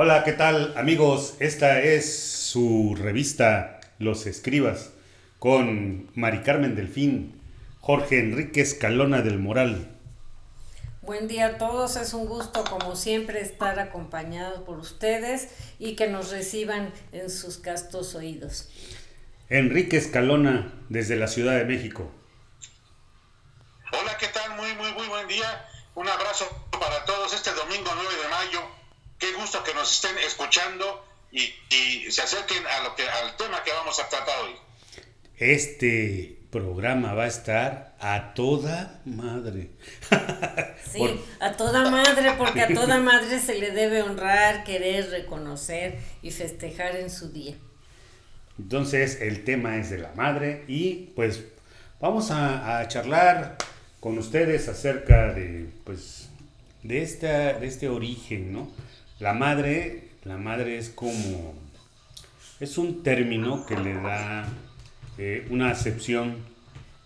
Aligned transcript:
Hola, 0.00 0.22
¿qué 0.22 0.32
tal 0.32 0.74
amigos? 0.76 1.34
Esta 1.40 1.80
es 1.80 2.22
su 2.22 2.94
revista 2.96 3.80
Los 3.98 4.26
Escribas 4.26 4.90
con 5.40 6.08
Mari 6.14 6.44
Carmen 6.44 6.76
Delfín, 6.76 7.42
Jorge 7.80 8.20
Enrique 8.20 8.60
Escalona 8.60 9.22
del 9.22 9.40
Moral. 9.40 9.88
Buen 11.02 11.26
día 11.26 11.46
a 11.46 11.58
todos, 11.58 11.96
es 11.96 12.14
un 12.14 12.26
gusto 12.26 12.62
como 12.62 12.94
siempre 12.94 13.40
estar 13.40 13.80
acompañado 13.80 14.64
por 14.64 14.78
ustedes 14.78 15.48
y 15.80 15.96
que 15.96 16.06
nos 16.06 16.30
reciban 16.30 16.92
en 17.10 17.28
sus 17.28 17.58
castos 17.58 18.14
oídos. 18.14 18.68
Enrique 19.48 19.96
Escalona 19.96 20.74
desde 20.88 21.16
la 21.16 21.26
Ciudad 21.26 21.56
de 21.56 21.64
México. 21.64 22.08
Hola, 23.92 24.16
¿qué 24.16 24.28
tal? 24.28 24.54
Muy, 24.54 24.72
muy, 24.76 24.92
muy 24.92 25.08
buen 25.08 25.26
día. 25.26 25.66
Un 25.96 26.06
abrazo 26.06 26.44
para 26.70 27.04
todos 27.04 27.34
este 27.34 27.50
domingo 27.50 27.90
9 27.96 28.10
de 28.22 28.28
mayo. 28.28 28.78
Qué 29.18 29.32
gusto 29.48 29.64
que 29.64 29.72
nos 29.72 29.90
estén 29.90 30.18
escuchando 30.18 31.02
y, 31.32 31.40
se 32.10 32.20
acerquen 32.20 32.66
a 32.66 32.84
lo 32.84 32.94
que, 32.94 33.02
al 33.08 33.34
tema 33.36 33.62
que 33.64 33.72
vamos 33.72 33.98
a 33.98 34.06
tratar 34.06 34.34
hoy. 34.44 34.54
Este 35.38 36.38
programa 36.50 37.14
va 37.14 37.24
a 37.24 37.28
estar 37.28 37.96
a 37.98 38.34
toda 38.34 39.00
madre. 39.06 39.70
sí, 40.92 41.18
a 41.40 41.52
toda 41.52 41.90
madre, 41.90 42.34
porque 42.36 42.60
a 42.60 42.68
toda 42.74 42.98
madre 42.98 43.40
se 43.40 43.54
le 43.54 43.70
debe 43.70 44.02
honrar, 44.02 44.64
querer, 44.64 45.08
reconocer 45.10 45.98
y 46.20 46.30
festejar 46.30 46.96
en 46.96 47.08
su 47.08 47.32
día. 47.32 47.54
Entonces, 48.58 49.18
el 49.22 49.44
tema 49.44 49.78
es 49.78 49.88
de 49.88 49.96
la 49.96 50.12
madre 50.12 50.64
y 50.68 51.12
pues 51.16 51.42
vamos 52.00 52.30
a, 52.30 52.86
charlar 52.88 53.56
con 54.00 54.18
ustedes 54.18 54.68
acerca 54.68 55.32
de, 55.32 55.70
pues, 55.84 56.28
de, 56.82 57.00
esta, 57.02 57.54
de 57.54 57.66
este 57.66 57.88
origen, 57.88 58.52
¿no? 58.52 58.87
La 59.20 59.32
madre, 59.32 60.10
la 60.24 60.36
madre 60.36 60.78
es 60.78 60.90
como, 60.90 61.54
es 62.60 62.78
un 62.78 63.02
término 63.02 63.66
que 63.66 63.76
le 63.76 63.94
da 63.94 64.46
eh, 65.18 65.46
una 65.50 65.70
acepción 65.70 66.36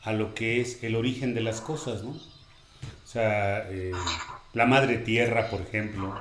a 0.03 0.13
lo 0.13 0.35
que 0.35 0.61
es 0.61 0.83
el 0.85 0.95
origen 0.95 1.35
de 1.35 1.41
las 1.41 1.63
cosas, 1.63 2.03
¿no? 2.03 2.11
O 2.11 3.07
sea, 3.07 3.67
eh, 3.71 3.93
la 4.53 4.67
madre 4.67 4.99
tierra, 4.99 5.49
por 5.49 5.63
ejemplo, 5.63 6.15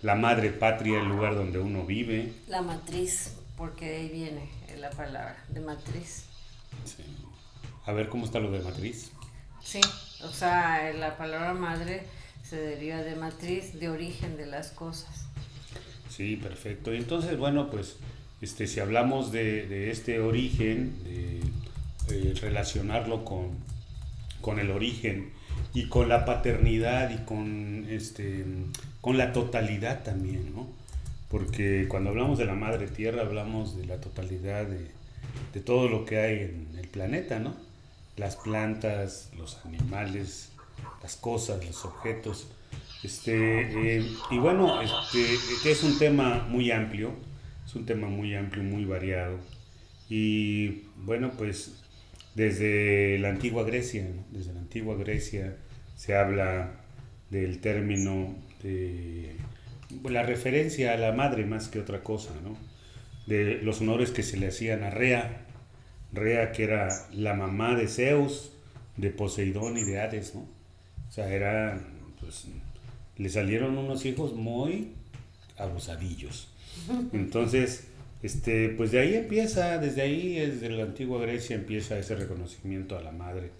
la 0.00 0.14
madre 0.14 0.50
patria, 0.50 1.00
el 1.00 1.08
lugar 1.08 1.34
donde 1.34 1.58
uno 1.58 1.84
vive. 1.84 2.32
La 2.48 2.62
matriz, 2.62 3.34
porque 3.56 3.96
ahí 3.96 4.08
viene 4.08 4.48
la 4.78 4.88
palabra, 4.90 5.36
de 5.48 5.60
matriz. 5.60 6.24
Sí. 6.84 7.04
A 7.84 7.92
ver 7.92 8.08
cómo 8.08 8.24
está 8.24 8.38
lo 8.38 8.50
de 8.50 8.60
matriz. 8.60 9.10
Sí, 9.62 9.80
o 10.22 10.28
sea, 10.28 10.92
la 10.94 11.18
palabra 11.18 11.52
madre 11.52 12.06
se 12.50 12.56
deriva 12.56 12.96
de 12.96 13.14
matriz, 13.14 13.78
de 13.78 13.88
origen 13.88 14.36
de 14.36 14.44
las 14.44 14.72
cosas. 14.72 15.26
Sí, 16.08 16.34
perfecto. 16.34 16.92
Entonces, 16.92 17.38
bueno, 17.38 17.70
pues 17.70 17.98
este, 18.42 18.66
si 18.66 18.80
hablamos 18.80 19.30
de, 19.30 19.92
este 19.92 20.18
origen, 20.18 20.92
de 21.04 21.38
eh, 22.12 22.34
relacionarlo 22.40 23.24
con, 23.24 23.50
con, 24.40 24.58
el 24.58 24.72
origen 24.72 25.30
y 25.74 25.86
con 25.86 26.08
la 26.08 26.24
paternidad 26.24 27.10
y 27.10 27.18
con, 27.24 27.86
este, 27.88 28.44
con 29.00 29.16
la 29.16 29.32
totalidad 29.32 30.02
también, 30.02 30.52
¿no? 30.52 30.66
Porque 31.30 31.86
cuando 31.88 32.10
hablamos 32.10 32.36
de 32.36 32.46
la 32.46 32.56
madre 32.56 32.88
tierra 32.88 33.22
hablamos 33.22 33.76
de 33.76 33.86
la 33.86 34.00
totalidad 34.00 34.66
de, 34.66 34.88
de 35.54 35.60
todo 35.60 35.88
lo 35.88 36.04
que 36.04 36.18
hay 36.18 36.38
en 36.40 36.78
el 36.80 36.88
planeta, 36.88 37.38
¿no? 37.38 37.54
Las 38.16 38.34
plantas, 38.34 39.30
los 39.38 39.64
animales, 39.64 40.49
las 41.02 41.16
cosas, 41.16 41.64
los 41.64 41.84
objetos. 41.84 42.48
Este, 43.02 43.96
eh, 43.98 44.06
y 44.30 44.38
bueno, 44.38 44.80
este, 44.82 45.70
es 45.70 45.82
un 45.82 45.98
tema 45.98 46.46
muy 46.48 46.70
amplio, 46.70 47.12
es 47.64 47.74
un 47.74 47.86
tema 47.86 48.08
muy 48.08 48.34
amplio, 48.34 48.62
muy 48.62 48.84
variado. 48.84 49.38
Y 50.08 50.82
bueno, 50.96 51.32
pues 51.36 51.80
desde 52.34 53.18
la 53.18 53.30
antigua 53.30 53.64
Grecia, 53.64 54.06
desde 54.30 54.52
la 54.52 54.60
antigua 54.60 54.96
Grecia 54.96 55.56
se 55.96 56.16
habla 56.16 56.72
del 57.30 57.60
término 57.60 58.34
de 58.62 59.36
la 60.04 60.22
referencia 60.22 60.92
a 60.92 60.96
la 60.96 61.12
madre 61.12 61.44
más 61.44 61.68
que 61.68 61.80
otra 61.80 62.02
cosa, 62.02 62.30
¿no? 62.42 62.56
De 63.26 63.60
los 63.62 63.80
honores 63.80 64.10
que 64.10 64.22
se 64.22 64.36
le 64.36 64.48
hacían 64.48 64.82
a 64.82 64.90
Rea, 64.90 65.46
Rea 66.12 66.52
que 66.52 66.64
era 66.64 66.88
la 67.12 67.34
mamá 67.34 67.76
de 67.76 67.86
Zeus, 67.88 68.52
de 68.96 69.10
Poseidón 69.10 69.76
y 69.76 69.84
de 69.84 70.00
Hades, 70.00 70.34
¿no? 70.34 70.59
O 71.10 71.12
sea, 71.12 71.28
era, 71.28 71.78
pues, 72.20 72.46
le 73.16 73.28
salieron 73.28 73.76
unos 73.76 74.06
hijos 74.06 74.32
muy 74.32 74.92
abusadillos. 75.58 76.48
Entonces, 77.12 77.88
este, 78.22 78.68
pues 78.70 78.92
de 78.92 79.00
ahí 79.00 79.14
empieza, 79.14 79.78
desde 79.78 80.02
ahí, 80.02 80.34
desde 80.34 80.70
la 80.70 80.84
antigua 80.84 81.20
Grecia 81.20 81.56
empieza 81.56 81.98
ese 81.98 82.14
reconocimiento 82.14 82.96
a 82.96 83.02
la 83.02 83.10
madre. 83.12 83.50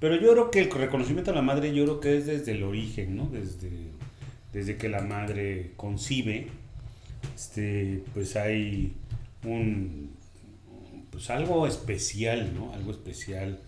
Pero 0.00 0.16
yo 0.16 0.32
creo 0.32 0.50
que 0.50 0.60
el 0.60 0.70
reconocimiento 0.70 1.32
a 1.32 1.34
la 1.34 1.42
madre, 1.42 1.74
yo 1.74 1.84
creo 1.84 2.00
que 2.00 2.16
es 2.16 2.26
desde 2.26 2.52
el 2.52 2.62
origen, 2.62 3.16
¿no? 3.16 3.26
Desde, 3.26 3.70
desde 4.52 4.76
que 4.76 4.88
la 4.88 5.02
madre 5.02 5.72
concibe, 5.76 6.48
este, 7.34 8.02
pues 8.14 8.36
hay 8.36 8.92
un, 9.44 10.10
pues 11.10 11.30
algo 11.30 11.66
especial, 11.66 12.54
¿no? 12.54 12.72
Algo 12.72 12.90
especial 12.90 13.60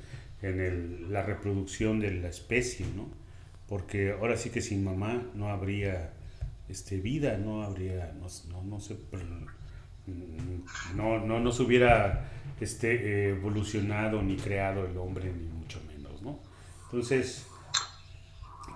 en 0.42 0.60
el, 0.60 1.12
la 1.12 1.22
reproducción 1.22 2.00
de 2.00 2.12
la 2.12 2.28
especie, 2.28 2.86
¿no? 2.94 3.17
Porque 3.68 4.12
ahora 4.12 4.36
sí 4.36 4.50
que 4.50 4.62
sin 4.62 4.82
mamá 4.82 5.22
no 5.34 5.50
habría 5.50 6.12
este, 6.68 6.96
vida, 6.96 7.36
no 7.36 7.62
habría, 7.62 8.12
no, 8.14 8.28
no, 8.48 8.62
no 8.62 8.80
se, 8.80 8.96
no, 10.94 11.18
no, 11.18 11.40
no 11.40 11.52
se 11.52 11.62
hubiera 11.62 12.30
este, 12.60 13.30
evolucionado 13.30 14.22
ni 14.22 14.36
creado 14.36 14.86
el 14.86 14.96
hombre, 14.96 15.32
ni 15.32 15.46
mucho 15.46 15.80
menos, 15.86 16.22
¿no? 16.22 16.40
Entonces, 16.84 17.46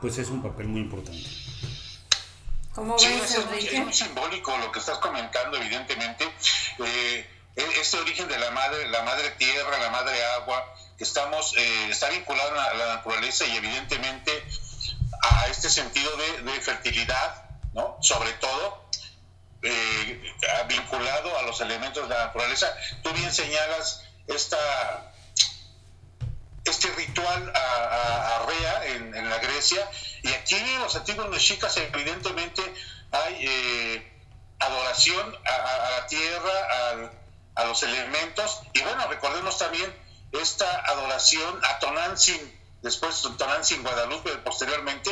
pues 0.01 0.19
es 0.19 0.29
un 0.29 0.43
papel 0.43 0.69
muy 0.69 0.81
importante. 0.81 1.29
¿Cómo 2.75 2.99
sí, 2.99 3.09
ves, 3.09 3.37
es, 3.37 3.47
muy, 3.47 3.59
es, 3.59 3.85
muy, 3.85 3.93
simbólico 3.93 4.57
lo 4.59 4.73
que 4.73 4.79
estás 4.79 4.99
comentando, 4.99 5.59
evidentemente. 5.59 6.25
Eh, 6.25 7.27
e-, 7.57 7.81
este 7.81 7.99
origen 7.99 8.29
de 8.29 8.39
la 8.39 8.51
madre, 8.51 8.89
la 8.89 9.03
madre 9.03 9.31
tierra, 9.39 9.79
la 9.79 9.91
madre 9.91 10.15
agua, 10.41 10.65
que 10.97 11.05
estamos, 11.05 11.55
eh, 11.57 11.89
está 11.91 12.09
vinculado 12.11 12.59
a 12.59 12.75
la 12.75 12.97
naturaleza 12.97 13.47
y 13.47 13.57
evidentemente 13.57 14.33
a 15.23 15.47
este 15.47 15.71
sentido 15.71 16.11
de, 16.17 16.61
fertilidad, 16.61 17.45
¿no? 17.73 17.97
Sobre 18.01 18.33
todo, 18.35 18.89
eh, 19.63 20.35
vinculado 20.69 21.39
a 21.39 21.43
los 21.43 21.61
elementos 21.61 22.09
de 22.09 22.15
la 22.15 22.27
naturaleza. 22.27 22.75
Tú 23.03 23.13
bien 23.13 23.33
señalas 23.33 24.05
esta, 24.27 25.13
este 26.65 26.89
ritual 26.93 27.53
a, 27.55 28.37
a, 28.37 28.47
Rea 28.47 28.87
en, 28.87 29.31
la 29.31 29.39
Grecia, 29.39 29.89
y 30.23 30.29
aquí 30.29 30.57
los 30.79 30.95
antiguos 30.97 31.29
mexicas 31.31 31.77
evidentemente 31.77 32.63
hay 33.13 33.37
eh, 33.41 34.13
adoración 34.59 35.37
a, 35.47 35.55
a, 35.55 35.91
la 36.01 36.07
tierra, 36.07 37.11
a, 37.55 37.65
los 37.65 37.83
elementos, 37.83 38.61
y 38.73 38.81
bueno, 38.81 39.07
recordemos 39.09 39.59
también 39.59 39.95
esta 40.33 40.81
adoración 40.87 41.61
a 41.65 41.79
Tonantzin, 41.79 42.62
después 42.83 43.23
Tonantzin 43.39 43.83
Guadalupe 43.83 44.31
posteriormente, 44.39 45.11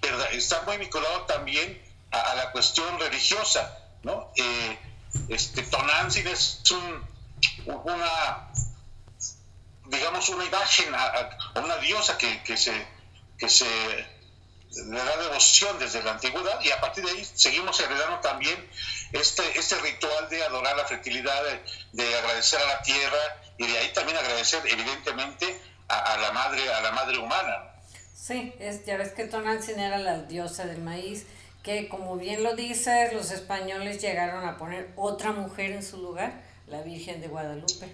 pero 0.00 0.22
está 0.26 0.62
muy 0.62 0.78
vinculado 0.78 1.22
también 1.22 1.80
a, 2.10 2.34
la 2.34 2.50
cuestión 2.52 2.98
religiosa, 2.98 3.78
¿no? 4.02 4.32
Eh, 4.36 4.78
este, 5.28 5.62
Tonantzin 5.62 6.26
es 6.26 6.62
un, 6.70 7.06
una, 7.66 8.50
digamos, 9.86 10.28
una 10.30 10.44
imagen, 10.44 10.94
a, 10.94 11.38
una 11.56 11.76
diosa 11.76 12.16
que, 12.16 12.42
que, 12.42 12.56
se, 12.56 12.86
que 13.38 13.48
se 13.48 13.66
le 14.70 14.98
da 14.98 15.16
devoción 15.16 15.78
desde 15.78 16.02
la 16.02 16.12
antigüedad 16.12 16.60
y 16.62 16.70
a 16.70 16.80
partir 16.80 17.04
de 17.04 17.10
ahí 17.10 17.24
seguimos 17.24 17.78
heredando 17.80 18.20
también 18.20 18.70
este, 19.12 19.58
este 19.58 19.76
ritual 19.80 20.28
de 20.28 20.44
adorar 20.44 20.76
la 20.76 20.84
fertilidad, 20.84 21.42
de, 21.92 22.16
agradecer 22.16 22.60
a 22.60 22.66
la 22.66 22.82
tierra 22.82 23.18
y 23.58 23.66
de 23.66 23.78
ahí 23.78 23.92
también 23.92 24.16
agradecer 24.16 24.62
evidentemente 24.66 25.60
a, 25.90 26.16
la 26.18 26.32
madre 26.32 26.68
a 26.72 26.80
la 26.80 26.92
madre 26.92 27.18
humana. 27.18 27.64
Sí, 28.14 28.52
es, 28.58 28.84
ya 28.84 28.96
ves 28.96 29.12
que 29.12 29.24
Tonantzin 29.24 29.80
era 29.80 29.98
la 29.98 30.22
diosa 30.22 30.66
del 30.66 30.82
maíz, 30.82 31.26
que 31.62 31.88
como 31.88 32.16
bien 32.16 32.42
lo 32.42 32.54
dices, 32.54 33.12
los 33.12 33.30
españoles 33.30 34.00
llegaron 34.00 34.46
a 34.46 34.56
poner 34.56 34.90
otra 34.96 35.32
mujer 35.32 35.72
en 35.72 35.82
su 35.82 35.98
lugar, 35.98 36.32
la 36.66 36.82
Virgen 36.82 37.20
de 37.20 37.28
Guadalupe. 37.28 37.92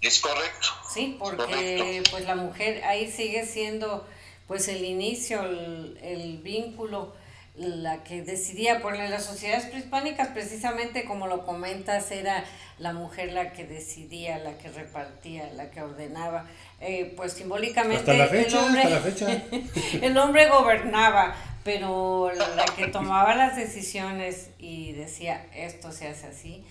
Es 0.00 0.20
correcto. 0.20 0.68
Sí, 0.92 1.16
porque 1.18 2.02
pues 2.10 2.24
la 2.24 2.36
mujer 2.36 2.84
ahí 2.84 3.10
sigue 3.10 3.44
siendo 3.46 4.06
pues 4.46 4.68
el 4.68 4.84
inicio, 4.84 5.42
el, 5.42 6.40
vínculo 6.42 7.14
la 7.56 8.04
que 8.04 8.22
decidía, 8.22 8.82
por 8.82 8.96
las 8.96 9.24
sociedades 9.24 9.66
prehispánicas, 9.66 10.28
precisamente 10.28 11.04
como 11.04 11.26
lo 11.26 11.44
comentas, 11.44 12.10
era 12.10 12.44
la 12.78 12.92
mujer 12.92 13.32
la 13.32 13.52
que 13.52 13.64
decidía, 13.64 14.38
la 14.38 14.58
que 14.58 14.70
repartía, 14.70 15.50
la 15.54 15.70
que 15.70 15.80
ordenaba. 15.80 16.46
Eh, 16.80 17.14
pues 17.16 17.32
simbólicamente 17.32 18.10
el, 18.10 18.54
hombre, 18.54 18.84
el 20.02 20.18
hombre 20.18 20.48
gobernaba, 20.48 21.34
pero 21.64 22.30
la 22.34 22.66
que 22.76 22.88
tomaba 22.88 23.34
las 23.34 23.56
decisiones 23.56 24.50
y 24.58 24.92
decía 24.92 25.46
esto 25.54 25.90
se 25.90 26.08
hace 26.08 26.26
así, 26.26 26.64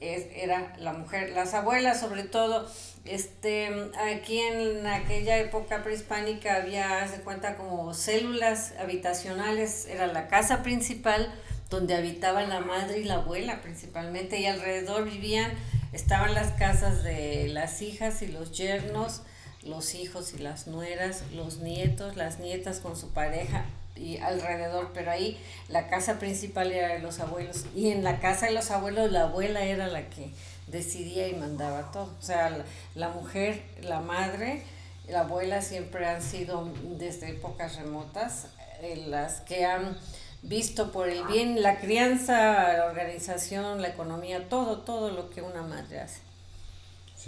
es, 0.00 0.26
era 0.34 0.74
la 0.78 0.92
mujer, 0.92 1.30
las 1.30 1.54
abuelas 1.54 1.98
sobre 1.98 2.22
todo. 2.22 2.70
Este, 3.04 3.68
aquí 4.12 4.38
en 4.38 4.86
aquella 4.86 5.38
época 5.38 5.82
prehispánica 5.82 6.56
había, 6.56 7.08
se 7.08 7.20
cuenta, 7.22 7.56
como 7.56 7.94
células 7.94 8.74
habitacionales, 8.78 9.86
era 9.86 10.06
la 10.06 10.28
casa 10.28 10.62
principal 10.62 11.32
donde 11.70 11.94
habitaban 11.94 12.48
la 12.48 12.60
madre 12.60 13.00
y 13.00 13.04
la 13.04 13.14
abuela 13.14 13.60
principalmente, 13.60 14.40
y 14.40 14.46
alrededor 14.46 15.04
vivían, 15.04 15.52
estaban 15.92 16.34
las 16.34 16.52
casas 16.52 17.02
de 17.02 17.48
las 17.48 17.82
hijas 17.82 18.22
y 18.22 18.28
los 18.28 18.52
yernos, 18.52 19.22
los 19.62 19.94
hijos 19.94 20.34
y 20.34 20.38
las 20.38 20.66
nueras, 20.66 21.22
los 21.34 21.58
nietos, 21.58 22.16
las 22.16 22.38
nietas 22.38 22.80
con 22.80 22.96
su 22.96 23.10
pareja, 23.10 23.64
y 23.98 24.18
alrededor, 24.18 24.90
pero 24.94 25.10
ahí 25.10 25.38
la 25.68 25.88
casa 25.88 26.18
principal 26.18 26.72
era 26.72 26.94
de 26.94 27.00
los 27.00 27.20
abuelos 27.20 27.64
y 27.74 27.90
en 27.90 28.04
la 28.04 28.20
casa 28.20 28.46
de 28.46 28.52
los 28.52 28.70
abuelos 28.70 29.10
la 29.10 29.22
abuela 29.22 29.64
era 29.64 29.88
la 29.88 30.08
que 30.08 30.30
decidía 30.68 31.28
y 31.28 31.34
mandaba 31.34 31.90
todo. 31.92 32.10
O 32.18 32.22
sea, 32.22 32.64
la, 32.94 33.08
mujer, 33.08 33.62
la 33.82 34.00
madre, 34.00 34.62
la 35.08 35.20
abuela 35.20 35.62
siempre 35.62 36.06
han 36.06 36.22
sido 36.22 36.70
desde 36.96 37.30
épocas 37.30 37.76
remotas 37.76 38.46
eh, 38.80 39.04
las 39.08 39.40
que 39.40 39.64
han 39.64 39.96
visto 40.42 40.92
por 40.92 41.08
el 41.08 41.24
bien 41.24 41.62
la 41.62 41.78
crianza, 41.78 42.72
la 42.74 42.86
organización, 42.86 43.82
la 43.82 43.88
economía, 43.88 44.48
todo, 44.48 44.78
todo 44.78 45.10
lo 45.10 45.30
que 45.30 45.42
una 45.42 45.62
madre 45.62 46.00
hace. 46.00 46.27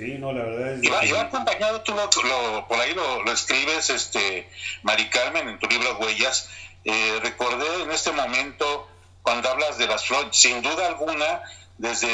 Sí, 0.01 0.17
no, 0.19 0.33
la 0.33 0.43
verdad 0.45 0.73
es... 0.73 0.83
Y 0.83 0.89
va, 0.89 1.21
acompañado, 1.21 1.83
tú 1.83 1.93
lo, 1.93 2.67
por 2.67 2.81
ahí 2.81 2.95
lo, 2.95 3.23
lo, 3.23 3.33
escribes, 3.33 3.91
este, 3.91 4.51
Mari 4.83 5.11
Carmen, 5.11 5.47
en 5.47 5.59
tu 5.59 5.69
libro 5.69 5.99
Huellas. 5.99 6.49
Eh, 6.85 7.21
recordé 7.23 7.83
en 7.83 7.91
este 7.91 8.11
momento, 8.13 8.89
cuando 9.21 9.51
hablas 9.51 9.77
de 9.77 9.87
las 9.87 10.07
flores, 10.07 10.35
sin 10.35 10.63
duda 10.63 10.87
alguna, 10.87 11.43
desde 11.77 12.09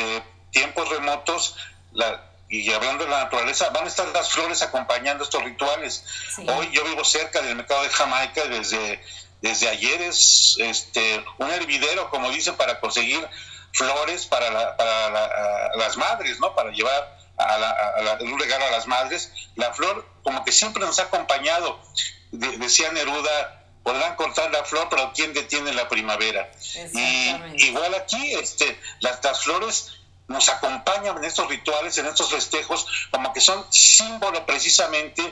tiempos 0.50 0.88
remotos, 0.88 1.56
la, 1.92 2.24
y 2.48 2.72
hablando 2.72 3.04
de 3.04 3.10
la 3.10 3.24
naturaleza, 3.24 3.70
van 3.70 3.84
a 3.84 3.88
estar 3.88 4.08
las 4.08 4.30
flores 4.30 4.62
acompañando 4.62 5.22
estos 5.22 5.44
rituales. 5.44 6.04
Hoy 6.38 6.68
yo 6.72 6.82
vivo 6.84 7.04
cerca 7.04 7.40
del 7.40 7.54
mercado 7.54 7.84
de 7.84 7.90
Jamaica, 7.90 8.46
desde, 8.46 9.00
desde 9.42 9.68
ayer 9.68 10.02
es 10.02 10.56
este, 10.58 11.24
un 11.38 11.50
hervidero, 11.52 12.10
como 12.10 12.30
dicen, 12.30 12.56
para 12.56 12.80
conseguir 12.80 13.24
flores 13.72 14.26
para, 14.26 14.76
para 14.76 15.76
las 15.76 15.96
madres, 15.96 16.40
¿no? 16.40 16.52
Para 16.54 16.70
llevar 16.70 17.15
a, 17.38 18.18
un 18.20 18.38
regalo 18.38 18.66
a 18.66 18.70
las 18.70 18.86
madres, 18.86 19.32
la 19.56 19.72
flor 19.72 20.06
como 20.22 20.44
que 20.44 20.52
siempre 20.52 20.84
nos 20.84 20.98
ha 20.98 21.04
acompañado. 21.04 21.80
decía 22.30 22.92
Neruda, 22.92 23.64
podrán 23.82 24.16
cortar 24.16 24.50
la 24.50 24.64
flor, 24.64 24.88
pero 24.90 25.12
¿quién 25.14 25.32
detiene 25.32 25.72
la 25.72 25.88
primavera? 25.88 26.50
Y 26.92 27.64
igual 27.66 27.94
aquí, 27.94 28.34
este, 28.34 28.78
las, 29.00 29.22
las 29.22 29.42
flores 29.42 29.92
nos 30.28 30.48
acompañan 30.48 31.16
en 31.18 31.24
estos 31.24 31.48
rituales, 31.48 31.96
en 31.98 32.06
estos 32.06 32.30
festejos, 32.30 32.86
como 33.10 33.32
que 33.32 33.40
son 33.40 33.64
símbolo 33.70 34.44
precisamente 34.44 35.22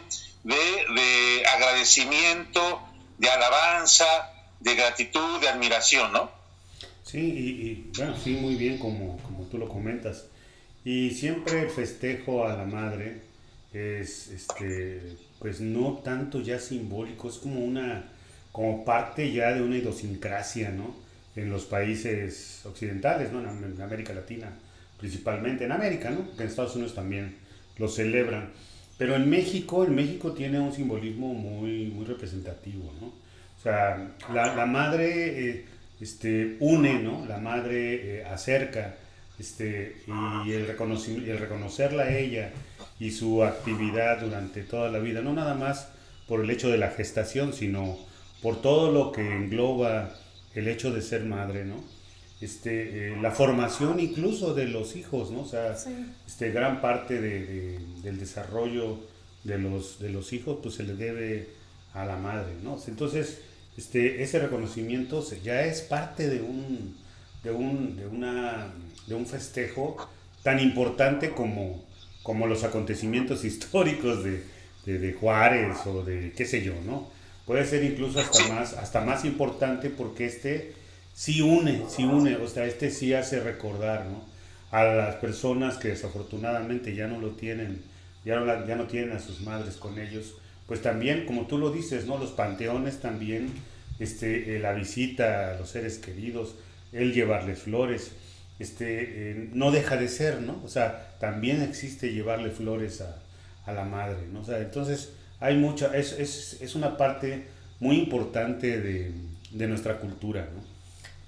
de, 0.45 0.55
de 0.55 1.47
agradecimiento, 1.47 2.81
de 3.19 3.29
alabanza, 3.31 4.31
de 4.61 4.75
gratitud, 4.75 5.41
de 5.41 5.49
admiración, 5.49 6.12
¿no? 6.12 6.31
Sí, 7.05 7.19
y, 7.19 7.93
bueno, 7.97 8.17
sí, 8.23 8.31
muy 8.31 8.55
bien 8.55 8.79
como, 8.79 9.19
como 9.23 9.45
tú 9.47 9.59
lo 9.59 9.69
comentas. 9.69 10.25
Y 10.85 11.11
siempre 11.13 11.63
el 11.63 11.71
festejo 11.71 12.47
a 12.47 12.57
la 12.57 12.67
madre 12.67 13.23
es, 13.73 14.29
este, 14.29 15.01
pues 15.39 15.61
no 15.61 16.01
tanto 16.05 16.41
ya 16.43 16.59
simbólico, 16.59 17.29
es 17.29 17.37
como 17.37 17.61
una, 17.61 18.05
como 18.53 18.85
parte 18.85 19.33
ya 19.33 19.55
de 19.55 19.63
una 19.63 19.79
idiosincrasia, 19.79 20.71
¿no? 20.71 20.95
En 21.37 21.51
los 21.51 21.65
países 21.65 22.61
occidentales, 22.67 23.33
¿no? 23.33 23.41
En, 23.41 23.81
América 23.81 24.13
Latina, 24.13 24.53
principalmente, 24.99 25.65
en 25.65 25.73
América, 25.73 26.11
¿no? 26.11 26.29
en 26.39 26.47
Estados 26.47 26.77
Unidos 26.77 26.95
también 26.95 27.37
lo 27.79 27.89
celebran. 27.89 28.53
Pero 28.99 29.17
en 29.17 29.29
México, 29.29 29.85
en 29.85 29.95
México 29.95 30.33
tiene 30.33 30.61
un 30.61 30.73
simbolismo 30.73 31.35
muy, 31.35 31.87
muy 31.87 32.05
representativo, 32.05 32.93
¿no? 33.01 33.07
O 33.07 33.63
sea, 33.63 34.15
la, 34.33 34.55
la 34.55 34.67
madre 34.67 35.49
eh, 35.49 35.65
este, 36.01 36.59
une, 36.61 37.01
¿no? 37.01 37.25
La 37.27 37.39
madre 37.39 38.19
eh, 38.19 38.25
acerca 38.25 38.95
este, 39.39 39.97
y, 40.07 40.53
el 40.53 40.77
y 41.27 41.31
el 41.31 41.39
reconocerla 41.39 42.05
a 42.05 42.19
ella 42.19 42.53
y 43.01 43.11
su 43.11 43.43
actividad 43.43 44.21
durante 44.21 44.63
toda 44.63 44.91
la 44.91 44.99
vida, 44.99 45.21
no 45.21 45.33
nada 45.33 45.55
más 45.55 45.89
por 46.29 46.41
el 46.41 46.51
hecho 46.51 46.71
de 46.71 46.79
la 46.79 46.91
gestación, 46.91 47.53
sino 47.53 47.99
por 48.43 48.63
todo 48.63 48.93
lo 48.93 49.13
que 49.13 49.21
engloba 49.21 50.15
el 50.55 50.69
hecho 50.69 50.93
de 50.93 51.03
ser 51.03 51.25
madre, 51.25 51.65
¿no? 51.65 51.83
Este, 52.41 53.13
eh, 53.13 53.17
la 53.21 53.31
formación 53.31 54.01
incluso 54.01 54.55
de 54.55 54.67
los 54.67 54.97
hijos, 54.97 55.31
¿no? 55.31 55.41
O 55.41 55.49
sea, 55.49 55.77
este, 56.27 56.51
gran 56.51 56.81
parte 56.81 57.21
de, 57.21 57.79
del 58.03 58.19
desarrollo 58.19 58.99
de 59.45 59.59
los, 59.59 59.99
de 59.99 60.11
los 60.11 60.33
hijos, 60.33 60.59
pues 60.63 60.75
se 60.75 60.83
le 60.83 60.95
debe 60.95 61.49
a 61.95 62.05
la 62.05 62.17
madre, 62.17 62.53
¿no? 62.63 62.79
Entonces, 62.87 63.41
este, 63.77 64.23
ese 64.23 64.39
reconocimiento 64.39 65.25
ya 65.43 65.65
es 65.65 65.81
parte 65.83 66.29
de 66.29 66.41
un, 66.41 66.97
de, 67.44 67.50
un, 67.50 67.96
de 67.96 68.06
una 68.06 68.73
de 69.06 69.14
un 69.14 69.26
festejo 69.26 69.96
tan 70.43 70.61
importante 70.61 71.31
como, 71.31 71.85
como 72.23 72.46
los 72.46 72.64
acontecimientos 72.64 73.44
históricos 73.44 74.25
de, 74.25 74.43
de, 74.87 75.12
Juárez 75.12 75.79
o 75.87 76.02
de 76.02 76.32
qué 76.37 76.44
sé 76.44 76.62
yo, 76.62 76.75
¿no? 76.87 77.08
Puede 77.46 77.67
ser 77.67 77.85
incluso 77.85 78.20
hasta 78.20 78.49
más, 78.49 78.73
hasta 78.73 79.00
más 79.02 79.25
importante 79.25 79.91
porque 79.91 80.26
este 80.26 80.73
sí 81.14 81.43
une, 81.43 81.82
sí 81.88 82.05
une, 82.05 82.37
o 82.37 82.49
sea, 82.49 82.64
este 82.64 82.91
sí 82.91 83.12
hace 83.12 83.41
recordar, 83.41 84.06
¿no? 84.06 84.25
A 84.70 84.85
las 84.85 85.17
personas 85.17 85.76
que 85.76 85.88
desafortunadamente 85.88 86.94
ya 86.94 87.06
no 87.06 87.20
lo 87.20 87.31
tienen, 87.31 87.82
ya 88.25 88.40
no, 88.40 88.67
ya 88.67 88.76
no 88.76 88.85
tienen 88.85 89.12
a 89.12 89.20
sus 89.20 89.43
madres 89.43 89.76
con 89.76 89.99
ellos, 89.99 90.35
pues 90.67 90.81
también, 90.81 91.26
como 91.26 91.47
tú 91.47 91.58
lo 91.58 91.70
dices, 91.70 92.06
¿no? 92.06 92.17
Los 92.17 92.31
panteones 92.31 93.00
también, 93.00 93.50
este, 93.99 94.56
eh, 94.56 94.58
la 94.58 94.73
visita 94.73 95.50
a 95.50 95.58
los 95.58 95.69
seres 95.69 95.99
queridos, 95.99 96.55
el 96.94 97.12
llevarles 97.12 97.61
flores, 97.61 98.12
este, 98.58 99.31
eh, 99.31 99.50
no 99.52 99.70
deja 99.70 99.96
de 99.96 100.08
ser, 100.08 100.41
¿no? 100.41 100.61
O 100.64 100.69
sea, 100.69 101.17
también 101.19 101.62
existe 101.62 102.12
llevarle 102.12 102.50
flores 102.50 103.02
a, 103.02 103.73
la 103.73 103.85
madre, 103.85 104.26
¿no? 104.31 104.41
O 104.41 104.44
sea, 104.44 104.58
entonces 104.58 105.12
hay 105.41 105.56
mucha, 105.56 105.96
es, 105.96 106.12
es, 106.12 106.58
es 106.61 106.75
una 106.75 106.96
parte 106.99 107.46
muy 107.81 107.96
importante 107.96 108.79
de, 108.79 109.12
de, 109.50 109.67
nuestra 109.67 109.99
cultura, 109.99 110.49
¿no? 110.55 110.62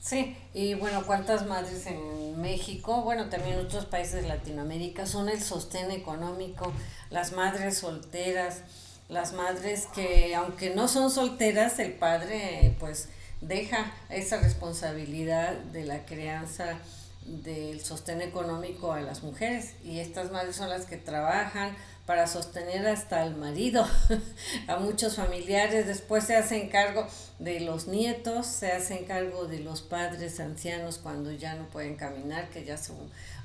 Sí, 0.00 0.36
y 0.52 0.74
bueno, 0.74 1.02
¿cuántas 1.06 1.46
madres 1.46 1.86
en 1.86 2.40
México, 2.40 3.02
bueno, 3.02 3.28
también 3.30 3.58
en 3.58 3.64
otros 3.64 3.86
países 3.86 4.22
de 4.22 4.28
Latinoamérica, 4.28 5.06
son 5.06 5.28
el 5.28 5.40
sostén 5.40 5.90
económico, 5.90 6.72
las 7.10 7.32
madres 7.32 7.78
solteras, 7.78 8.62
las 9.08 9.32
madres 9.32 9.88
que, 9.94 10.34
aunque 10.34 10.74
no 10.74 10.88
son 10.88 11.10
solteras, 11.10 11.78
el 11.78 11.92
padre, 11.92 12.76
pues, 12.78 13.08
deja 13.46 13.92
esa 14.10 14.38
responsabilidad 14.38 15.54
de 15.54 15.84
la 15.84 16.04
crianza 16.04 16.78
del 17.24 17.80
sostén 17.80 18.22
económico 18.22 18.92
a 18.92 19.00
las 19.00 19.22
mujeres 19.22 19.74
y 19.84 19.98
estas 19.98 20.30
madres 20.30 20.56
son 20.56 20.70
las 20.70 20.86
que 20.86 20.96
trabajan 20.96 21.74
para 22.06 22.28
sostener 22.28 22.86
hasta 22.86 23.20
al 23.20 23.34
marido, 23.34 23.84
a 24.68 24.76
muchos 24.76 25.16
familiares, 25.16 25.88
después 25.88 26.22
se 26.22 26.36
hacen 26.36 26.68
cargo 26.68 27.04
de 27.40 27.58
los 27.58 27.88
nietos, 27.88 28.46
se 28.46 28.70
hacen 28.70 29.04
cargo 29.04 29.46
de 29.46 29.58
los 29.58 29.82
padres 29.82 30.38
ancianos 30.38 30.98
cuando 30.98 31.32
ya 31.32 31.56
no 31.56 31.66
pueden 31.66 31.96
caminar, 31.96 32.48
que 32.48 32.64
ya 32.64 32.78
son, 32.78 32.96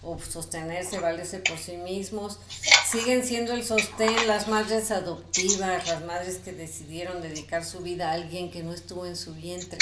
o 0.03 0.17
sostenerse, 0.19 0.99
valerse 0.99 1.39
por 1.39 1.57
sí 1.57 1.77
mismos, 1.77 2.39
siguen 2.91 3.23
siendo 3.23 3.53
el 3.53 3.63
sostén 3.63 4.27
las 4.27 4.47
madres 4.47 4.91
adoptivas, 4.91 5.87
las 5.87 6.03
madres 6.05 6.37
que 6.37 6.51
decidieron 6.53 7.21
dedicar 7.21 7.63
su 7.63 7.79
vida 7.79 8.09
a 8.09 8.13
alguien 8.13 8.49
que 8.51 8.63
no 8.63 8.73
estuvo 8.73 9.05
en 9.05 9.15
su 9.15 9.33
vientre 9.33 9.77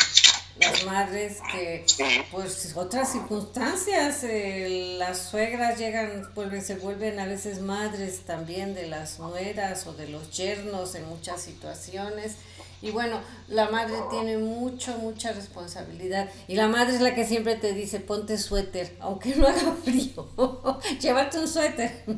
las 0.60 0.86
madres 0.86 1.38
que, 1.52 1.86
pues, 2.32 2.74
otras 2.76 3.12
circunstancias, 3.12 4.24
eh, 4.24 4.96
las 4.98 5.20
suegras 5.20 5.78
llegan, 5.80 6.30
vuelven, 6.36 6.62
se 6.62 6.76
vuelven 6.76 7.20
a 7.20 7.26
veces 7.26 7.62
madres 7.62 8.22
también 8.26 8.74
de 8.74 8.88
las 8.88 9.20
nueras 9.20 9.88
o 9.88 9.94
de 9.94 10.10
los 10.10 10.32
yernos 10.36 10.96
en 10.96 11.08
muchas 11.08 11.42
situaciones. 11.42 12.36
Y 12.82 12.92
bueno, 12.92 13.20
la 13.50 13.70
madre 13.70 13.96
tiene 14.10 14.38
mucho, 14.38 14.98
mucha 14.98 15.34
responsabilidad. 15.34 16.30
Y 16.48 16.56
la 16.56 16.68
madre 16.68 16.96
es 16.96 17.02
la 17.02 17.14
que 17.14 17.26
siempre 17.26 17.56
te 17.56 17.74
dice, 17.74 18.00
ponte 18.00 18.38
suéter, 18.38 18.96
aunque 19.00 19.36
no 19.36 19.48
haga 19.48 19.76
frío. 19.84 20.28
Llévate 21.00 21.40
un 21.40 21.48
suéter. 21.48 22.04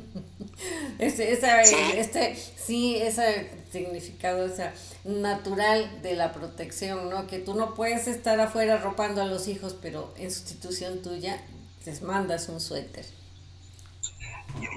Este, 0.99 1.33
esa, 1.33 1.65
sí. 1.65 1.75
este, 1.95 2.35
sí, 2.35 2.95
ese 2.95 3.49
significado, 3.71 4.45
esa 4.45 4.71
natural 5.03 6.03
de 6.03 6.13
la 6.15 6.33
protección, 6.33 7.09
¿no? 7.09 7.25
Que 7.25 7.39
tú 7.39 7.55
no 7.55 7.73
puedes 7.73 8.07
estar 8.07 8.39
afuera 8.39 8.75
arropando 8.75 9.23
a 9.23 9.25
los 9.25 9.47
hijos, 9.47 9.75
pero 9.81 10.13
en 10.17 10.29
sustitución 10.29 11.01
tuya 11.01 11.41
les 11.85 12.03
mandas 12.03 12.47
un 12.49 12.59
suéter. 12.59 13.05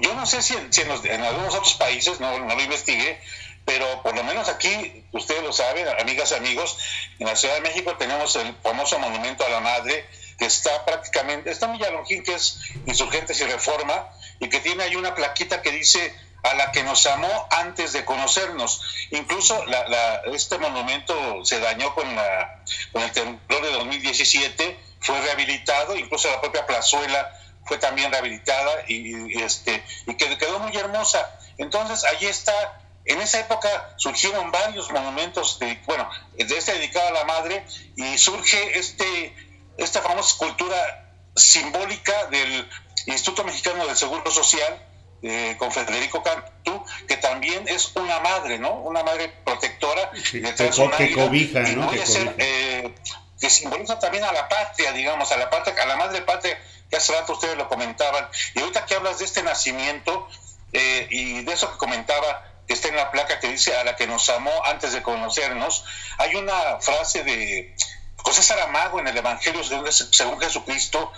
Yo 0.01 0.15
no 0.15 0.25
sé 0.25 0.41
si, 0.41 0.55
en, 0.55 1.21
algunos 1.21 1.53
otros 1.53 1.75
países, 1.75 2.19
no, 2.19 2.39
no 2.39 2.55
lo 2.55 2.61
investigué, 2.63 3.19
pero 3.65 4.03
por 4.03 4.15
lo 4.15 4.23
menos 4.23 4.47
aquí, 4.47 5.03
ustedes 5.11 5.43
lo 5.43 5.51
saben, 5.51 5.87
amigas 5.99 6.31
y 6.31 6.35
amigos, 6.35 6.77
en 7.19 7.25
la 7.25 7.35
Ciudad 7.35 7.55
de 7.55 7.61
México 7.61 7.95
tenemos 7.97 8.35
el 8.35 8.55
famoso 8.61 8.99
monumento 8.99 9.43
a 9.43 9.49
la 9.49 9.59
madre, 9.59 10.05
que 10.37 10.45
está 10.45 10.85
prácticamente, 10.85 11.49
está 11.49 11.67
muy 11.67 11.83
Alonjín, 11.83 12.23
que 12.23 12.35
es 12.35 12.59
Insurgentes 12.85 13.39
y 13.41 13.45
Reforma, 13.45 14.07
y 14.39 14.49
que 14.49 14.59
tiene 14.59 14.83
ahí 14.83 14.95
una 14.95 15.15
plaquita 15.15 15.61
que 15.61 15.71
dice 15.71 16.13
a 16.43 16.53
la 16.53 16.71
que 16.71 16.83
nos 16.83 17.07
amó 17.07 17.47
antes 17.49 17.93
de 17.93 18.05
conocernos. 18.05 18.81
Incluso 19.09 19.65
la, 19.65 20.21
este 20.31 20.59
monumento 20.59 21.43
se 21.43 21.59
dañó 21.59 21.95
con, 21.95 22.15
la, 22.15 22.63
con 22.91 23.01
el 23.01 23.11
temblor 23.11 23.63
de 23.63 23.71
2017, 23.71 24.79
fue 24.99 25.19
rehabilitado, 25.21 25.95
incluso 25.95 26.29
la 26.29 26.39
propia 26.41 26.67
plazuela 26.67 27.31
fue 27.65 27.79
también 27.79 28.11
rehabilitada 28.11 28.83
y, 28.87 29.41
este, 29.41 29.83
y 30.05 30.15
quedó 30.15 30.59
muy 30.59 30.75
hermosa. 30.77 31.39
Entonces, 31.57 32.03
ahí 32.03 32.27
está 32.27 32.84
en 33.05 33.21
esa 33.21 33.39
época 33.39 33.93
surgieron 33.97 34.51
varios 34.51 34.91
monumentos, 34.91 35.59
de, 35.59 35.79
bueno, 35.85 36.09
de 36.33 36.57
este 36.57 36.73
dedicado 36.73 37.09
a 37.09 37.11
la 37.11 37.25
madre, 37.25 37.65
y 37.95 38.17
surge 38.17 38.79
este, 38.79 39.35
esta 39.77 40.01
famosa 40.01 40.29
escultura 40.29 41.11
simbólica 41.35 42.25
del 42.27 42.67
Instituto 43.05 43.43
Mexicano 43.43 43.85
del 43.85 43.95
Seguro 43.95 44.29
Social, 44.31 44.81
eh, 45.21 45.55
con 45.57 45.71
Federico 45.71 46.21
Cantú, 46.21 46.83
que 47.07 47.17
también 47.17 47.67
es 47.67 47.95
una 47.95 48.19
madre, 48.19 48.59
¿no? 48.59 48.73
Una 48.73 49.03
madre 49.03 49.29
protectora, 49.43 50.11
que, 50.11 50.41
que 50.41 51.13
cobija, 51.13 51.61
¿no? 51.61 51.89
Que, 51.89 52.03
eh, 52.37 52.95
que 53.39 53.49
simboliza 53.49 53.99
también 53.99 54.23
a 54.23 54.31
la 54.31 54.47
patria, 54.47 54.91
digamos, 54.91 55.31
a 55.31 55.37
la 55.37 55.49
patria, 55.49 55.81
a 55.81 55.85
la 55.85 55.95
madre 55.95 56.21
patria, 56.21 56.59
que 56.89 56.97
hace 56.97 57.13
rato 57.13 57.33
ustedes 57.33 57.57
lo 57.57 57.67
comentaban. 57.67 58.27
Y 58.53 58.59
ahorita 58.59 58.85
que 58.85 58.95
hablas 58.95 59.19
de 59.19 59.25
este 59.25 59.43
nacimiento 59.43 60.27
eh, 60.73 61.07
y 61.09 61.43
de 61.43 61.53
eso 61.53 61.71
que 61.71 61.77
comentaba 61.77 62.54
está 62.73 62.87
en 62.87 62.95
la 62.95 63.11
placa 63.11 63.39
que 63.39 63.49
dice 63.49 63.75
a 63.75 63.83
la 63.83 63.95
que 63.95 64.07
nos 64.07 64.29
amó 64.29 64.51
antes 64.65 64.93
de 64.93 65.03
conocernos, 65.03 65.85
hay 66.17 66.35
una 66.35 66.79
frase 66.79 67.23
de 67.23 67.75
José 68.17 68.41
Saramago 68.41 68.99
en 68.99 69.07
el 69.07 69.17
Evangelio 69.17 69.63
según 69.93 70.39
Jesucristo, 70.39 71.11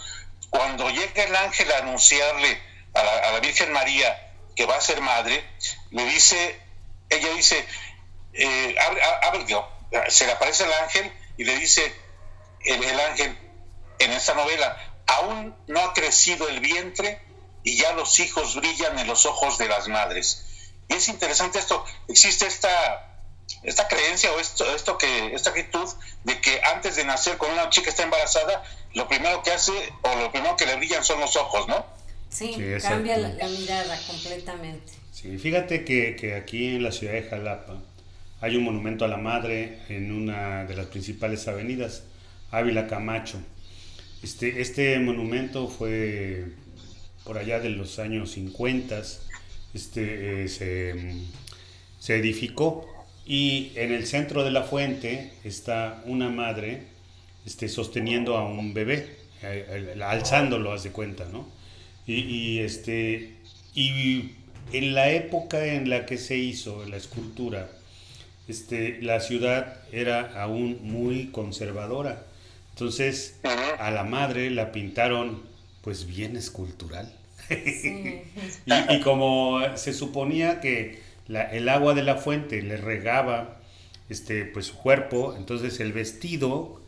cuando 0.49 0.89
llega 0.89 1.23
el 1.23 1.35
ángel 1.35 1.71
a 1.71 1.77
anunciarle 1.79 2.61
a 2.93 3.31
la, 3.31 3.39
Virgen 3.39 3.71
María 3.71 4.33
que 4.55 4.65
va 4.65 4.75
a 4.75 4.81
ser 4.81 4.99
madre, 5.01 5.47
le 5.91 6.05
dice, 6.05 6.59
ella 7.09 7.29
dice, 7.33 7.65
eh, 8.33 8.75
se 10.09 10.25
le 10.25 10.31
aparece 10.31 10.63
el 10.63 10.73
ángel 10.73 11.13
y 11.37 11.43
le 11.43 11.55
dice 11.57 11.95
el 12.65 12.99
ángel 12.99 13.37
en 13.99 14.11
esta 14.11 14.33
novela, 14.33 14.77
aún 15.05 15.55
no 15.67 15.79
ha 15.79 15.93
crecido 15.93 16.47
el 16.49 16.59
vientre 16.59 17.21
y 17.63 17.77
ya 17.77 17.93
los 17.93 18.19
hijos 18.19 18.55
brillan 18.55 18.97
en 18.99 19.07
los 19.07 19.25
ojos 19.25 19.57
de 19.57 19.67
las 19.67 19.87
madres. 19.87 20.46
Y 20.89 20.93
es 20.93 21.07
interesante 21.09 21.59
esto, 21.59 21.83
existe 22.07 22.47
esta, 22.47 22.69
esta 23.63 23.87
creencia 23.87 24.31
o 24.31 24.39
esto, 24.39 24.65
esto 24.75 24.97
que, 24.97 25.33
esta 25.33 25.49
actitud 25.49 25.87
de 26.23 26.39
que 26.39 26.61
antes 26.75 26.95
de 26.95 27.05
nacer 27.05 27.37
con 27.37 27.51
una 27.51 27.69
chica 27.69 27.89
está 27.89 28.03
embarazada, 28.03 28.63
lo 28.93 29.07
primero 29.07 29.43
que 29.43 29.51
hace 29.51 29.73
o 30.01 30.15
lo 30.15 30.31
primero 30.31 30.55
que 30.55 30.65
le 30.65 30.75
brillan 30.75 31.03
son 31.03 31.19
los 31.19 31.35
ojos, 31.35 31.67
¿no? 31.67 31.85
Sí, 32.29 32.55
cambia 32.81 33.17
la, 33.17 33.47
mirada 33.47 33.99
completamente. 34.07 34.93
Sí, 35.13 35.37
fíjate 35.37 35.83
que, 35.83 36.15
que 36.15 36.35
aquí 36.35 36.75
en 36.75 36.83
la 36.83 36.91
ciudad 36.91 37.13
de 37.13 37.23
Jalapa 37.23 37.79
hay 38.41 38.55
un 38.55 38.63
monumento 38.63 39.05
a 39.05 39.07
la 39.07 39.17
madre 39.17 39.79
en 39.89 40.11
una 40.11 40.65
de 40.65 40.75
las 40.75 40.87
principales 40.87 41.47
avenidas, 41.47 42.03
Ávila 42.51 42.87
Camacho. 42.87 43.39
Este, 44.21 44.61
este 44.61 44.99
monumento 44.99 45.67
fue 45.67 46.45
por 47.23 47.37
allá 47.37 47.59
de 47.59 47.69
los 47.69 47.99
años 47.99 48.31
50 48.31 49.01
este, 49.77 50.45
eh, 50.45 50.47
se, 51.99 52.15
edificó 52.15 52.87
y 53.27 53.71
en 53.75 53.91
el 53.91 54.07
centro 54.07 54.43
de 54.43 54.49
la 54.49 54.63
fuente 54.63 55.33
está 55.43 56.01
una 56.05 56.29
madre 56.29 56.81
este, 57.45 57.69
sosteniendo 57.69 58.37
a 58.37 58.49
un 58.49 58.73
bebé, 58.73 59.17
eh, 59.43 59.95
alzándolo, 60.03 60.73
haz 60.73 60.83
de 60.83 60.91
cuenta, 60.91 61.25
¿no? 61.31 61.47
Y, 62.07 62.59
este, 62.59 63.35
y 63.75 64.31
en 64.71 64.95
la 64.95 65.11
época 65.11 65.65
en 65.65 65.89
la 65.89 66.05
que 66.05 66.17
se 66.17 66.37
hizo 66.37 66.83
la 66.85 66.97
escultura, 66.97 67.69
este, 68.47 68.99
la 69.01 69.19
ciudad 69.19 69.81
era 69.91 70.41
aún 70.41 70.79
muy 70.81 71.27
conservadora. 71.27 72.25
Entonces 72.71 73.39
a 73.43 73.91
la 73.91 74.03
madre 74.03 74.49
la 74.49 74.71
pintaron 74.71 75.43
pues 75.81 76.07
bien 76.07 76.35
escultural. 76.35 77.16
y, 78.89 78.99
como 79.01 79.59
se 79.75 79.93
suponía 79.93 80.59
que 80.59 80.99
el 81.27 81.69
agua 81.69 81.93
de 81.93 82.03
la 82.03 82.15
fuente 82.15 82.61
le 82.61 82.77
regaba 82.77 83.59
este, 84.09 84.45
pues, 84.45 84.67
su 84.67 84.77
cuerpo, 84.77 85.35
entonces 85.37 85.79
el 85.79 85.93
vestido 85.93 86.81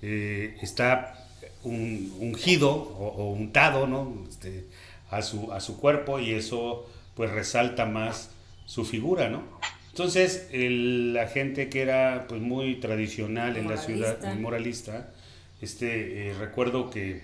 eh, 0.00 0.56
está 0.62 1.18
ungido 1.64 2.72
o, 2.72 3.32
untado 3.32 3.86
¿no? 3.86 4.24
Este, 4.28 4.64
a, 5.10 5.22
su, 5.22 5.52
a 5.52 5.60
su 5.60 5.78
cuerpo 5.78 6.18
y 6.18 6.32
eso 6.32 6.88
pues 7.14 7.30
resalta 7.30 7.86
más 7.86 8.30
su 8.66 8.84
figura, 8.84 9.28
¿no? 9.28 9.42
Entonces, 9.90 10.48
la 10.52 11.28
gente 11.28 11.68
que 11.68 11.82
era 11.82 12.24
pues 12.26 12.40
muy 12.40 12.76
tradicional 12.76 13.58
en 13.58 13.68
la 13.68 13.76
ciudad, 13.76 14.18
muy 14.24 14.38
moralista, 14.38 15.12
este, 15.60 16.28
eh, 16.28 16.34
recuerdo 16.34 16.88
que 16.88 17.20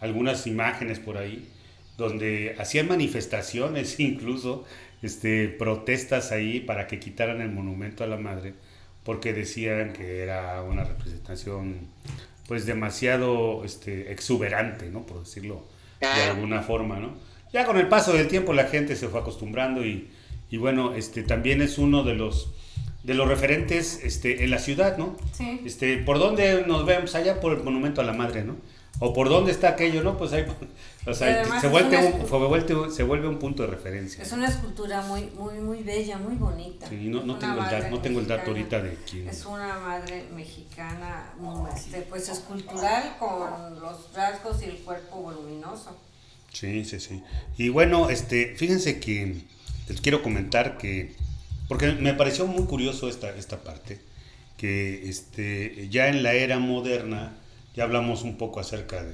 algunas 0.00 0.46
imágenes 0.46 0.98
por 0.98 1.18
ahí 1.18 1.46
donde 1.96 2.56
hacían 2.58 2.88
manifestaciones, 2.88 3.98
incluso 4.00 4.64
este, 5.02 5.48
protestas 5.48 6.32
ahí 6.32 6.60
para 6.60 6.86
que 6.86 6.98
quitaran 6.98 7.40
el 7.40 7.50
monumento 7.50 8.04
a 8.04 8.06
la 8.06 8.16
madre, 8.16 8.54
porque 9.04 9.32
decían 9.32 9.92
que 9.92 10.22
era 10.22 10.62
una 10.62 10.84
representación 10.84 11.88
pues 12.48 12.64
demasiado 12.64 13.64
este, 13.64 14.12
exuberante, 14.12 14.88
¿no? 14.90 15.04
Por 15.04 15.20
decirlo 15.20 15.66
de 16.00 16.22
alguna 16.22 16.62
forma, 16.62 17.00
¿no? 17.00 17.14
Ya 17.52 17.64
con 17.64 17.76
el 17.78 17.88
paso 17.88 18.12
del 18.12 18.28
tiempo 18.28 18.52
la 18.52 18.64
gente 18.64 18.96
se 18.96 19.08
fue 19.08 19.20
acostumbrando 19.20 19.84
y, 19.84 20.08
y 20.50 20.56
bueno, 20.56 20.94
este, 20.94 21.22
también 21.22 21.62
es 21.62 21.78
uno 21.78 22.04
de 22.04 22.14
los 22.14 22.52
de 23.02 23.14
los 23.14 23.28
referentes 23.28 24.00
este, 24.02 24.42
en 24.42 24.50
la 24.50 24.58
ciudad, 24.58 24.98
¿no? 24.98 25.16
Sí. 25.32 25.60
Este, 25.64 25.96
¿Por 25.98 26.18
dónde 26.18 26.64
nos 26.66 26.84
vemos? 26.84 27.14
Allá 27.14 27.40
por 27.40 27.52
el 27.52 27.62
Monumento 27.62 28.00
a 28.00 28.04
la 28.04 28.12
Madre, 28.12 28.42
¿no? 28.42 28.56
O 28.98 29.12
por 29.12 29.28
dónde 29.28 29.52
está 29.52 29.68
aquello, 29.70 30.02
¿no? 30.02 30.16
Pues 30.16 30.32
ahí 30.32 30.46
se, 31.12 31.68
vuelve 31.68 31.98
un, 31.98 32.92
se 32.92 33.02
vuelve 33.02 33.28
un 33.28 33.38
punto 33.38 33.62
de 33.62 33.68
referencia. 33.68 34.22
Es 34.22 34.32
una 34.32 34.48
escultura 34.48 35.02
muy, 35.02 35.24
muy, 35.38 35.54
muy 35.54 35.82
bella, 35.82 36.16
muy 36.16 36.34
bonita. 36.36 36.88
Sí, 36.88 37.08
no, 37.08 37.22
no, 37.22 37.38
tengo 37.38 37.62
el, 37.62 37.70
dato, 37.70 37.90
no 37.90 38.00
tengo 38.00 38.20
el 38.20 38.26
dato 38.26 38.50
ahorita 38.50 38.82
de 38.82 38.96
quién. 39.08 39.28
Es 39.28 39.44
una 39.44 39.78
madre 39.78 40.24
mexicana, 40.34 41.32
este, 41.74 42.02
pues 42.02 42.28
escultural 42.30 43.16
con 43.18 43.80
los 43.80 44.12
rasgos 44.14 44.62
y 44.62 44.66
el 44.66 44.76
cuerpo 44.78 45.16
voluminoso. 45.16 45.96
Sí, 46.52 46.84
sí, 46.86 46.98
sí. 47.00 47.22
Y 47.58 47.68
bueno, 47.68 48.08
este, 48.08 48.54
fíjense 48.56 48.98
que 48.98 49.42
les 49.88 50.00
quiero 50.00 50.22
comentar 50.22 50.78
que, 50.78 51.14
porque 51.68 51.92
me 51.92 52.14
pareció 52.14 52.46
muy 52.46 52.64
curioso 52.64 53.10
esta, 53.10 53.28
esta 53.36 53.62
parte, 53.62 54.00
que 54.56 55.06
este, 55.08 55.88
ya 55.90 56.08
en 56.08 56.22
la 56.22 56.32
era 56.32 56.58
moderna, 56.58 57.36
ya 57.76 57.84
hablamos 57.84 58.22
un 58.22 58.36
poco 58.36 58.58
acerca 58.58 59.04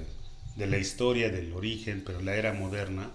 de 0.57 0.67
la 0.67 0.79
historia, 0.79 1.29
del 1.31 1.53
origen, 1.53 2.03
pero 2.07 2.21
la 2.21 2.37
era 2.37 2.53
moderna. 2.53 3.11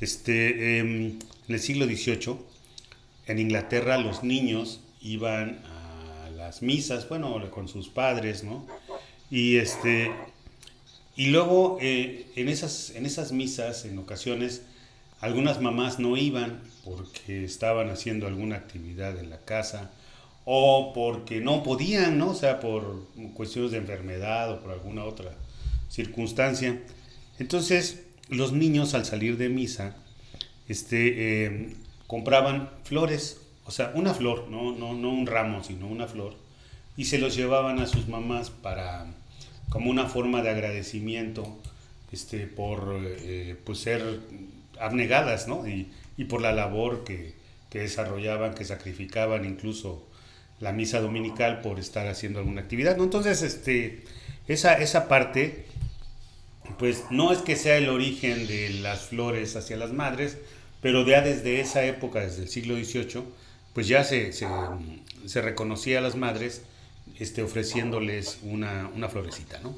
Este, 0.00 0.78
em, 0.78 1.18
en 1.48 1.54
el 1.54 1.60
siglo 1.60 1.86
XVIII, 1.86 2.36
en 3.26 3.38
Inglaterra, 3.38 3.96
los 3.96 4.22
niños 4.22 4.80
iban 5.00 5.62
a 5.64 6.30
las 6.36 6.60
misas, 6.60 7.08
bueno, 7.08 7.50
con 7.50 7.68
sus 7.68 7.88
padres, 7.88 8.44
¿no? 8.44 8.66
Y, 9.30 9.56
este, 9.56 10.12
y 11.16 11.26
luego 11.26 11.78
eh, 11.80 12.26
en, 12.36 12.48
esas, 12.50 12.90
en 12.90 13.06
esas 13.06 13.32
misas, 13.32 13.86
en 13.86 13.98
ocasiones, 13.98 14.62
algunas 15.20 15.60
mamás 15.60 16.00
no 16.00 16.16
iban 16.18 16.60
porque 16.84 17.44
estaban 17.44 17.88
haciendo 17.90 18.26
alguna 18.26 18.56
actividad 18.56 19.18
en 19.18 19.30
la 19.30 19.38
casa 19.38 19.90
o 20.44 20.92
porque 20.94 21.40
no 21.40 21.62
podían, 21.62 22.18
¿no? 22.18 22.30
O 22.30 22.34
sea, 22.34 22.60
por 22.60 23.06
cuestiones 23.34 23.72
de 23.72 23.78
enfermedad 23.78 24.50
o 24.50 24.60
por 24.60 24.72
alguna 24.72 25.04
otra 25.04 25.32
circunstancia. 25.88 26.80
Entonces, 27.38 28.04
los 28.28 28.52
niños 28.52 28.94
al 28.94 29.04
salir 29.04 29.36
de 29.36 29.48
misa, 29.48 29.96
este, 30.68 31.44
em, 31.44 31.74
compraban 32.06 32.70
flores, 32.84 33.40
o 33.64 33.70
sea, 33.70 33.92
una 33.94 34.14
flor, 34.14 34.48
no, 34.48 34.72
no, 34.72 34.94
no 34.94 35.10
un 35.10 35.26
ramo, 35.26 35.62
sino 35.62 35.86
una 35.86 36.06
flor, 36.06 36.34
y 36.96 37.06
se 37.06 37.18
los 37.18 37.36
llevaban 37.36 37.78
a 37.80 37.86
sus 37.86 38.08
mamás 38.08 38.50
para, 38.50 39.06
como 39.68 39.90
una 39.90 40.06
forma 40.06 40.42
de 40.42 40.50
agradecimiento, 40.50 41.58
este, 42.12 42.46
por 42.46 43.00
eh, 43.02 43.56
pues 43.64 43.78
ser 43.78 44.20
abnegadas, 44.78 45.48
¿no? 45.48 45.66
Y, 45.66 45.90
por 46.28 46.40
la 46.40 46.52
labor 46.52 47.02
que, 47.02 47.34
desarrollaban, 47.72 48.54
que 48.54 48.64
sacrificaban 48.64 49.44
incluso 49.44 50.06
la 50.62 50.72
misa 50.72 51.00
dominical 51.00 51.60
por 51.60 51.80
estar 51.80 52.06
haciendo 52.06 52.38
alguna 52.38 52.62
actividad, 52.62 52.96
¿no? 52.96 53.02
Entonces, 53.02 53.42
este, 53.42 54.04
esa, 54.46 54.74
esa 54.74 55.08
parte, 55.08 55.66
pues 56.78 57.02
no 57.10 57.32
es 57.32 57.40
que 57.40 57.56
sea 57.56 57.76
el 57.76 57.88
origen 57.88 58.46
de 58.46 58.70
las 58.70 59.00
flores 59.00 59.56
hacia 59.56 59.76
las 59.76 59.92
madres, 59.92 60.38
pero 60.80 61.04
ya 61.04 61.20
desde 61.20 61.60
esa 61.60 61.84
época, 61.84 62.20
desde 62.20 62.42
el 62.42 62.48
siglo 62.48 62.76
XVIII, 62.76 63.24
pues 63.74 63.88
ya 63.88 64.04
se, 64.04 64.32
se, 64.32 65.42
reconocía 65.42 65.98
a 65.98 66.00
las 66.00 66.14
madres 66.14 66.62
este, 67.18 67.42
ofreciéndoles 67.42 68.38
una, 68.44 68.88
una 68.94 69.08
florecita, 69.08 69.58
¿no? 69.64 69.74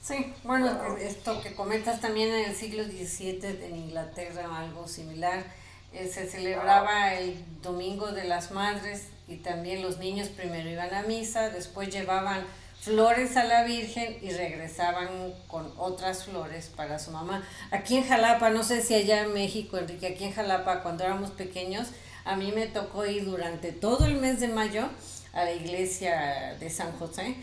Sí, 0.00 0.32
bueno, 0.44 0.96
esto 0.98 1.42
que 1.42 1.52
comentas 1.52 2.00
también 2.00 2.28
en 2.28 2.50
el 2.50 2.54
siglo 2.54 2.84
XVII 2.84 3.40
en 3.64 3.76
Inglaterra, 3.76 4.56
algo 4.56 4.86
similar, 4.86 5.44
eh, 5.92 6.06
se 6.06 6.28
celebraba 6.28 7.14
el 7.14 7.44
Domingo 7.60 8.12
de 8.12 8.22
las 8.22 8.52
Madres 8.52 9.08
y 9.28 9.36
también 9.36 9.82
los 9.82 9.98
niños 9.98 10.28
primero 10.28 10.68
iban 10.68 10.92
a 10.94 11.02
misa, 11.02 11.50
después 11.50 11.90
llevaban 11.90 12.44
flores 12.80 13.36
a 13.36 13.44
la 13.44 13.64
Virgen 13.64 14.18
y 14.22 14.30
regresaban 14.30 15.08
con 15.46 15.72
otras 15.76 16.24
flores 16.24 16.70
para 16.74 16.98
su 16.98 17.10
mamá. 17.10 17.42
Aquí 17.70 17.96
en 17.96 18.06
Jalapa, 18.06 18.50
no 18.50 18.62
sé 18.62 18.82
si 18.82 18.94
allá 18.94 19.22
en 19.22 19.34
México, 19.34 19.78
Enrique, 19.78 20.06
aquí 20.06 20.24
en 20.24 20.32
Jalapa 20.32 20.82
cuando 20.82 21.04
éramos 21.04 21.30
pequeños, 21.30 21.88
a 22.24 22.36
mí 22.36 22.52
me 22.52 22.66
tocó 22.66 23.06
ir 23.06 23.24
durante 23.24 23.72
todo 23.72 24.06
el 24.06 24.16
mes 24.16 24.40
de 24.40 24.48
mayo 24.48 24.88
a 25.32 25.44
la 25.44 25.52
iglesia 25.52 26.56
de 26.58 26.70
San 26.70 26.92
José 26.98 27.36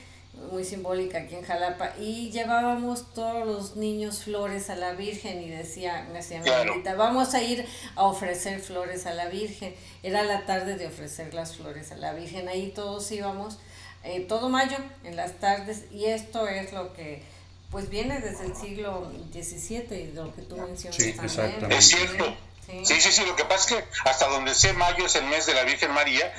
muy 0.51 0.63
simbólica 0.63 1.19
aquí 1.19 1.35
en 1.35 1.43
Jalapa, 1.43 1.93
y 1.99 2.31
llevábamos 2.31 3.13
todos 3.13 3.45
los 3.45 3.75
niños 3.75 4.23
flores 4.23 4.69
a 4.69 4.75
la 4.75 4.93
Virgen 4.93 5.41
y 5.41 5.49
decía, 5.49 6.05
me 6.11 6.19
decía 6.19 6.41
mi 6.41 6.81
vamos 6.95 7.33
a 7.33 7.41
ir 7.41 7.65
a 7.95 8.03
ofrecer 8.03 8.59
flores 8.59 9.05
a 9.05 9.13
la 9.13 9.27
Virgen. 9.27 9.75
Era 10.03 10.23
la 10.23 10.45
tarde 10.45 10.75
de 10.75 10.87
ofrecer 10.87 11.33
las 11.33 11.55
flores 11.55 11.91
a 11.91 11.97
la 11.97 12.13
Virgen, 12.13 12.47
ahí 12.47 12.71
todos 12.73 13.11
íbamos, 13.11 13.57
eh, 14.03 14.21
todo 14.21 14.49
mayo, 14.49 14.77
en 15.03 15.15
las 15.15 15.39
tardes, 15.39 15.85
y 15.91 16.05
esto 16.05 16.47
es 16.47 16.71
lo 16.73 16.93
que 16.93 17.23
pues 17.71 17.89
viene 17.89 18.21
desde 18.21 18.45
el 18.45 18.55
siglo 18.55 19.11
XVII, 19.33 20.11
lo 20.13 20.33
que 20.33 20.43
tú 20.43 20.55
mencionas 20.57 20.97
también. 21.35 21.71
Es 21.71 21.87
cierto. 21.87 22.33
Sí. 22.65 22.99
sí, 22.99 23.11
sí, 23.11 23.25
lo 23.25 23.35
que 23.35 23.45
pasa 23.45 23.75
es 23.75 23.83
que 23.83 24.09
hasta 24.09 24.27
donde 24.27 24.55
sé 24.55 24.73
mayo 24.73 25.05
es 25.05 25.15
el 25.15 25.25
mes 25.25 25.45
de 25.45 25.53
la 25.53 25.63
Virgen 25.63 25.91
María 25.91 26.33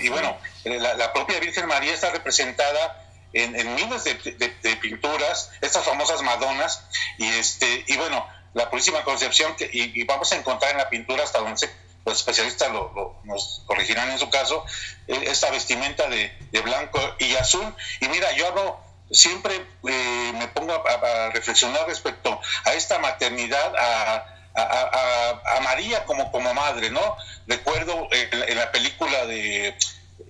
y, 0.00 0.08
bueno, 0.08 0.36
la, 0.64 0.94
la, 0.94 1.12
propia 1.12 1.38
Virgen 1.38 1.66
María 1.66 1.94
está 1.94 2.10
representada 2.10 3.03
en, 3.34 3.74
miles 3.74 4.04
de, 4.04 4.76
pinturas, 4.76 5.50
estas 5.60 5.84
famosas 5.84 6.22
Madonas, 6.22 6.84
y 7.18 7.26
este, 7.26 7.84
y 7.88 7.96
bueno, 7.96 8.26
la 8.54 8.70
Purísima 8.70 9.02
Concepción, 9.02 9.54
que, 9.56 9.68
y, 9.72 10.04
vamos 10.04 10.32
a 10.32 10.36
encontrar 10.36 10.70
en 10.72 10.78
la 10.78 10.88
pintura 10.88 11.24
hasta 11.24 11.40
donde 11.40 11.68
los 12.06 12.16
especialistas 12.16 12.70
lo, 12.70 13.20
nos 13.24 13.62
corregirán 13.66 14.10
en 14.10 14.18
su 14.18 14.30
caso, 14.30 14.64
eh, 15.08 15.24
esta 15.26 15.50
vestimenta 15.50 16.08
de, 16.08 16.32
blanco 16.62 17.00
y 17.18 17.34
azul. 17.34 17.74
Y 18.00 18.08
mira, 18.08 18.30
yo 18.32 18.46
hablo, 18.46 18.80
siempre 19.10 19.54
eh, 19.88 20.32
me 20.34 20.48
pongo 20.48 20.72
a, 20.72 21.30
reflexionar 21.30 21.86
respecto 21.88 22.40
a 22.64 22.74
esta 22.74 22.98
maternidad, 23.00 23.74
a, 23.76 24.26
a, 24.54 25.60
María 25.62 26.04
como, 26.04 26.30
como 26.30 26.54
madre, 26.54 26.90
¿no? 26.90 27.16
Recuerdo 27.48 28.08
en 28.12 28.56
la 28.56 28.70
película 28.70 29.26
de 29.26 29.76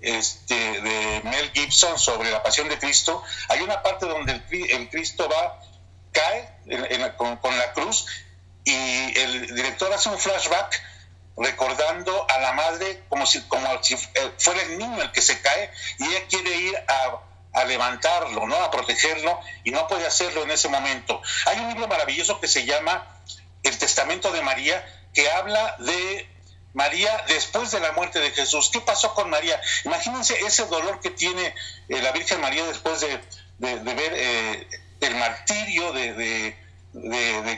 este, 0.01 0.55
de 0.55 1.21
Mel 1.23 1.51
Gibson 1.53 1.97
sobre 1.97 2.31
la 2.31 2.43
pasión 2.43 2.69
de 2.69 2.77
Cristo, 2.77 3.23
hay 3.49 3.61
una 3.61 3.81
parte 3.81 4.05
donde 4.05 4.41
el, 4.51 4.89
Cristo 4.89 5.29
va, 5.29 5.59
cae 6.11 6.55
con, 7.17 7.57
la 7.57 7.73
cruz 7.73 8.05
y 8.63 9.19
el 9.19 9.55
director 9.55 9.91
hace 9.93 10.09
un 10.09 10.19
flashback 10.19 10.81
recordando 11.37 12.25
a 12.29 12.39
la 12.39 12.53
madre 12.53 13.03
como 13.09 13.25
si, 13.25 13.41
como 13.43 13.67
si 13.83 13.93
eh, 13.95 14.31
fuera 14.37 14.61
el 14.61 14.77
niño 14.77 15.01
el 15.01 15.11
que 15.11 15.21
se 15.21 15.41
cae 15.41 15.69
y 15.99 16.05
ella 16.05 16.27
quiere 16.29 16.55
ir 16.55 16.77
a, 16.87 17.59
a 17.59 17.65
levantarlo, 17.65 18.47
¿no? 18.47 18.55
a 18.55 18.71
protegerlo 18.71 19.39
y 19.63 19.71
no 19.71 19.87
puede 19.87 20.05
hacerlo 20.05 20.43
en 20.43 20.51
ese 20.51 20.69
momento. 20.69 21.21
Hay 21.47 21.59
un 21.59 21.69
libro 21.69 21.87
maravilloso 21.87 22.39
que 22.39 22.47
se 22.47 22.65
llama 22.65 23.05
El 23.63 23.77
Testamento 23.77 24.31
de 24.31 24.41
María 24.41 24.85
que 25.13 25.29
habla 25.31 25.75
de 25.79 26.34
María 26.75 27.23
después 27.29 27.71
de 27.71 27.79
la 27.79 27.93
muerte 27.93 28.19
de 28.19 28.31
Jesús. 28.31 28.69
¿Qué 28.71 28.81
pasó 28.81 29.13
con 29.15 29.29
María? 29.29 29.59
Imagínense 29.85 30.37
ese 30.45 30.65
dolor 30.65 30.99
que 30.99 31.09
tiene 31.09 31.55
eh, 31.87 32.01
la 32.01 32.11
Virgen 32.11 32.41
María 32.41 32.65
después 32.65 32.99
de, 32.99 33.17
ver 33.57 34.13
eh, 34.13 34.67
el 34.99 35.15
martirio 35.15 35.93
de, 35.93 36.63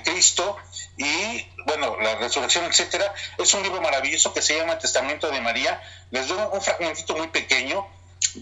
Cristo 0.04 0.58
y, 0.98 1.48
bueno, 1.66 2.00
la 2.00 2.16
resurrección, 2.18 2.66
etcétera. 2.66 3.12
Es 3.40 3.53
un 3.56 3.64
libro 3.64 3.82
maravilloso 3.82 4.34
que 4.34 4.42
se 4.44 4.56
llama 4.56 4.74
El 4.74 4.80
Testamento 4.80 5.30
de 5.32 5.42
María. 5.42 5.82
Les 6.12 6.27
doy 6.27 6.38
un 6.51 6.62
fragmentito 6.62 7.18
muy 7.18 7.27
pequeño. 7.30 7.88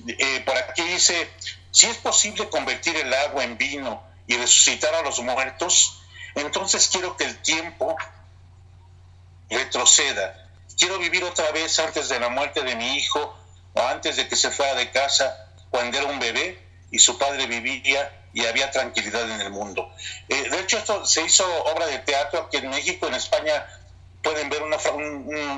Eh, 0.07 0.43
por 0.45 0.57
aquí 0.57 0.83
dice, 0.83 1.29
si 1.71 1.87
es 1.87 1.97
posible 1.97 2.49
convertir 2.49 2.97
el 2.97 3.13
agua 3.13 3.45
en 3.45 3.57
vino 3.57 4.03
y 4.27 4.35
resucitar 4.35 4.93
a 4.93 5.03
los 5.03 5.21
muertos, 5.21 6.01
entonces 6.35 6.89
quiero 6.91 7.15
que 7.15 7.23
el 7.23 7.37
tiempo 7.41 7.95
retroceda 9.49 10.44
quiero 10.77 10.97
vivir 10.99 11.23
otra 11.23 11.51
vez 11.51 11.79
antes 11.79 12.09
de 12.09 12.19
la 12.19 12.29
muerte 12.29 12.61
de 12.61 12.75
mi 12.75 12.97
hijo 12.97 13.35
o 13.73 13.81
antes 13.81 14.17
de 14.17 14.27
que 14.27 14.35
se 14.35 14.51
fuera 14.51 14.75
de 14.75 14.91
casa 14.91 15.51
cuando 15.69 15.97
era 15.97 16.07
un 16.07 16.19
bebé 16.19 16.61
y 16.91 16.99
su 16.99 17.17
padre 17.17 17.47
vivía 17.47 18.23
y 18.33 18.45
había 18.45 18.69
tranquilidad 18.71 19.29
en 19.31 19.41
el 19.41 19.49
mundo. 19.49 19.89
Eh, 20.27 20.49
de 20.49 20.59
hecho, 20.59 20.77
esto 20.77 21.05
se 21.05 21.23
hizo 21.23 21.45
obra 21.65 21.87
de 21.87 21.99
teatro 21.99 22.41
aquí 22.41 22.57
en 22.57 22.69
México, 22.69 23.07
en 23.07 23.15
España 23.15 23.65
pueden 24.21 24.49
ver 24.49 24.63
una, 24.63 24.77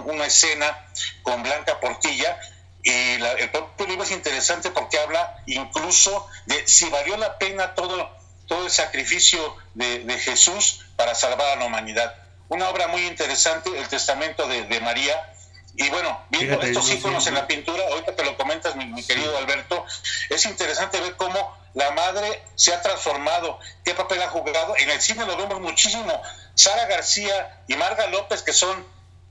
una 0.05 0.25
escena 0.25 0.85
con 1.23 1.41
Blanca 1.41 1.79
Portilla 1.79 2.39
y 2.83 2.91
el 2.91 3.49
propio 3.49 3.87
libro 3.87 4.03
es 4.03 4.11
interesante 4.11 4.71
porque 4.71 4.99
habla 4.99 5.41
incluso 5.45 6.27
de 6.45 6.67
si 6.67 6.89
valió 6.89 7.17
la 7.17 7.37
pena 7.37 7.75
todo, 7.75 8.09
todo 8.45 8.65
el 8.65 8.71
sacrificio 8.71 9.55
de 9.73 10.19
Jesús 10.19 10.85
para 10.95 11.15
salvar 11.15 11.47
a 11.47 11.55
la 11.55 11.65
humanidad 11.65 12.26
una 12.49 12.69
obra 12.69 12.87
muy 12.87 13.05
interesante, 13.05 13.69
el 13.77 13.87
Testamento 13.87 14.47
de, 14.47 14.79
María. 14.81 15.33
Y 15.75 15.89
bueno, 15.89 16.25
viendo 16.29 16.59
estos 16.61 16.91
íconos 16.91 17.27
en 17.27 17.35
la 17.35 17.45
pintura, 17.45 17.83
ahorita 17.89 18.15
te 18.15 18.25
lo 18.25 18.35
comentas, 18.35 18.75
mi, 18.75 19.03
querido 19.03 19.37
Alberto, 19.37 19.85
es 20.29 20.45
interesante 20.45 20.99
ver 20.99 21.15
cómo 21.17 21.55
la 21.75 21.91
madre 21.91 22.43
se 22.55 22.73
ha 22.73 22.81
transformado, 22.81 23.59
qué 23.85 23.93
papel 23.93 24.21
ha 24.23 24.29
jugado. 24.29 24.75
En 24.77 24.89
el 24.89 24.99
cine 25.01 25.25
lo 25.25 25.37
vemos 25.37 25.61
muchísimo. 25.61 26.21
Sara 26.55 26.85
García 26.85 27.61
y 27.67 27.75
Marga 27.75 28.07
López, 28.07 28.41
que 28.41 28.53
son 28.53 28.83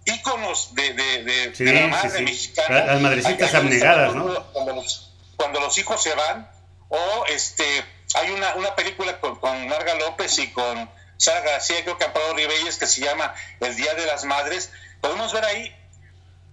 íconos 0.05 0.75
de, 0.75 0.93
de, 0.93 1.73
la 1.73 1.89
madre 1.89 2.23
mexicana. 2.23 2.85
Las 2.85 3.01
madrecitas 3.01 3.55
abnegadas, 3.55 4.15
¿no? 4.15 4.53
Cuando 4.53 5.61
los, 5.61 5.79
hijos 5.79 6.03
se 6.03 6.15
van, 6.15 6.49
o 6.89 7.25
este 7.27 7.65
hay 8.15 8.31
una, 8.31 8.55
una 8.55 8.75
película 8.77 9.19
con, 9.21 9.37
con 9.37 9.69
Marga 9.69 9.95
López 9.97 10.39
y 10.39 10.53
con 10.53 10.89
Sara 11.17 11.41
García, 11.41 11.83
creo 11.83 11.99
que 11.99 12.05
Amparo 12.05 12.35
Ribelles, 12.35 12.79
que 12.79 12.87
se 12.87 13.01
llama 13.01 13.35
El 13.61 13.75
Día 13.77 13.95
de 13.95 14.07
las 14.07 14.25
Madres, 14.25 14.71
podemos 15.01 15.33
ver 15.33 15.45
ahí 15.45 15.75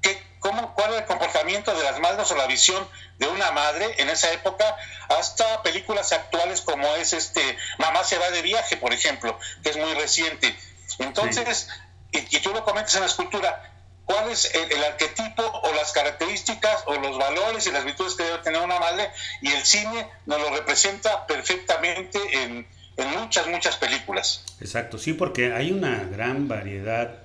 que, 0.02 0.21
cómo, 0.39 0.73
cuál 0.76 0.93
es 0.93 1.02
el 1.02 1.06
comportamiento 1.06 1.76
de 1.76 1.84
las 1.84 1.99
madres 1.99 2.30
o 2.32 2.36
la 2.36 2.47
visión 2.47 2.88
de 3.17 3.28
una 3.28 3.52
madre 3.52 3.95
en 3.97 4.10
esa 4.10 4.32
época, 4.32 4.76
hasta 5.10 5.63
películas 5.63 6.12
actuales 6.12 6.62
como 6.62 6.88
es 6.95 7.13
este 7.13 7.58
Mamá 7.78 8.04
se 8.04 8.17
va 8.17 8.30
de 8.32 8.41
viaje, 8.41 8.78
por 8.78 8.93
ejemplo, 8.93 9.38
que 9.63 9.69
es 9.69 9.78
muy 9.78 9.93
reciente. 9.93 10.56
Entonces, 10.99 11.69
y, 12.12 12.39
tú 12.39 12.54
lo 12.54 12.63
comentas 12.63 12.93
en 12.95 13.02
la 13.02 13.08
escultura, 13.08 13.71
cuál 14.06 14.30
es 14.30 14.54
el, 14.54 14.84
arquetipo 14.84 15.43
o 15.43 15.73
las 15.73 15.91
características 15.91 16.84
o 16.86 16.95
los 16.95 17.17
valores 17.17 17.65
y 17.67 17.71
las 17.71 17.86
virtudes 17.86 18.15
que 18.15 18.23
debe 18.23 18.38
tener 18.39 18.62
una 18.62 18.80
madre 18.80 19.12
y 19.41 19.52
el 19.52 19.65
cine 19.65 20.10
nos 20.26 20.39
lo 20.39 20.49
representa 20.49 21.26
perfectamente 21.26 22.19
en, 22.43 22.67
en 22.97 23.19
muchas, 23.19 23.47
muchas 23.47 23.77
películas. 23.77 24.43
Exacto, 24.62 24.97
sí, 24.97 25.13
porque 25.13 25.53
hay 25.53 25.71
una 25.71 26.03
gran 26.06 26.47
variedad 26.47 27.19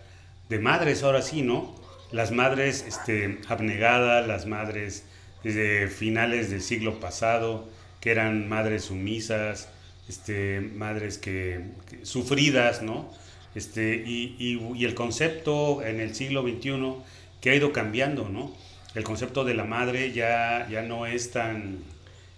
de 0.48 0.58
madres 0.58 1.02
ahora 1.02 1.22
sí, 1.22 1.42
¿no? 1.42 1.74
Las 2.10 2.30
madres 2.30 2.84
este, 2.86 3.38
abnegadas, 3.48 4.26
las 4.26 4.46
madres 4.46 5.04
desde 5.44 5.88
finales 5.88 6.50
del 6.50 6.62
siglo 6.62 7.00
pasado, 7.00 7.68
que 8.00 8.10
eran 8.10 8.48
madres 8.48 8.84
sumisas, 8.84 9.68
este, 10.08 10.60
madres 10.60 11.18
que, 11.18 11.60
sufridas, 12.02 12.82
¿no? 12.82 13.12
Este, 13.54 13.96
y, 14.06 14.36
y, 14.38 14.84
el 14.84 14.94
concepto 14.94 15.82
en 15.82 16.00
el 16.00 16.14
siglo 16.14 16.42
XXI 16.42 16.94
que 17.40 17.50
ha 17.50 17.54
ido 17.54 17.72
cambiando, 17.72 18.28
¿no? 18.28 18.54
El 18.94 19.04
concepto 19.04 19.44
de 19.44 19.54
la 19.54 19.64
madre 19.64 20.12
ya, 20.12 20.66
ya 20.70 20.82
no 20.82 21.06
es 21.06 21.30
tan 21.30 21.78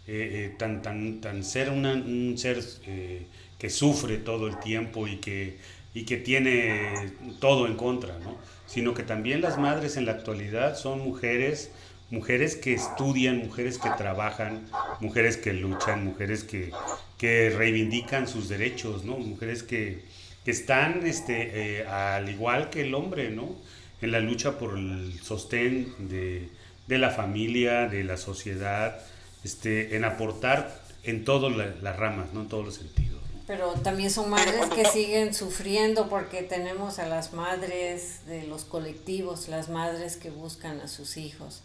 eh, 0.06 0.50
eh, 0.50 0.54
tan, 0.58 0.82
tan, 0.82 1.20
tan 1.20 1.44
ser 1.44 1.70
un 1.70 2.36
ser 2.38 2.60
eh, 2.86 3.26
que 3.58 3.70
sufre 3.70 4.18
todo 4.18 4.48
el 4.48 4.58
tiempo 4.58 5.06
y 5.06 5.16
que, 5.16 5.58
y 5.94 6.04
que 6.04 6.16
tiene 6.16 7.12
todo 7.40 7.66
en 7.66 7.76
contra, 7.76 8.18
¿no? 8.18 8.38
sino 8.66 8.94
que 8.94 9.02
también 9.02 9.40
las 9.40 9.58
madres 9.58 9.96
en 9.96 10.06
la 10.06 10.12
actualidad 10.12 10.76
son 10.76 11.00
mujeres, 11.00 11.70
mujeres 12.10 12.56
que 12.56 12.72
estudian, 12.74 13.38
mujeres 13.38 13.78
que 13.78 13.90
trabajan, 13.90 14.66
mujeres 15.00 15.36
que 15.36 15.52
luchan, 15.52 16.04
mujeres 16.04 16.44
que, 16.44 16.72
que 17.18 17.50
reivindican 17.50 18.26
sus 18.28 18.48
derechos, 18.48 19.04
¿no? 19.04 19.18
mujeres 19.18 19.62
que, 19.62 20.04
que 20.44 20.50
están 20.50 21.06
este, 21.06 21.80
eh, 21.80 21.86
al 21.86 22.28
igual 22.28 22.70
que 22.70 22.82
el 22.82 22.94
hombre, 22.94 23.30
¿no? 23.30 23.56
En 24.00 24.12
la 24.12 24.20
lucha 24.20 24.58
por 24.58 24.78
el 24.78 25.20
sostén 25.22 25.92
de, 26.08 26.48
de 26.86 26.98
la 26.98 27.10
familia, 27.10 27.86
de 27.86 28.04
la 28.04 28.16
sociedad, 28.16 28.98
este, 29.44 29.96
en 29.96 30.05
aportar 30.05 30.81
en 31.03 31.24
todas 31.24 31.53
las 31.83 31.96
ramas, 31.96 32.33
¿no? 32.33 32.42
En 32.42 32.48
todos 32.48 32.64
los 32.64 32.74
sentidos. 32.74 33.20
Pero 33.46 33.72
también 33.83 34.11
son 34.11 34.31
madres 34.31 34.66
que 34.66 34.85
siguen 34.85 35.35
sufriendo 35.35 36.09
porque 36.09 36.42
tenemos 36.42 37.00
a 37.00 37.07
las 37.07 37.33
madres 37.33 38.26
de 38.26 38.44
los 38.44 38.64
colectivos, 38.64 39.48
las 39.48 39.68
madres 39.68 40.16
que 40.16 40.31
buscan 40.31 40.81
a 40.81 40.87
sus 40.87 41.16
hijos, 41.16 41.62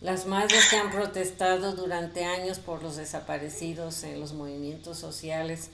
las 0.00 0.26
madres 0.26 0.66
que 0.70 0.76
han 0.76 0.90
protestado 0.90 1.74
durante 1.74 2.24
años 2.24 2.58
por 2.58 2.82
los 2.82 2.96
desaparecidos 2.96 4.02
en 4.04 4.18
los 4.18 4.32
movimientos 4.32 4.98
sociales. 4.98 5.68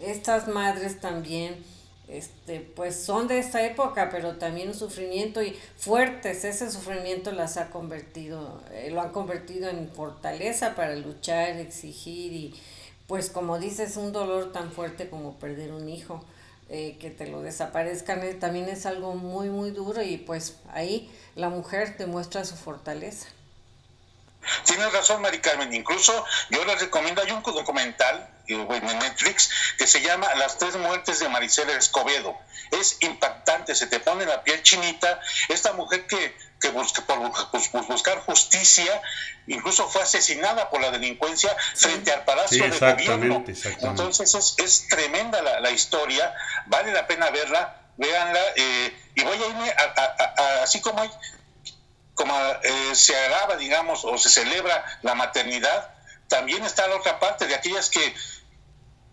Estas 0.00 0.48
madres 0.48 1.00
también 1.00 1.64
este, 2.08 2.60
pues 2.60 2.94
son 2.96 3.26
de 3.26 3.38
esta 3.38 3.64
época, 3.66 4.08
pero 4.10 4.36
también 4.36 4.68
un 4.68 4.74
sufrimiento 4.74 5.42
y 5.42 5.56
fuertes, 5.76 6.44
ese 6.44 6.70
sufrimiento 6.70 7.32
las 7.32 7.56
ha 7.56 7.70
convertido, 7.70 8.62
eh, 8.72 8.90
lo 8.90 9.00
han 9.00 9.10
convertido 9.10 9.68
en 9.68 9.90
fortaleza 9.90 10.74
para 10.76 10.94
luchar, 10.94 11.56
exigir 11.56 12.32
y 12.32 12.54
pues 13.08 13.30
como 13.30 13.58
dices, 13.58 13.96
un 13.96 14.12
dolor 14.12 14.52
tan 14.52 14.70
fuerte 14.72 15.08
como 15.08 15.38
perder 15.38 15.72
un 15.72 15.88
hijo, 15.88 16.24
eh, 16.68 16.96
que 16.98 17.10
te 17.10 17.28
lo 17.28 17.42
desaparezcan, 17.42 18.20
también 18.40 18.68
es 18.68 18.86
algo 18.86 19.14
muy, 19.14 19.48
muy 19.50 19.70
duro 19.70 20.02
y 20.02 20.16
pues 20.16 20.58
ahí 20.72 21.10
la 21.36 21.48
mujer 21.48 21.96
demuestra 21.96 22.44
su 22.44 22.56
fortaleza. 22.56 23.28
Tienes 24.64 24.92
razón, 24.92 25.22
Mari 25.22 25.38
Carmen. 25.38 25.72
Incluso 25.72 26.24
yo 26.50 26.64
les 26.64 26.80
recomiendo, 26.80 27.22
hay 27.22 27.30
un 27.30 27.42
documental 27.42 28.28
en 28.48 28.98
Netflix 28.98 29.50
que 29.78 29.86
se 29.86 30.00
llama 30.00 30.32
Las 30.36 30.58
tres 30.58 30.76
muertes 30.76 31.18
de 31.20 31.28
Maricela 31.28 31.72
Escobedo. 31.72 32.36
Es 32.70 32.98
impactante, 33.00 33.74
se 33.74 33.86
te 33.86 34.00
pone 34.00 34.26
la 34.26 34.42
piel 34.42 34.62
chinita. 34.62 35.20
Esta 35.48 35.72
mujer 35.72 36.06
que, 36.06 36.36
que 36.60 36.70
busca, 36.70 37.02
por, 37.02 37.18
buscar 37.86 38.20
justicia, 38.20 39.00
incluso 39.46 39.88
fue 39.88 40.02
asesinada 40.02 40.70
por 40.70 40.80
la 40.80 40.90
delincuencia 40.90 41.54
frente 41.74 42.12
al 42.12 42.24
Palacio 42.24 42.68
de 42.68 42.78
Gobierno. 42.78 43.44
Entonces 43.80 44.34
es, 44.34 44.54
es 44.58 44.88
tremenda 44.88 45.42
la, 45.42 45.60
la, 45.60 45.70
historia, 45.70 46.34
vale 46.66 46.92
la 46.92 47.06
pena 47.06 47.30
verla, 47.30 47.80
véanla. 47.96 48.40
Eh, 48.56 48.96
y 49.14 49.22
voy 49.22 49.42
a 49.42 49.46
irme, 49.46 49.74
así 50.62 50.80
como 50.80 51.00
hay 51.00 51.10
como 52.16 52.34
eh, 52.62 52.94
se 52.94 53.16
agrava, 53.16 53.56
digamos, 53.56 54.04
o 54.04 54.18
se 54.18 54.28
celebra 54.28 54.84
la 55.02 55.14
maternidad, 55.14 55.94
también 56.26 56.64
está 56.64 56.88
la 56.88 56.96
otra 56.96 57.20
parte 57.20 57.46
de 57.46 57.54
aquellas 57.54 57.88
que 57.88 58.14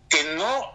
que 0.08 0.24
no 0.34 0.74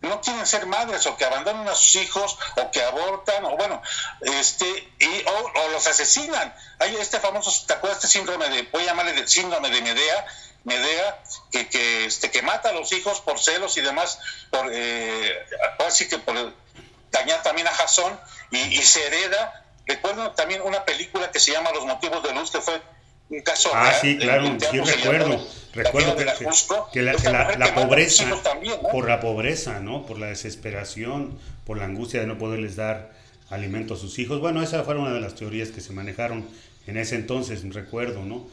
no 0.00 0.20
quieren 0.20 0.46
ser 0.46 0.66
madres 0.66 1.06
o 1.06 1.16
que 1.16 1.24
abandonan 1.24 1.68
a 1.68 1.74
sus 1.74 1.96
hijos 1.96 2.38
o 2.56 2.70
que 2.70 2.82
abortan 2.82 3.44
o 3.44 3.56
bueno 3.56 3.82
este 4.20 4.66
y, 5.00 5.24
o, 5.26 5.68
los 5.72 5.86
asesinan. 5.86 6.54
Hay 6.78 6.96
este 6.96 7.18
famoso 7.18 7.52
te 7.66 7.72
acuerdas 7.72 7.98
este 7.98 8.18
síndrome 8.18 8.48
de 8.48 8.62
voy 8.62 8.84
a 8.84 8.86
llamarle 8.86 9.12
el 9.12 9.28
síndrome 9.28 9.70
de 9.70 9.82
Medea 9.82 10.26
Medea 10.64 11.22
que, 11.50 11.68
que 11.68 12.06
este 12.06 12.30
que 12.30 12.42
mata 12.42 12.68
a 12.68 12.72
los 12.72 12.92
hijos 12.92 13.20
por 13.20 13.40
celos 13.40 13.76
y 13.76 13.80
demás 13.80 14.20
por 14.50 14.70
eh, 14.72 15.46
así 15.86 16.08
que 16.08 16.18
por 16.18 16.54
dañar 17.10 17.42
también 17.42 17.66
a 17.66 17.72
Jasón 17.72 18.18
y, 18.50 18.80
se 18.82 19.06
hereda 19.06 19.64
recuerdo 19.88 20.30
también 20.32 20.62
una 20.62 20.84
película 20.84 21.30
que 21.32 21.40
se 21.40 21.52
llama 21.52 21.70
Los 21.72 21.84
motivos 21.86 22.22
de 22.22 22.32
luz 22.34 22.50
que 22.50 22.60
fue 22.60 22.80
un 23.30 23.40
caso 23.42 23.70
ah 23.74 23.92
sí 24.00 24.16
claro 24.18 24.56
sí 24.70 24.80
recuerdo 24.80 25.40
Recuerdo 25.78 26.16
que, 26.16 26.24
la, 27.02 27.74
pobreza, 27.74 28.24
por 28.90 29.06
la 29.06 29.20
pobreza, 29.20 29.80
¿no? 29.80 30.06
Por 30.06 30.18
la 30.18 30.26
desesperación, 30.26 31.38
por 31.64 31.78
la 31.78 31.84
angustia 31.84 32.20
de 32.20 32.26
no 32.26 32.38
poderles 32.38 32.76
dar 32.76 33.12
alimento 33.50 33.94
a 33.94 33.96
sus 33.96 34.18
hijos. 34.18 34.40
Bueno, 34.40 34.62
esa 34.62 34.82
fue 34.82 34.96
una 34.96 35.12
de 35.12 35.20
las 35.20 35.34
teorías 35.34 35.68
que 35.68 35.80
se 35.80 35.92
manejaron 35.92 36.46
en 36.86 36.96
ese 36.96 37.16
entonces, 37.16 37.62
recuerdo, 37.74 38.24
¿no? 38.24 38.46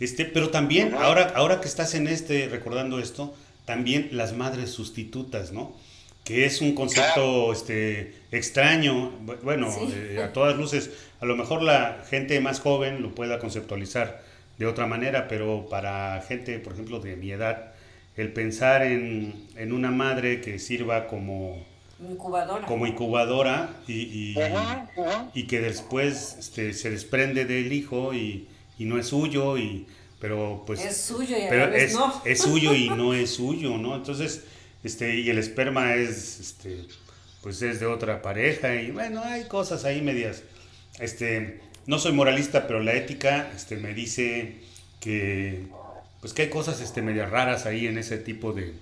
Este, 0.00 0.24
pero 0.24 0.48
también, 0.48 0.94
ahora, 0.94 1.32
ahora 1.36 1.60
que 1.60 1.68
estás 1.68 1.94
en 1.94 2.08
este, 2.08 2.48
recordando 2.48 2.98
esto, 2.98 3.34
también 3.66 4.08
las 4.12 4.32
madres 4.32 4.70
sustitutas, 4.70 5.52
¿no? 5.52 5.76
Que 6.24 6.46
es 6.46 6.60
un 6.60 6.74
concepto 6.74 7.52
este, 7.52 8.14
extraño, 8.30 9.10
bueno, 9.42 9.68
eh, 9.92 10.22
a 10.22 10.32
todas 10.32 10.56
luces, 10.56 10.90
a 11.20 11.26
lo 11.26 11.36
mejor 11.36 11.62
la 11.62 12.04
gente 12.08 12.40
más 12.40 12.60
joven 12.60 13.02
lo 13.02 13.14
pueda 13.14 13.38
conceptualizar 13.38 14.22
de 14.58 14.66
otra 14.66 14.86
manera, 14.86 15.28
pero 15.28 15.66
para 15.68 16.20
gente, 16.22 16.58
por 16.58 16.74
ejemplo, 16.74 17.00
de 17.00 17.16
mi 17.16 17.32
edad, 17.32 17.72
el 18.16 18.32
pensar 18.32 18.82
en, 18.82 19.48
una 19.72 19.90
madre 19.90 20.40
que 20.40 20.58
sirva 20.58 21.06
como 21.06 21.64
incubadora, 22.00 22.66
como 22.66 22.86
incubadora 22.86 23.70
y, 23.88 24.34
y, 25.34 25.46
que 25.46 25.60
después 25.60 26.36
este, 26.38 26.74
se 26.74 26.90
desprende 26.90 27.44
del 27.44 27.72
hijo 27.72 28.12
y, 28.14 28.48
no 28.78 28.98
es 28.98 29.06
suyo, 29.06 29.58
y, 29.58 29.86
pero 30.20 30.64
pues... 30.66 30.84
Es 30.84 30.96
suyo 30.96 31.36
y 31.38 31.42
pero 31.48 31.72
es, 31.72 31.94
no. 31.94 32.20
es 32.24 32.40
suyo 32.40 32.74
y 32.74 32.88
no 32.88 33.14
es 33.14 33.30
suyo, 33.30 33.78
¿no? 33.78 33.94
Entonces, 33.94 34.44
este, 34.84 35.16
y 35.16 35.30
el 35.30 35.38
esperma 35.38 35.94
es, 35.94 36.40
este, 36.40 36.86
pues 37.42 37.62
es 37.62 37.80
de 37.80 37.86
otra 37.86 38.22
pareja 38.22 38.74
y 38.76 38.90
bueno, 38.90 39.22
hay 39.24 39.44
cosas 39.44 39.84
ahí 39.84 40.02
medias, 40.02 40.42
este, 40.98 41.60
no 41.86 41.98
soy 41.98 42.12
moralista, 42.12 42.66
pero 42.66 42.80
la 42.80 42.94
ética 42.94 43.50
este, 43.54 43.76
me 43.76 43.94
dice 43.94 44.56
que, 45.00 45.66
pues 46.20 46.32
que 46.32 46.42
hay 46.42 46.50
cosas 46.50 46.80
este, 46.80 47.02
medias 47.02 47.30
raras 47.30 47.66
ahí 47.66 47.86
en 47.86 47.98
ese 47.98 48.18
tipo 48.18 48.52
de, 48.52 48.74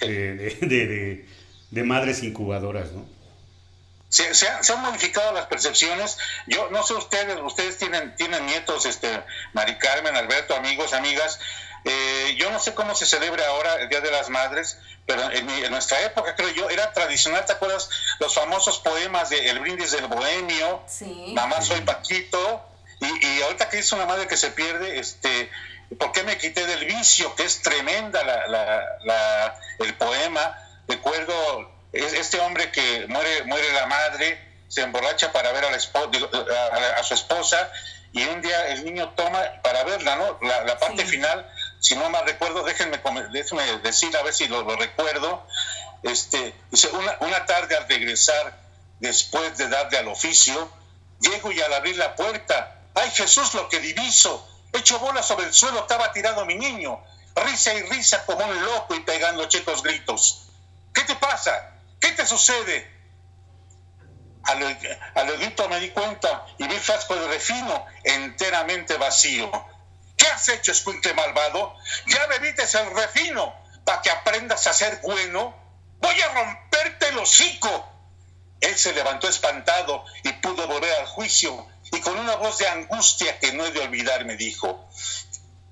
de, 0.00 1.82
madres 1.84 2.22
incubadoras, 2.22 2.92
¿no? 2.92 3.15
Se, 4.08 4.34
se, 4.34 4.48
han 4.48 4.82
modificado 4.82 5.32
las 5.32 5.46
percepciones. 5.46 6.18
Yo 6.46 6.68
no 6.70 6.82
sé 6.82 6.94
ustedes, 6.94 7.38
ustedes 7.42 7.76
tienen, 7.78 8.14
tienen 8.16 8.46
nietos, 8.46 8.86
este, 8.86 9.22
Mari 9.52 9.76
Carmen, 9.78 10.16
Alberto, 10.16 10.54
amigos, 10.54 10.92
amigas. 10.92 11.40
Eh, 11.84 12.34
yo 12.36 12.50
no 12.50 12.58
sé 12.58 12.74
cómo 12.74 12.94
se 12.94 13.06
celebra 13.06 13.46
ahora 13.46 13.76
el 13.76 13.88
Día 13.88 14.00
de 14.00 14.10
las 14.10 14.28
Madres, 14.28 14.78
pero 15.06 15.30
en, 15.30 15.70
nuestra 15.70 16.00
época, 16.02 16.34
creo 16.34 16.50
yo, 16.50 16.68
era 16.68 16.92
tradicional, 16.92 17.44
¿te 17.46 17.52
acuerdas? 17.52 17.88
Los 18.18 18.34
famosos 18.34 18.80
poemas 18.80 19.30
de 19.30 19.48
El 19.48 19.60
brindis 19.60 19.92
del 19.92 20.08
bohemio, 20.08 20.84
Mamá 21.34 21.62
soy 21.62 21.80
Paquito, 21.82 22.64
y, 23.00 23.42
ahorita 23.42 23.68
que 23.68 23.76
dice 23.78 23.94
una 23.94 24.06
madre 24.06 24.26
que 24.26 24.36
se 24.36 24.50
pierde, 24.50 24.98
este, 24.98 25.50
¿por 25.98 26.12
qué 26.12 26.22
me 26.24 26.38
quité 26.38 26.66
del 26.66 26.86
vicio? 26.86 27.34
Que 27.36 27.44
es 27.44 27.62
tremenda 27.62 28.24
la, 28.24 29.60
el 29.78 29.94
poema. 29.94 30.58
Recuerdo 30.88 31.70
este 31.92 32.40
hombre 32.40 32.70
que 32.70 33.06
muere, 33.08 33.44
muere 33.44 33.72
la 33.72 33.86
madre, 33.86 34.38
se 34.68 34.82
emborracha 34.82 35.32
para 35.32 35.52
ver 35.52 35.64
a, 35.64 35.70
la 35.70 36.96
a, 36.98 37.02
su 37.02 37.14
esposa, 37.14 37.70
y 38.12 38.24
un 38.24 38.40
día 38.42 38.68
el 38.68 38.84
niño 38.84 39.10
toma 39.10 39.42
para 39.62 39.84
verla, 39.84 40.16
¿no? 40.16 40.38
La, 40.42 40.78
parte 40.78 41.04
final 41.04 41.46
si 41.80 41.94
no 41.94 42.08
mal 42.10 42.24
recuerdo, 42.26 42.64
déjenme, 42.64 43.00
déjenme 43.30 43.78
decir 43.78 44.16
a 44.16 44.22
ver 44.22 44.32
si 44.32 44.48
lo, 44.48 44.64
recuerdo, 44.76 45.46
este, 46.02 46.54
dice, 46.70 46.88
una, 46.88 47.16
una, 47.20 47.46
tarde 47.46 47.76
al 47.76 47.88
regresar, 47.88 48.58
después 48.98 49.56
de 49.56 49.68
darle 49.68 49.98
al 49.98 50.08
oficio, 50.08 50.70
llego 51.20 51.52
y 51.52 51.60
al 51.60 51.72
abrir 51.74 51.96
la 51.96 52.16
puerta, 52.16 52.76
¡ay 52.94 53.10
Jesús 53.10 53.54
lo 53.54 53.68
que 53.68 53.80
diviso! 53.80 54.48
Hecho 54.72 54.98
bola 54.98 55.22
sobre 55.22 55.46
el 55.46 55.54
suelo 55.54 55.80
estaba 55.80 56.12
tirado 56.12 56.44
mi 56.44 56.56
niño, 56.56 57.02
risa 57.36 57.72
y 57.74 57.82
risa 57.82 58.24
como 58.26 58.44
un 58.44 58.64
loco 58.64 58.94
y 58.94 59.00
pegando 59.00 59.46
checos 59.46 59.82
gritos. 59.82 60.48
¿Qué 60.92 61.02
te 61.02 61.14
pasa? 61.16 61.75
¿Qué 62.06 62.12
te 62.12 62.24
sucede? 62.24 62.88
Al, 64.44 64.62
al 65.16 65.38
grito 65.38 65.68
me 65.68 65.80
di 65.80 65.90
cuenta 65.90 66.46
y 66.56 66.68
vi 66.68 66.78
frasco 66.78 67.16
de 67.16 67.26
refino 67.26 67.84
enteramente 68.04 68.96
vacío 68.96 69.50
¿Qué 70.16 70.28
has 70.28 70.48
hecho, 70.50 70.70
escuinte 70.70 71.12
malvado? 71.14 71.74
Ya 72.06 72.24
bebites 72.26 72.76
el 72.76 72.94
refino 72.94 73.52
para 73.84 74.02
que 74.02 74.10
aprendas 74.10 74.68
a 74.68 74.72
ser 74.72 75.00
bueno. 75.02 75.52
Voy 75.98 76.20
a 76.20 76.32
romperte 76.32 77.08
el 77.08 77.18
hocico. 77.18 77.92
Él 78.60 78.78
se 78.78 78.92
levantó 78.92 79.28
espantado 79.28 80.04
y 80.22 80.32
pudo 80.34 80.68
volver 80.68 80.92
al 81.00 81.06
juicio 81.06 81.66
y 81.90 82.00
con 82.00 82.16
una 82.16 82.36
voz 82.36 82.58
de 82.58 82.68
angustia 82.68 83.40
que 83.40 83.52
no 83.52 83.66
he 83.66 83.72
de 83.72 83.80
olvidar 83.80 84.24
me 84.24 84.36
dijo, 84.36 84.88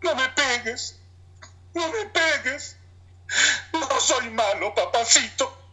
no 0.02 0.16
me 0.16 0.28
pegues, 0.30 0.98
no 1.74 1.88
me 1.90 2.06
pegues, 2.06 2.76
no 3.72 4.00
soy 4.00 4.30
malo, 4.30 4.74
papacito. 4.74 5.63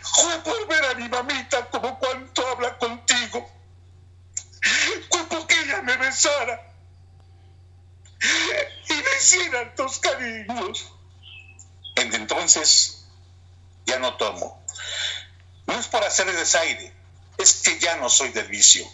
Fue 0.00 0.38
por 0.40 0.66
ver 0.66 0.84
a 0.84 0.94
mi 0.94 1.08
mamita 1.08 1.68
como 1.70 1.98
cuanto 1.98 2.46
habla 2.48 2.78
contigo. 2.78 3.48
Fue 5.10 5.24
porque 5.28 5.60
ella 5.60 5.82
me 5.82 5.96
besara 5.96 6.72
y 8.88 8.92
me 8.92 9.16
hicieran 9.18 9.74
tus 9.74 9.98
cariños. 9.98 10.92
entonces 11.96 13.04
ya 13.86 13.98
no 13.98 14.16
tomo. 14.16 14.64
No 15.66 15.78
es 15.78 15.86
por 15.86 16.02
hacer 16.04 16.30
desaire, 16.32 16.92
es 17.38 17.54
que 17.62 17.78
ya 17.78 17.96
no 17.96 18.08
soy 18.08 18.30
del 18.30 18.46
vicio. 18.48 18.86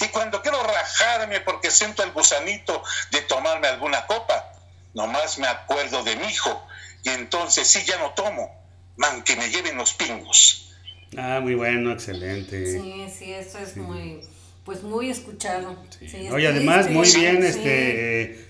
Y 0.00 0.08
cuando 0.08 0.42
quiero 0.42 0.62
rajarme 0.62 1.40
porque 1.40 1.70
siento 1.70 2.02
el 2.02 2.12
gusanito 2.12 2.82
de 3.10 3.22
tomarme 3.22 3.68
alguna 3.68 4.06
copa, 4.06 4.52
nomás 4.94 5.38
me 5.38 5.48
acuerdo 5.48 6.02
de 6.02 6.16
mi 6.16 6.28
hijo 6.28 6.66
y 7.02 7.10
entonces 7.10 7.66
sí 7.68 7.84
ya 7.84 7.98
no 7.98 8.12
tomo, 8.12 8.59
man 8.96 9.22
que 9.22 9.36
me 9.36 9.48
lleven 9.48 9.76
los 9.76 9.94
pingos. 9.94 10.72
Ah, 11.16 11.40
muy 11.42 11.54
bueno, 11.54 11.92
excelente. 11.92 12.78
Sí, 12.78 13.06
sí, 13.16 13.32
eso 13.32 13.58
es 13.58 13.76
muy, 13.76 14.20
pues 14.64 14.82
muy 14.82 15.10
escuchado. 15.10 15.76
Sí. 15.98 16.28
Oye, 16.30 16.46
además 16.46 16.88
muy 16.90 17.10
bien, 17.12 17.42
este, 17.42 18.44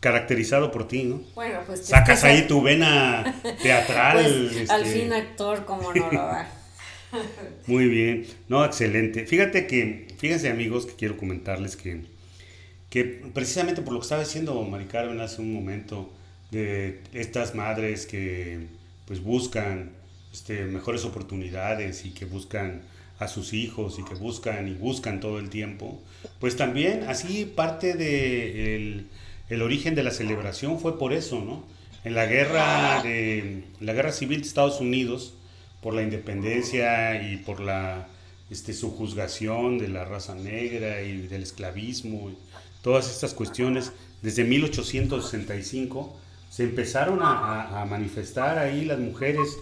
caracterizado 0.00 0.70
por 0.70 0.86
ti, 0.86 1.04
¿no? 1.04 1.22
Bueno, 1.34 1.60
pues. 1.66 1.86
Sacas 1.86 2.22
ahí 2.24 2.46
tu 2.46 2.62
vena 2.62 3.40
teatral. 3.62 4.12
Pues, 4.52 4.70
Al 4.70 4.82
este. 4.82 5.00
fin 5.00 5.12
actor, 5.12 5.64
como 5.64 5.92
no 5.92 6.10
lo 6.10 6.18
va. 6.18 6.48
Muy 7.66 7.88
bien, 7.88 8.26
no, 8.48 8.64
excelente. 8.64 9.26
Fíjate 9.26 9.66
que, 9.66 10.08
fíjense 10.18 10.48
amigos, 10.48 10.86
que 10.86 10.94
quiero 10.94 11.16
comentarles 11.16 11.76
que, 11.76 12.02
que 12.88 13.04
precisamente 13.04 13.82
por 13.82 13.92
lo 13.92 14.00
que 14.00 14.04
estaba 14.04 14.22
diciendo 14.22 14.60
Mari 14.62 14.86
Carmen 14.86 15.20
hace 15.20 15.42
un 15.42 15.52
momento, 15.52 16.10
de 16.52 17.00
estas 17.14 17.54
madres 17.54 18.06
que 18.06 18.66
pues 19.06 19.22
buscan 19.22 19.92
este, 20.32 20.64
mejores 20.64 21.04
oportunidades 21.04 22.04
y 22.04 22.10
que 22.10 22.24
buscan 22.24 22.82
a 23.18 23.28
sus 23.28 23.52
hijos 23.52 23.98
y 23.98 24.04
que 24.04 24.14
buscan 24.14 24.68
y 24.68 24.74
buscan 24.74 25.20
todo 25.20 25.38
el 25.38 25.48
tiempo, 25.48 26.00
pues 26.40 26.56
también 26.56 27.04
así 27.04 27.44
parte 27.44 27.94
de 27.94 29.06
el, 29.48 29.62
origen 29.62 29.94
de 29.94 30.02
la 30.02 30.10
celebración 30.10 30.80
fue 30.80 30.98
por 30.98 31.12
eso, 31.12 31.40
¿no? 31.44 31.64
En 32.04 32.14
la 32.14 32.26
guerra 32.26 33.02
de 33.02 33.64
la 33.80 33.92
guerra 33.92 34.12
civil 34.12 34.40
de 34.40 34.46
Estados 34.48 34.80
Unidos, 34.80 35.34
por 35.82 35.94
la 35.94 36.02
independencia 36.02 37.22
y 37.22 37.36
por 37.36 37.60
la 37.60 38.08
este, 38.50 38.72
subjuzgación 38.72 39.78
de 39.78 39.88
la 39.88 40.04
raza 40.04 40.34
negra 40.34 41.02
y 41.02 41.26
del 41.26 41.42
esclavismo, 41.42 42.32
todas 42.82 43.10
estas 43.10 43.34
cuestiones, 43.34 43.92
desde 44.22 44.44
1865 44.44 46.16
se 46.52 46.64
empezaron 46.64 47.20
a, 47.22 47.86
manifestar 47.88 48.58
ahí 48.58 48.84
las 48.84 48.98
mujeres, 48.98 49.56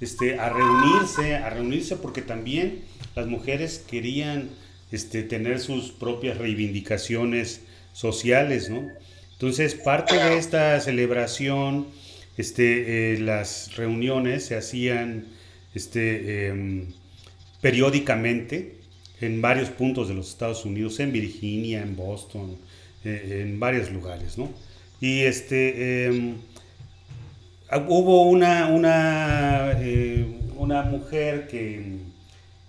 este, 0.00 0.38
a 0.38 0.48
reunirse, 0.48 1.34
a 1.34 1.50
reunirse 1.50 1.96
porque 1.96 2.22
también 2.22 2.82
las 3.16 3.26
mujeres 3.26 3.84
querían 3.84 4.50
este, 4.92 5.24
tener 5.24 5.58
sus 5.58 5.90
propias 5.90 6.38
reivindicaciones 6.38 7.62
sociales, 7.92 8.70
¿no? 8.70 8.88
Entonces, 9.32 9.74
parte 9.74 10.14
de 10.14 10.38
esta 10.38 10.78
celebración, 10.78 11.88
este, 12.36 13.14
eh, 13.14 13.18
las 13.18 13.74
reuniones 13.74 14.44
se 14.44 14.56
hacían 14.56 15.26
este, 15.74 16.46
em, 16.46 16.92
periódicamente 17.60 18.76
en 19.20 19.42
varios 19.42 19.70
puntos 19.70 20.06
de 20.06 20.14
los 20.14 20.28
Estados 20.28 20.64
Unidos, 20.64 21.00
en 21.00 21.10
Virginia, 21.10 21.82
en 21.82 21.96
Boston, 21.96 22.56
eh, 23.04 23.42
en 23.42 23.58
varios 23.58 23.90
lugares, 23.90 24.38
¿no? 24.38 24.48
Y 25.00 25.22
este, 25.22 26.06
em, 26.06 26.36
hubo 27.88 28.22
una, 28.22 28.68
una, 28.68 29.72
eh, 29.80 30.26
una 30.56 30.82
mujer 30.82 31.48
que, 31.48 31.98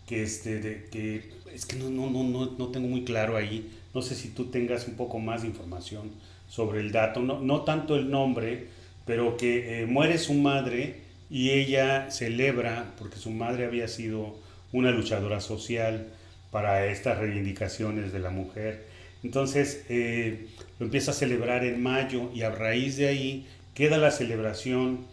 que, 0.06 0.24
este, 0.24 0.88
que 0.92 1.32
es 1.54 1.66
que 1.66 1.78
no, 1.78 1.90
no, 1.90 2.10
no, 2.10 2.56
no, 2.58 2.68
tengo 2.68 2.88
muy 2.88 3.04
claro 3.04 3.36
ahí, 3.38 3.72
no 3.94 4.02
sé 4.02 4.16
si 4.16 4.30
tú 4.30 4.46
tengas 4.46 4.88
un 4.88 4.96
poco 4.96 5.20
más 5.20 5.42
de 5.42 5.48
información 5.48 6.12
sobre 6.48 6.82
el 6.82 6.92
dato, 6.92 7.22
no, 7.22 7.40
no 7.40 7.62
tanto 7.62 7.96
el 7.96 8.10
nombre, 8.12 8.68
pero 9.06 9.38
que 9.38 9.82
eh, 9.82 9.86
muere 9.86 10.18
su 10.18 10.34
madre 10.34 11.02
y 11.30 11.52
ella 11.52 12.12
celebra, 12.12 12.94
porque 13.00 13.18
su 13.18 13.32
madre 13.32 13.66
había 13.66 13.88
sido 13.88 14.36
una 14.72 14.92
luchadora 14.92 15.40
social 15.42 16.08
para 16.52 16.86
estas 16.88 17.18
reivindicaciones 17.18 18.12
de 18.12 18.20
la 18.20 18.30
mujer, 18.30 18.86
entonces 19.23 19.84
eh, 19.89 20.47
lo 20.80 20.86
empieza 20.86 21.12
a 21.12 21.13
celebrar 21.13 21.63
en 21.63 21.82
mayo 21.82 22.30
y 22.34 22.43
a 22.43 22.49
raíz 22.49 22.97
de 22.97 23.08
ahí 23.08 23.47
queda 23.73 23.97
la 23.97 24.12
celebración 24.12 25.08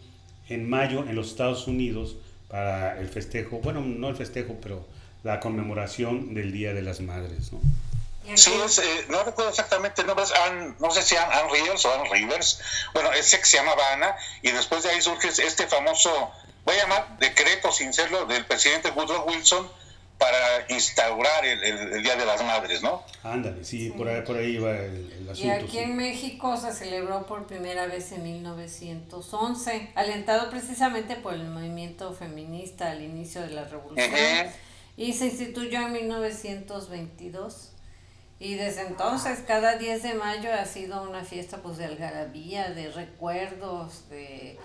en 0.48 0.68
mayo 0.68 1.00
en 1.00 1.14
los 1.14 1.28
Estados 1.28 1.66
Unidos 1.66 2.16
para 2.48 3.00
el 3.00 3.08
festejo, 3.08 3.58
bueno, 3.58 3.80
no 3.80 4.08
el 4.08 4.16
festejo, 4.16 4.56
pero 4.62 4.86
la 5.22 5.40
conmemoración 5.40 6.34
del 6.34 6.52
Día 6.52 6.72
de 6.74 6.82
las 6.82 7.00
Madres. 7.00 7.52
¿no? 7.52 7.60
Sí, 8.36 8.52
eh, 8.52 9.04
no 9.08 9.22
recuerdo 9.22 9.50
exactamente 9.50 10.00
el 10.00 10.06
nombre, 10.06 10.24
no 10.78 10.90
sé 10.90 11.02
si 11.02 11.14
Ann 11.14 11.50
Rivers 11.52 11.84
o 11.84 11.94
Ann 11.94 12.10
Rivers, 12.10 12.60
bueno, 12.94 13.12
ese 13.12 13.38
que 13.38 13.44
se 13.44 13.58
llamaba 13.58 13.92
Ana, 13.92 14.16
y 14.40 14.50
después 14.50 14.82
de 14.82 14.90
ahí 14.90 15.02
surge 15.02 15.28
este 15.28 15.66
famoso, 15.66 16.32
voy 16.64 16.74
a 16.76 16.82
llamar 16.82 17.18
decreto 17.18 17.70
sin 17.70 17.92
serlo, 17.92 18.24
del 18.24 18.46
presidente 18.46 18.90
Woodrow 18.90 19.28
Wilson, 19.28 19.68
para 20.18 20.66
instaurar 20.68 21.44
el, 21.44 22.02
Día 22.02 22.16
de 22.16 22.24
las 22.24 22.42
Madres, 22.44 22.82
¿no? 22.82 23.02
Ándale, 23.22 23.64
sí, 23.64 23.90
Por, 23.90 24.08
ahí, 24.08 24.22
por 24.22 24.36
ahí 24.36 24.58
va 24.58 24.76
el, 24.76 25.28
asunto. 25.30 25.46
Y 25.46 25.50
aquí 25.50 25.78
en 25.78 25.96
México 25.96 26.56
se 26.56 26.72
celebró 26.72 27.26
por 27.26 27.46
primera 27.46 27.86
vez 27.86 28.12
en 28.12 28.22
1911, 28.22 29.92
alentado 29.94 30.50
precisamente 30.50 31.16
por 31.16 31.34
el 31.34 31.48
movimiento 31.48 32.12
feminista 32.12 32.90
al 32.90 33.02
inicio 33.02 33.42
de 33.42 33.50
la 33.50 33.64
revolución, 33.64 34.10
y 34.96 35.12
se 35.12 35.26
instituyó 35.26 35.80
en 35.86 35.92
1922. 35.92 37.70
Y 38.38 38.54
desde 38.54 38.82
entonces, 38.82 39.40
cada 39.46 39.76
10 39.78 40.02
de 40.02 40.14
mayo 40.14 40.52
ha 40.52 40.64
sido 40.64 41.02
una 41.02 41.24
fiesta 41.24 41.58
pues 41.58 41.78
de 41.78 41.86
algarabía, 41.86 42.70
de 42.70 42.90
recuerdos, 42.90 44.08
de 44.10 44.58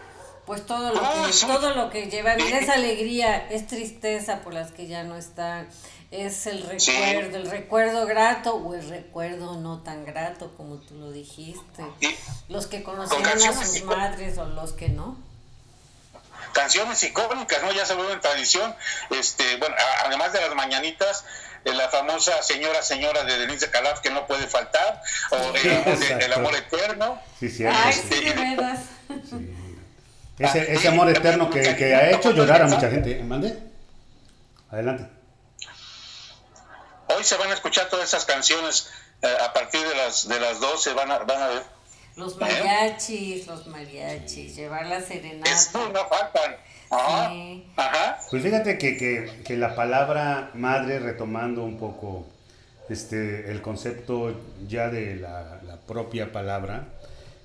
pues 0.49 0.65
todo 0.65 0.91
lo 0.91 0.99
que, 0.99 1.45
todo 1.45 1.75
lo 1.75 1.91
que 1.91 2.09
lleva 2.09 2.33
es 2.33 2.69
alegría, 2.75 3.37
es 3.51 3.67
tristeza 3.67 4.41
por 4.41 4.51
las 4.51 4.71
que 4.71 4.87
ya 4.87 5.03
no 5.03 5.15
están, 5.15 5.69
es 6.09 6.47
el 6.47 6.63
recuerdo, 6.63 7.37
el 7.37 7.51
recuerdo 7.51 8.07
grato 8.07 8.55
o 8.55 8.73
el 8.73 8.89
recuerdo 8.89 9.57
no 9.57 9.83
tan 9.83 10.05
grato 10.05 10.51
como 10.57 10.77
tú 10.77 10.95
lo 10.95 11.11
dijiste. 11.11 11.83
Los 12.47 12.65
que 12.65 12.81
conocían 12.81 13.27
a 13.27 13.63
sus 13.63 13.83
madres 13.83 14.39
o 14.39 14.45
los 14.45 14.73
que 14.73 14.89
no. 14.89 15.19
Canciones 16.53 17.03
icónicas, 17.03 17.61
¿no? 17.61 17.71
Ya 17.71 17.85
se 17.85 17.93
vuelven 17.93 18.19
tradición. 18.19 18.75
Este, 19.11 19.57
bueno, 19.57 19.75
además 20.03 20.33
de 20.33 20.41
las 20.41 20.55
mañanitas, 20.55 21.25
la 21.63 21.89
famosa 21.89 22.41
Señora 22.41 22.81
Señora 22.81 23.23
de 23.23 23.37
Denise 23.37 23.67
de 23.67 23.71
Calaf 23.71 23.99
que 23.99 24.09
no 24.09 24.25
puede 24.25 24.47
faltar, 24.47 24.99
o 25.29 25.35
el, 26.19 26.33
amor, 26.33 26.55
eterno. 26.55 27.21
Sí, 27.39 27.51
sí, 27.51 27.67
Ay, 27.67 27.93
sí, 27.93 28.33
ese, 30.39 30.73
ese 30.73 30.87
amor 30.87 31.09
eterno 31.09 31.49
que, 31.49 31.75
que, 31.75 31.93
ha 31.93 32.11
hecho 32.11 32.31
llorar 32.31 32.61
a 32.61 32.67
mucha 32.67 32.89
gente. 32.89 33.21
¿Mande? 33.23 33.59
Adelante. 34.71 35.05
Hoy 37.07 37.23
se 37.23 37.35
van 37.37 37.51
a 37.51 37.53
escuchar 37.53 37.89
todas 37.89 38.07
esas 38.07 38.23
canciones 38.25 38.89
eh, 39.21 39.27
a 39.43 39.51
partir 39.51 39.81
de 39.81 39.95
las, 39.95 40.27
de 40.27 40.39
las 40.39 40.59
12, 40.59 40.93
van 40.93 41.11
a, 41.11 41.19
van 41.19 41.41
a 41.41 41.47
ver. 41.47 41.63
Los 42.15 42.37
mariachis, 42.37 43.47
los 43.47 43.67
mariachis, 43.67 44.55
llevar 44.55 44.85
la 44.87 45.01
serenata. 45.01 45.51
Esto 45.51 45.89
no 45.89 46.07
faltan. 46.07 46.57
Ajá, 46.89 47.31
ajá. 47.75 48.19
Pues 48.29 48.41
fíjate 48.41 48.77
que, 48.77 48.97
que, 48.97 49.41
que, 49.43 49.57
la 49.57 49.75
palabra 49.75 50.51
madre, 50.53 50.99
retomando 50.99 51.63
un 51.63 51.77
poco 51.77 52.27
este, 52.89 53.51
el 53.51 53.61
concepto 53.61 54.33
ya 54.67 54.89
de 54.89 55.15
la, 55.15 55.61
la 55.63 55.77
propia 55.77 56.31
palabra, 56.31 56.87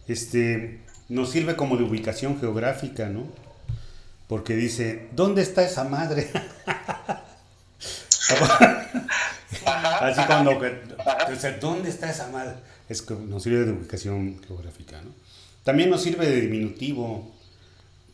este, 0.09 0.81
nos 1.09 1.31
sirve 1.31 1.57
como 1.57 1.77
de 1.77 1.85
ubicación 1.85 2.39
geográfica, 2.41 3.09
¿no? 3.09 3.27
Porque 4.29 4.57
dice, 4.57 5.09
¿dónde 5.13 5.43
está 5.43 5.65
esa 5.65 5.85
madre? 5.85 6.31
Así 10.01 10.21
cuando, 10.27 10.59
¿dónde 11.61 11.91
está 11.91 12.11
esa 12.11 12.29
madre? 12.29 12.55
Es 12.89 13.03
que 13.03 13.15
nos 13.15 13.43
sirve 13.43 13.65
de 13.65 13.73
ubicación 13.73 14.41
geográfica, 14.47 15.01
¿no? 15.03 15.11
También 15.63 15.91
nos 15.91 16.03
sirve 16.03 16.27
de 16.27 16.41
diminutivo, 16.43 17.35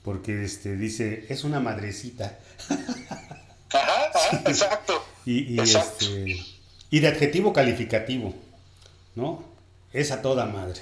porque 0.04 0.44
este, 0.44 0.76
dice, 0.76 1.26
es 1.28 1.44
una 1.44 1.60
madrecita. 1.60 2.38
Ajá, 3.72 4.40
exacto. 4.46 5.04
Y, 5.24 5.54
y, 5.54 5.60
Este, 5.60 6.36
y 6.90 7.00
de 7.00 7.08
adjetivo 7.08 7.52
calificativo, 7.52 8.34
¿no? 9.14 9.44
Es 9.92 10.10
a 10.10 10.22
toda 10.22 10.46
madre. 10.46 10.80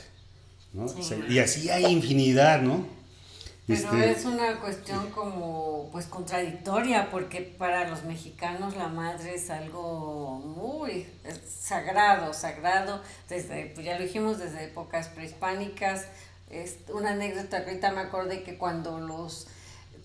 Y 1.29 1.39
así 1.39 1.71
hay 1.71 1.87
infinidad, 1.87 2.63
¿no? 2.63 2.87
Pero 3.69 3.81
este, 3.81 4.11
es 4.13 4.25
una 4.25 4.61
cuestión 4.61 5.11
como 5.11 5.91
pues 5.93 6.07
contradictoria 6.07 7.11
porque 7.11 7.43
para 7.43 7.87
los 7.87 8.05
mexicanos 8.05 8.75
la 8.77 8.89
madre 8.89 9.35
es 9.35 9.51
algo 9.51 10.39
muy 10.39 11.07
sagrado, 11.47 12.33
sagrado, 12.33 13.03
desde, 13.29 13.67
pues 13.75 13.85
ya 13.85 13.99
lo 13.99 14.05
dijimos, 14.05 14.39
desde 14.39 14.65
épocas 14.65 15.09
prehispánicas. 15.09 16.07
Es 16.49 16.79
una 16.95 17.11
anécdota 17.11 17.59
ahorita 17.59 17.93
me 17.93 18.01
acordé 18.01 18.43
que 18.43 18.57
cuando 18.57 19.01
los 19.01 19.49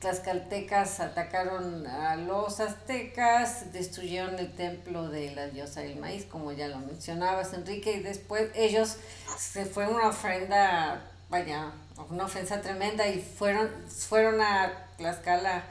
tlaxcaltecas 0.03 0.99
atacaron 0.99 1.87
a 1.87 2.17
los 2.17 2.59
aztecas, 2.59 3.71
destruyeron 3.71 4.37
el 4.37 4.53
templo 4.53 5.07
de 5.07 5.33
la 5.33 5.47
diosa 5.47 5.79
del 5.79 5.95
maíz, 5.95 6.25
como 6.25 6.51
ya 6.51 6.67
lo 6.67 6.79
mencionabas, 6.79 7.53
Enrique, 7.53 7.93
y 7.93 7.99
después 8.01 8.51
ellos 8.53 8.97
se 9.37 9.65
fue 9.65 9.87
una 9.87 10.09
ofrenda, 10.09 11.09
vaya, 11.29 11.71
una 12.09 12.25
ofensa 12.25 12.61
tremenda 12.61 13.07
y 13.07 13.21
fueron, 13.21 13.69
fueron 13.87 14.41
a 14.41 14.73
Tlaxcala 14.97 15.63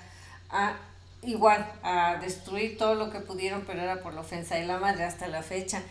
a 0.49 0.77
igual 1.23 1.71
a 1.83 2.17
destruir 2.17 2.79
todo 2.79 2.95
lo 2.95 3.11
que 3.11 3.21
pudieron, 3.21 3.65
pero 3.67 3.83
era 3.83 4.03
por 4.03 4.15
la 4.15 4.23
ofensa 4.23 4.55
de 4.55 4.65
la 4.65 4.79
madre 4.79 5.05
hasta 5.05 5.29
la 5.29 5.43
fecha 5.43 5.83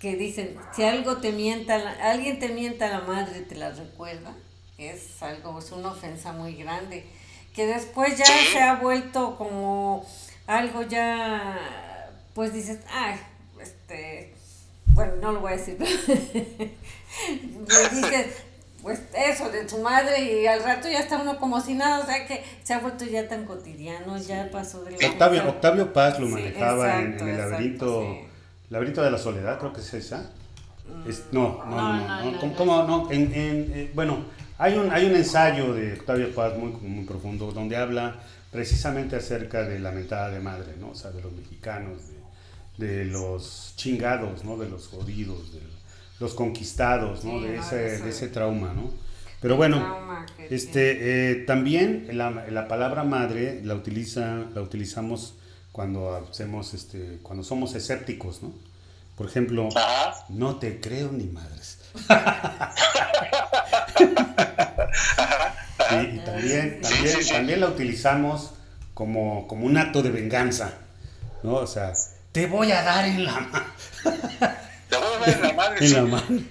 que 0.00 0.16
dicen, 0.16 0.56
si 0.74 0.84
algo 0.84 1.18
te 1.18 1.32
mienta, 1.32 1.76
alguien 2.00 2.38
te 2.38 2.48
mienta 2.48 2.88
la 2.88 3.00
madre, 3.00 3.42
te 3.42 3.56
la 3.56 3.70
recuerda, 3.72 4.32
es 4.78 5.22
algo, 5.22 5.58
es 5.58 5.70
una 5.70 5.90
ofensa 5.90 6.32
muy 6.32 6.54
grande 6.54 7.06
que 7.54 7.66
después 7.66 8.18
ya 8.18 8.26
se 8.52 8.60
ha 8.60 8.74
vuelto 8.76 9.36
como 9.36 10.04
algo 10.46 10.82
ya, 10.82 12.10
pues 12.34 12.52
dices, 12.52 12.80
ah, 12.92 13.14
este, 13.60 14.34
bueno, 14.88 15.14
no 15.22 15.32
lo 15.32 15.40
voy 15.40 15.52
a 15.52 15.56
decir, 15.56 15.78
dices, 17.92 18.26
pues 18.82 19.00
eso 19.16 19.50
de 19.50 19.64
tu 19.64 19.78
madre 19.78 20.42
y 20.42 20.46
al 20.46 20.62
rato 20.64 20.88
ya 20.90 20.98
está 20.98 21.16
uno 21.16 21.38
como 21.38 21.60
si 21.60 21.74
nada, 21.74 22.00
o 22.00 22.06
sea 22.06 22.26
que 22.26 22.44
se 22.62 22.74
ha 22.74 22.80
vuelto 22.80 23.04
ya 23.04 23.28
tan 23.28 23.44
cotidiano, 23.44 24.18
ya 24.18 24.50
pasó 24.50 24.82
de 24.84 24.98
la 24.98 25.08
Octavio, 25.08 25.48
Octavio 25.48 25.92
Paz 25.92 26.18
lo 26.18 26.26
manejaba 26.26 27.00
en, 27.00 27.20
el 27.20 27.38
laberinto, 27.38 28.18
laberinto 28.68 29.02
de 29.02 29.10
la 29.12 29.18
soledad, 29.18 29.60
creo 29.60 29.72
que 29.72 29.80
es 29.80 29.94
esa. 29.94 30.32
no, 31.30 31.64
no, 31.64 31.92
no, 31.92 32.32
no, 32.32 32.56
¿cómo, 32.56 32.82
no? 32.82 33.10
En, 33.12 33.32
en, 33.32 33.72
eh, 33.74 33.90
bueno, 33.94 34.24
hay 34.58 34.74
un, 34.74 34.90
hay 34.90 35.06
un 35.06 35.16
ensayo 35.16 35.74
de 35.74 35.94
Octavio 35.94 36.34
Paz 36.34 36.56
muy, 36.56 36.72
muy 36.72 37.04
profundo 37.04 37.52
donde 37.52 37.76
habla 37.76 38.20
precisamente 38.50 39.16
acerca 39.16 39.62
de 39.64 39.80
la 39.80 39.90
mentada 39.90 40.30
de 40.30 40.40
madre, 40.40 40.74
¿no? 40.78 40.90
O 40.90 40.94
sea, 40.94 41.10
de 41.10 41.20
los 41.20 41.32
mexicanos, 41.32 42.02
de, 42.78 42.86
de 42.86 43.04
los 43.04 43.74
chingados, 43.76 44.44
¿no? 44.44 44.56
De 44.56 44.68
los 44.68 44.86
jodidos, 44.86 45.52
de 45.52 45.60
los 46.20 46.34
conquistados, 46.34 47.24
¿no? 47.24 47.40
de, 47.40 47.56
ese, 47.56 48.00
de 48.00 48.10
ese 48.10 48.28
trauma, 48.28 48.72
¿no? 48.72 48.90
Pero 49.40 49.56
bueno, 49.56 50.24
este, 50.38 51.32
eh, 51.32 51.34
también 51.44 52.08
la, 52.12 52.30
la, 52.30 52.66
palabra 52.66 53.04
madre 53.04 53.60
la, 53.62 53.74
utiliza, 53.74 54.46
la 54.54 54.62
utilizamos 54.62 55.34
cuando 55.70 56.14
hacemos, 56.16 56.72
este, 56.72 57.18
cuando 57.22 57.44
somos 57.44 57.74
escépticos, 57.74 58.42
¿no? 58.42 58.54
Por 59.16 59.26
ejemplo, 59.26 59.68
no 60.30 60.56
te 60.56 60.80
creo 60.80 61.12
ni 61.12 61.24
madres. 61.24 61.78
y 65.90 66.18
también, 66.18 66.80
también, 66.80 67.28
también 67.28 67.60
la 67.60 67.68
utilizamos 67.68 68.52
como, 68.94 69.46
como 69.46 69.66
un 69.66 69.76
acto 69.76 70.02
de 70.02 70.10
venganza, 70.10 70.72
¿no? 71.42 71.54
O 71.54 71.66
sea, 71.66 71.92
te 72.32 72.46
voy 72.46 72.72
a 72.72 72.82
dar 72.82 73.04
en 73.04 73.24
la 73.24 73.40
mano. 73.40 73.64
en 75.80 75.92
la 75.92 76.02
madre. 76.02 76.44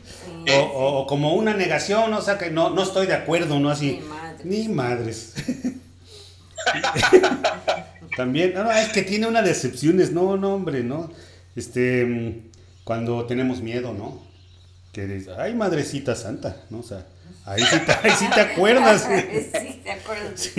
O, 0.76 1.08
como 1.08 1.36
una 1.36 1.54
negación, 1.54 2.14
o 2.14 2.22
sea 2.22 2.38
que 2.38 2.52
no, 2.52 2.70
no 2.70 2.84
estoy 2.84 3.08
de 3.08 3.16
acuerdo, 3.16 3.60
¿no? 3.60 3.70
Así. 3.70 4.02
Ni 4.44 4.68
madres. 4.68 5.34
También, 8.18 8.54
no, 8.54 8.72
es 8.72 8.90
que 8.90 9.04
tiene 9.04 9.28
una 9.28 9.42
decepciones, 9.42 10.12
no, 10.12 10.38
no, 10.38 10.54
hombre, 10.54 10.84
¿no? 10.84 11.10
Este, 11.56 12.42
cuando 12.84 13.26
tenemos 13.26 13.62
miedo, 13.62 13.94
¿no? 13.94 14.22
Que 14.92 15.08
dice, 15.08 15.32
ay, 15.38 15.56
madrecita 15.56 16.16
santa, 16.16 16.58
¿no? 16.70 16.80
O 16.80 16.84
sea, 16.84 17.06
ahí 17.46 17.64
sí 17.64 17.80
te, 17.80 17.92
ahí 17.92 18.12
sí 18.18 18.28
te 18.34 18.42
acuerdas. 18.42 19.02
sí, 19.08 19.82
te 19.84 19.92
acuerdas 19.92 20.52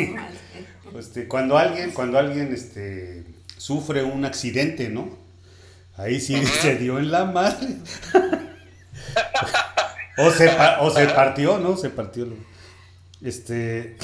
Este, 0.98 1.28
cuando 1.28 1.58
alguien, 1.58 1.90
cuando 1.90 2.18
alguien, 2.18 2.52
este, 2.52 3.24
sufre 3.56 4.02
un 4.02 4.24
accidente, 4.24 4.88
¿no? 4.88 5.16
Ahí 5.96 6.20
sí 6.20 6.44
se 6.44 6.76
dio 6.76 6.98
en 6.98 7.10
la 7.10 7.24
madre. 7.24 7.68
o, 10.18 10.30
se, 10.30 10.50
o 10.80 10.90
se 10.90 11.06
partió, 11.06 11.58
¿no? 11.58 11.76
Se 11.76 11.90
partió. 11.90 12.26
Este. 13.22 13.96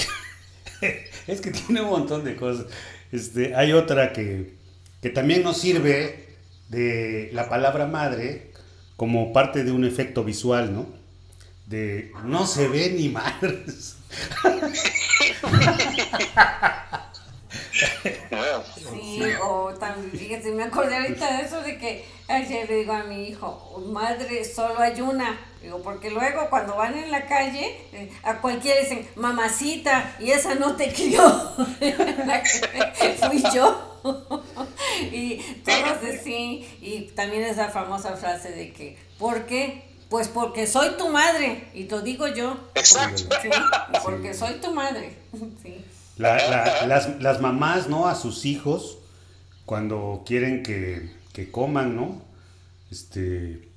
es 1.26 1.40
que 1.40 1.50
tiene 1.50 1.83
un 1.83 1.90
montón 1.90 2.24
de 2.24 2.37
cosas. 2.37 2.66
Este, 3.12 3.54
hay 3.54 3.72
otra 3.72 4.12
que, 4.12 4.54
que 5.02 5.11
también 5.11 5.42
nos 5.42 5.59
sirve 5.59 6.28
de 6.68 7.30
la 7.33 7.48
palabra 7.48 7.87
madre 7.87 8.52
como 8.96 9.33
parte 9.33 9.64
de 9.64 9.72
un 9.72 9.85
efecto 9.85 10.24
visual, 10.24 10.72
¿no? 10.72 10.99
De 11.70 12.12
no 12.24 12.48
se 12.48 12.66
ve 12.66 12.90
ni 12.90 13.09
madres. 13.11 13.94
Sí, 18.90 19.22
o 19.40 19.72
también, 19.78 20.11
fíjate, 20.11 20.50
me 20.50 20.64
acordé 20.64 20.96
ahorita 20.96 21.37
de 21.37 21.44
eso 21.44 21.62
de 21.62 21.78
que 21.78 22.04
ayer 22.26 22.68
le 22.68 22.78
digo 22.78 22.92
a 22.92 23.04
mi 23.04 23.28
hijo, 23.28 23.80
madre, 23.87 24.44
solo 24.44 24.80
hay 24.80 25.00
una. 25.00 25.38
Digo, 25.62 25.80
porque 25.80 26.11
luego 26.11 26.50
cuando 26.50 26.74
van 26.74 26.98
en 26.98 27.12
la 27.12 27.26
calle, 27.26 27.80
eh, 27.92 28.11
a 28.24 28.38
cualquiera 28.38 28.80
dicen, 28.80 29.09
mamacita, 29.14 30.16
y 30.18 30.33
esa 30.33 30.56
no 30.56 30.74
te 30.74 30.92
crió. 30.92 31.22
Fui 33.28 33.44
yo. 33.54 34.00
y 35.12 35.37
todos 35.64 35.98
así. 36.18 36.66
Y 36.80 37.02
también 37.14 37.44
esa 37.44 37.68
famosa 37.68 38.16
frase 38.16 38.50
de 38.50 38.72
que, 38.72 38.98
¿por 39.20 39.46
qué? 39.46 39.89
Pues 40.10 40.28
porque 40.28 40.66
soy 40.66 40.90
tu 40.98 41.08
madre, 41.08 41.70
y 41.72 41.88
lo 41.88 42.02
digo 42.02 42.28
yo. 42.28 42.58
Exacto. 42.74 43.34
porque 44.02 44.34
soy 44.34 44.60
tu 44.60 44.74
madre. 44.74 45.16
Sí 45.62 45.84
las, 46.20 47.20
las, 47.20 47.40
mamás, 47.40 47.88
¿no? 47.88 48.06
A 48.06 48.14
sus 48.14 48.44
hijos, 48.44 48.98
cuando 49.64 50.22
quieren 50.26 50.62
que, 50.62 51.16
que 51.32 51.50
coman, 51.50 51.96
¿no? 51.96 52.22
Este, 52.90 53.68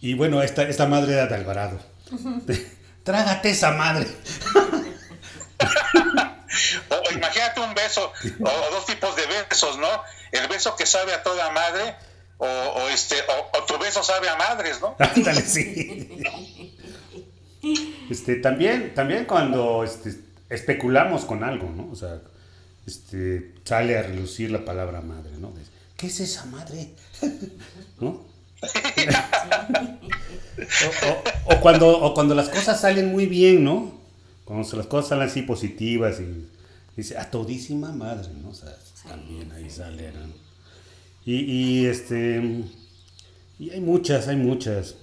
y 0.00 0.14
bueno, 0.14 0.42
esta, 0.42 0.62
esta 0.64 0.86
madre 0.86 1.14
era 1.14 1.26
de 1.26 1.34
Alvarado. 1.34 1.80
Trágate 3.04 3.50
esa 3.50 3.72
madre. 3.72 4.06
o, 6.90 7.12
imagínate 7.12 7.60
un 7.60 7.74
beso, 7.74 8.12
o, 8.40 8.70
dos 8.70 8.86
tipos 8.86 9.16
de 9.16 9.26
besos, 9.26 9.78
¿no? 9.78 9.88
El 10.30 10.46
beso 10.48 10.76
que 10.76 10.86
sabe 10.86 11.14
a 11.14 11.22
toda 11.22 11.50
madre, 11.50 11.96
o, 12.38 12.46
o 12.46 12.88
este, 12.88 13.16
o, 13.28 13.64
tu 13.64 13.78
beso 13.78 14.02
sabe 14.02 14.28
a 14.28 14.36
madres, 14.36 14.80
¿no? 14.80 14.96
Ándale, 14.98 15.40
sí. 15.40 16.22
Este, 18.10 18.36
también, 18.36 18.94
también 18.94 19.24
cuando 19.24 19.84
este, 19.84 20.14
especulamos 20.50 21.24
con 21.24 21.44
algo, 21.44 21.70
¿no? 21.70 21.88
O 21.90 21.96
sea, 21.96 22.20
este, 22.86 23.54
sale 23.64 23.98
a 23.98 24.02
relucir 24.02 24.50
la 24.50 24.64
palabra 24.64 25.00
madre, 25.00 25.32
¿no? 25.38 25.52
¿Qué 25.96 26.08
es 26.08 26.20
esa 26.20 26.44
madre? 26.46 26.90
¿No? 28.00 28.32
o, 31.46 31.60
cuando, 31.60 32.12
cuando 32.14 32.34
las 32.34 32.48
cosas 32.48 32.80
salen 32.80 33.10
muy 33.10 33.26
bien, 33.26 33.64
¿no? 33.64 33.92
Cuando 34.44 34.76
las 34.76 34.86
cosas 34.86 35.10
salen 35.10 35.28
así 35.28 35.42
positivas 35.42 36.20
y 36.20 36.48
dice, 36.96 37.18
a 37.18 37.30
todísima 37.30 37.92
madre, 37.92 38.28
¿no? 38.40 38.50
O 38.50 38.54
sea, 38.54 38.74
también 39.08 39.50
ahí 39.52 39.68
sale, 39.70 40.12
¿no? 40.12 40.41
Y, 41.24 41.34
y, 41.34 41.86
este, 41.86 42.42
y 43.58 43.70
hay 43.70 43.80
muchas, 43.80 44.28
hay 44.28 44.36
muchas. 44.36 44.96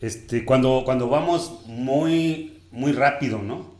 Este, 0.00 0.44
cuando, 0.44 0.82
cuando 0.84 1.08
vamos 1.08 1.60
muy, 1.66 2.60
muy 2.70 2.92
rápido, 2.92 3.38
¿no? 3.38 3.72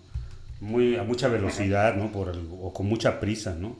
muy, 0.62 0.96
a 0.96 1.02
mucha 1.02 1.28
velocidad, 1.28 1.96
¿no? 1.96 2.12
Por 2.12 2.32
o 2.60 2.72
con 2.72 2.86
mucha 2.86 3.18
prisa, 3.20 3.54
¿no? 3.54 3.76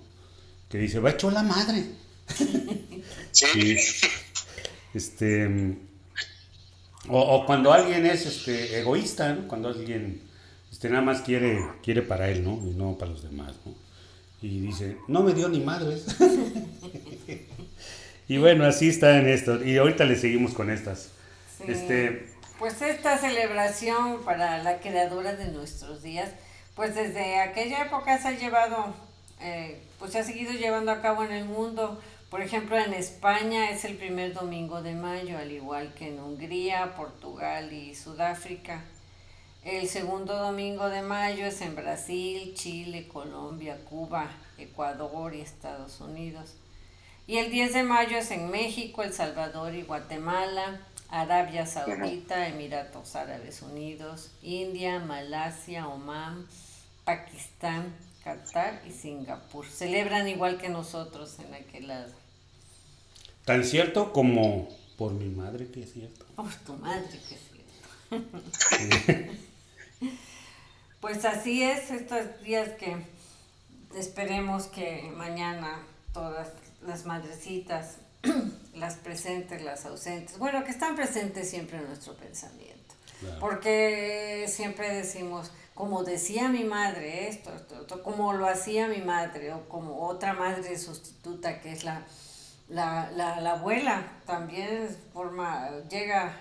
Que 0.69 0.79
dice, 0.79 0.99
va 0.99 1.11
hecho 1.11 1.31
la 1.31 1.43
madre. 1.43 1.85
sí. 3.31 3.77
Este, 4.93 5.77
o, 7.09 7.47
cuando 7.47 7.73
alguien 7.73 8.05
es 8.05 8.27
este, 8.27 8.81
egoísta, 8.81 9.33
¿no? 9.33 9.49
Cuando 9.49 9.69
alguien 9.69 10.21
este, 10.73 10.91
nada 10.91 11.03
más 11.03 11.21
quiere, 11.21 11.61
quiere 11.85 12.03
para 12.03 12.29
él, 12.31 12.43
¿no? 12.43 12.61
Y 12.67 12.75
no 12.75 12.99
para 12.99 13.13
los 13.13 13.23
demás, 13.23 13.55
¿no? 13.65 13.75
Y 14.43 14.61
dice, 14.61 14.99
no 15.09 15.23
me 15.23 15.33
dio 15.33 15.49
ni 15.49 15.61
madres. 15.61 16.05
y 18.29 18.39
bueno, 18.39 18.65
así 18.65 18.89
está 18.89 19.19
en 19.19 19.29
esto. 19.29 19.65
Y 19.65 19.79
ahorita 19.79 20.05
le 20.05 20.17
seguimos 20.17 20.53
con 20.53 20.69
estas. 20.69 21.11
Este, 21.67 22.27
pues 22.59 22.83
esta 22.83 23.17
celebración 23.19 24.25
para 24.25 24.63
la 24.63 24.81
creadora 24.81 25.37
de 25.37 25.53
nuestros 25.53 26.03
días 26.03 26.29
pues 26.75 26.95
desde 26.95 27.41
aquella 27.41 27.83
época 27.83 28.19
se 28.19 28.29
ha 28.29 28.33
llevado, 28.33 28.95
eh, 29.41 29.83
pues 29.99 30.13
se 30.13 30.21
ha 30.21 30.25
seguido 30.25 30.53
llevando 30.53 30.91
a 30.91 31.03
cabo 31.03 31.25
en 31.25 31.33
el 31.33 31.45
mundo. 31.45 32.01
Por 32.31 32.41
ejemplo, 32.41 32.79
en 32.79 32.95
España 32.95 33.71
es 33.71 33.85
el 33.85 33.97
primer 33.97 34.33
domingo 34.33 34.81
de 34.81 34.95
mayo, 34.95 35.37
al 35.37 35.53
igual 35.53 35.93
que 35.93 36.09
en 36.09 36.19
Hungría, 36.19 36.95
Portugal 36.97 37.73
y 37.73 37.95
Sudáfrica. 37.95 38.83
El 39.65 39.89
segundo 39.89 40.37
domingo 40.37 40.89
de 40.89 41.03
mayo 41.03 41.47
es 41.47 41.61
en 41.61 41.77
Brasil, 41.77 42.53
Chile, 42.55 43.07
Colombia, 43.07 43.79
Cuba, 43.89 44.29
Ecuador 44.59 45.37
y 45.37 45.41
Estados 45.41 46.01
Unidos. 46.01 46.55
Y 47.29 47.37
el 47.37 47.53
10 47.53 47.75
de 47.75 47.83
mayo 47.85 48.19
es 48.19 48.33
en 48.33 48.51
México, 48.51 49.05
El 49.05 49.13
Salvador 49.13 49.73
y 49.75 49.83
Guatemala, 49.83 50.81
Arabia 51.09 51.65
Saudita, 51.65 52.49
Emiratos 52.49 53.15
Árabes 53.15 53.63
Unidos, 53.63 54.33
India, 54.43 54.99
Malasia, 54.99 55.87
Omán, 55.87 56.45
Pakistán, 57.05 57.95
Qatar 58.25 58.83
y 58.85 58.91
Singapur. 58.91 59.65
Celebran 59.65 60.27
igual 60.27 60.59
que 60.59 60.71
nosotros 60.71 61.39
en 61.39 61.55
aquel 61.55 61.87
lado. 61.87 62.13
Tan 63.45 63.63
cierto 63.63 64.13
como 64.13 64.69
por 64.99 65.13
mi 65.13 65.29
madre 65.29 65.69
que 65.69 65.85
es 65.85 65.93
cierto. 65.93 66.27
Por 66.35 66.53
tu 66.53 66.73
madre 66.75 67.07
que 67.11 67.35
es 67.37 67.41
cierto. 68.09 69.33
pues 71.01 71.25
así 71.25 71.63
es 71.63 71.91
estos 71.91 72.43
días 72.43 72.71
que 72.79 72.97
esperemos 73.95 74.67
que 74.67 75.11
mañana 75.17 75.85
todas 76.13 76.49
las 76.83 77.05
madrecitas 77.05 77.97
las 78.75 78.97
presentes, 78.97 79.63
las 79.63 79.85
ausentes, 79.87 80.39
bueno, 80.39 80.65
que 80.65 80.71
están 80.71 80.97
presentes 80.97 81.51
siempre 81.51 81.79
en 81.79 81.87
nuestro 81.87 82.15
pensamiento. 82.15 82.73
Porque 83.39 84.47
siempre 84.49 84.93
decimos, 84.93 85.53
como 85.75 86.03
decía 86.03 86.49
mi 86.49 86.65
madre, 86.65 87.29
esto, 87.29 87.53
como 88.03 88.33
lo 88.33 88.49
hacía 88.49 88.89
mi 88.89 89.01
madre, 89.01 89.53
o 89.53 89.69
como 89.69 90.09
otra 90.09 90.35
madre 90.35 90.77
sustituta 90.77 91.61
que 91.61 91.73
es 91.73 91.85
la, 91.85 92.03
la, 92.69 93.11
la, 93.13 93.53
abuela, 93.53 94.03
también 94.27 94.89
forma, 95.13 95.71
llega 95.89 96.37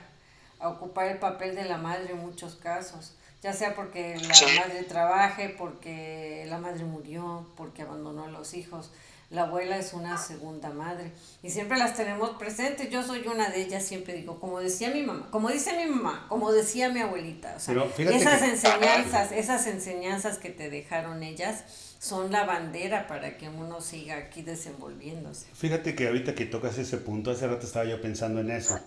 a 0.59 0.69
ocupar 0.69 1.07
el 1.07 1.19
papel 1.19 1.55
de 1.55 1.65
la 1.65 1.77
madre 1.77 2.13
en 2.13 2.19
muchos 2.19 2.55
casos, 2.55 3.13
ya 3.41 3.53
sea 3.53 3.75
porque 3.75 4.17
la 4.17 4.61
madre 4.61 4.83
trabaje, 4.83 5.49
porque 5.49 6.45
la 6.47 6.57
madre 6.57 6.83
murió, 6.83 7.47
porque 7.55 7.81
abandonó 7.81 8.25
a 8.25 8.29
los 8.29 8.53
hijos 8.53 8.91
la 9.31 9.43
abuela 9.43 9.77
es 9.77 9.93
una 9.93 10.17
segunda 10.17 10.71
madre 10.71 11.09
y 11.41 11.49
siempre 11.49 11.77
las 11.77 11.95
tenemos 11.95 12.31
presentes. 12.31 12.89
Yo 12.89 13.01
soy 13.01 13.25
una 13.27 13.49
de 13.49 13.61
ellas, 13.61 13.83
siempre 13.83 14.13
digo, 14.13 14.39
como 14.41 14.59
decía 14.59 14.89
mi 14.89 15.03
mamá, 15.03 15.29
como 15.31 15.49
dice 15.49 15.71
mi 15.77 15.89
mamá, 15.89 16.25
como 16.27 16.51
decía 16.51 16.89
mi 16.89 16.99
abuelita. 16.99 17.55
O 17.55 17.59
sea, 17.59 17.75
esas 17.97 18.41
enseñanzas, 18.41 19.31
esas 19.31 19.67
enseñanzas 19.67 20.37
que 20.37 20.49
te 20.49 20.69
dejaron 20.69 21.23
ellas 21.23 21.63
son 21.97 22.31
la 22.31 22.43
bandera 22.43 23.07
para 23.07 23.37
que 23.37 23.47
uno 23.47 23.79
siga 23.79 24.17
aquí 24.17 24.41
desenvolviéndose. 24.41 25.47
Fíjate 25.53 25.95
que 25.95 26.07
ahorita 26.07 26.35
que 26.35 26.45
tocas 26.45 26.77
ese 26.77 26.97
punto, 26.97 27.31
hace 27.31 27.47
rato 27.47 27.65
estaba 27.65 27.85
yo 27.85 28.01
pensando 28.01 28.41
en 28.41 28.51
eso, 28.51 28.77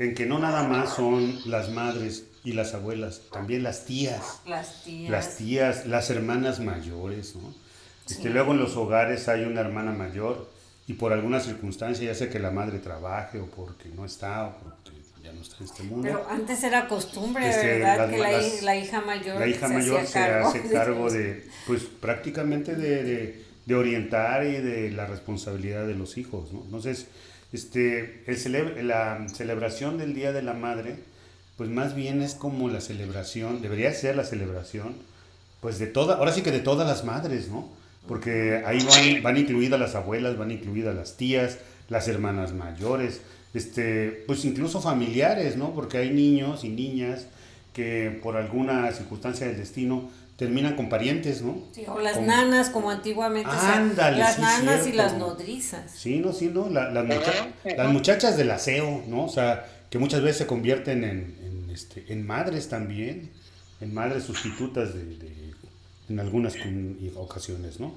en 0.00 0.16
que 0.16 0.26
no 0.26 0.40
nada 0.40 0.64
más 0.64 0.94
son 0.94 1.48
las 1.48 1.70
madres 1.70 2.24
y 2.44 2.52
las 2.52 2.74
abuelas, 2.74 3.22
también 3.32 3.62
las 3.62 3.84
tías. 3.84 4.40
Las 4.46 4.82
tías. 4.84 5.10
Las 5.10 5.36
tías, 5.36 5.86
las 5.86 6.10
hermanas 6.10 6.60
mayores, 6.60 7.36
¿no? 7.36 7.54
Este, 8.08 8.30
luego 8.30 8.52
en 8.52 8.58
los 8.58 8.76
hogares 8.76 9.28
hay 9.28 9.44
una 9.44 9.60
hermana 9.60 9.92
mayor 9.92 10.50
y 10.86 10.94
por 10.94 11.12
alguna 11.12 11.40
circunstancia, 11.40 12.04
ya 12.04 12.14
sea 12.14 12.28
que 12.28 12.38
la 12.38 12.50
madre 12.50 12.78
trabaje 12.78 13.38
o 13.38 13.46
porque 13.46 13.88
no 13.88 14.04
está 14.04 14.46
o 14.46 14.56
porque 14.58 14.90
ya 15.22 15.32
no 15.32 15.40
está 15.40 15.56
en 15.58 15.64
este 15.64 15.82
mundo. 15.84 16.02
Pero 16.02 16.28
antes 16.28 16.62
era 16.64 16.88
costumbre, 16.88 17.48
este, 17.48 17.78
¿verdad? 17.78 18.10
que 18.10 18.18
la, 18.62 18.76
hija 18.76 19.00
mayor, 19.00 19.38
la 19.38 19.46
hija 19.46 19.68
se, 19.68 19.74
mayor 19.74 20.06
se 20.06 20.18
hace 20.18 20.68
cargo 20.68 21.10
de, 21.10 21.46
pues 21.66 21.84
prácticamente 21.84 22.74
de, 22.74 23.44
de, 23.64 23.74
orientar 23.74 24.44
y 24.44 24.60
de 24.60 24.90
la 24.90 25.06
responsabilidad 25.06 25.86
de 25.86 25.94
los 25.94 26.18
hijos, 26.18 26.52
¿no? 26.52 26.62
Entonces, 26.64 27.06
este, 27.52 28.24
el 28.26 28.88
la 28.88 29.26
celebración 29.32 29.96
del 29.96 30.14
Día 30.14 30.32
de 30.32 30.42
la 30.42 30.54
Madre, 30.54 30.96
pues 31.56 31.70
más 31.70 31.94
bien 31.94 32.22
es 32.22 32.34
como 32.34 32.68
la 32.68 32.80
celebración, 32.80 33.62
debería 33.62 33.92
ser 33.92 34.16
la 34.16 34.24
celebración, 34.24 34.94
pues 35.60 35.78
de 35.78 35.86
toda, 35.86 36.16
ahora 36.16 36.32
sí 36.32 36.42
que 36.42 36.50
de 36.50 36.60
todas 36.60 36.86
las 36.86 37.04
madres, 37.04 37.48
¿no? 37.48 37.68
porque 38.06 38.62
ahí 38.66 38.84
van, 38.84 39.22
van, 39.22 39.36
incluidas 39.36 39.78
las 39.78 39.94
abuelas, 39.94 40.36
van 40.36 40.50
incluidas 40.50 40.94
las 40.94 41.16
tías, 41.16 41.58
las 41.88 42.08
hermanas 42.08 42.52
mayores, 42.52 43.20
este, 43.54 44.24
pues 44.26 44.44
incluso 44.44 44.80
familiares, 44.80 45.56
¿no? 45.56 45.72
Porque 45.72 45.98
hay 45.98 46.10
niños 46.10 46.64
y 46.64 46.68
niñas 46.68 47.26
que 47.72 48.18
por 48.22 48.36
alguna 48.36 48.90
circunstancia 48.92 49.46
del 49.46 49.56
destino 49.56 50.10
terminan 50.36 50.74
con 50.74 50.88
parientes, 50.88 51.42
¿no? 51.42 51.62
Sí, 51.72 51.84
o 51.86 52.00
las 52.00 52.20
nanas, 52.20 52.70
como 52.70 52.90
antiguamente. 52.90 53.50
Ándale, 53.50 54.18
las 54.18 54.38
nanas 54.38 54.86
y 54.86 54.92
las 54.92 55.16
nodrizas. 55.16 55.90
Sí, 55.94 56.18
no, 56.18 56.32
sí, 56.32 56.50
¿no? 56.52 56.68
las, 56.68 56.92
las 56.92 57.92
muchachas 57.92 58.36
del 58.36 58.50
aseo, 58.50 59.04
¿no? 59.06 59.26
O 59.26 59.28
sea, 59.28 59.66
que 59.90 59.98
muchas 59.98 60.22
veces 60.22 60.38
se 60.38 60.46
convierten 60.46 61.04
en, 61.04 61.36
en, 61.40 61.41
este, 61.72 62.12
en 62.12 62.26
madres 62.26 62.68
también, 62.68 63.32
en 63.80 63.94
madres 63.94 64.24
sustitutas 64.24 64.94
de 64.94 65.52
en 66.08 66.20
algunas 66.20 66.54
ocasiones, 67.16 67.80
¿no? 67.80 67.94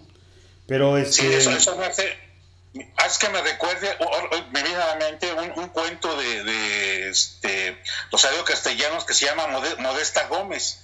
Pero 0.68 0.98
este... 0.98 1.22
Sí, 1.22 1.34
eso, 1.34 1.52
eso 1.52 1.76
me 1.78 1.86
hace... 1.86 2.18
Haz 2.98 3.18
que 3.18 3.30
me 3.30 3.42
recuerde, 3.42 3.98
me 4.52 4.62
viene 4.62 4.78
a 4.78 4.88
la 4.88 4.96
mente 4.96 5.32
un, 5.32 5.70
cuento 5.70 6.18
de, 6.18 6.44
de 6.44 7.10
este, 7.10 7.82
Rosario 8.12 8.44
Castellanos 8.44 9.06
que 9.06 9.14
se 9.14 9.26
llama 9.26 9.48
Modesta 9.80 10.28
Gómez. 10.28 10.82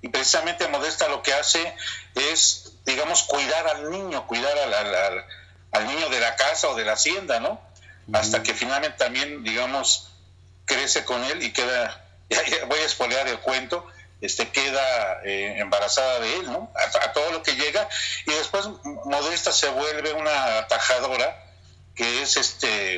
Y 0.00 0.08
precisamente 0.08 0.66
Modesta 0.68 1.08
lo 1.08 1.22
que 1.22 1.34
hace 1.34 1.74
es, 2.14 2.72
digamos, 2.86 3.24
cuidar 3.24 3.68
al 3.68 3.90
niño, 3.90 4.26
cuidar 4.26 4.56
al, 4.58 5.24
al, 5.72 5.86
niño 5.86 6.08
de 6.08 6.20
la 6.20 6.36
casa 6.36 6.68
o 6.68 6.74
de 6.74 6.86
la 6.86 6.94
hacienda, 6.94 7.38
¿no? 7.38 7.60
Hasta 8.14 8.42
que 8.42 8.54
finalmente 8.54 8.96
también, 8.96 9.44
digamos, 9.44 10.08
crece 10.64 11.04
con 11.04 11.22
él 11.22 11.42
y 11.42 11.52
queda, 11.52 12.05
voy 12.68 12.78
a 12.78 12.84
espolear 12.84 13.26
el 13.28 13.38
cuento, 13.40 13.86
este, 14.20 14.48
queda 14.50 15.20
eh, 15.24 15.58
embarazada 15.58 16.20
de 16.20 16.36
él, 16.36 16.46
¿no? 16.50 16.72
A, 16.74 17.12
todo 17.12 17.30
lo 17.32 17.42
que 17.42 17.54
llega. 17.54 17.88
Y 18.26 18.32
después 18.32 18.66
Modesta 19.04 19.52
se 19.52 19.68
vuelve 19.68 20.12
una 20.12 20.58
atajadora, 20.58 21.44
que 21.94 22.22
es 22.22 22.36
este, 22.36 22.96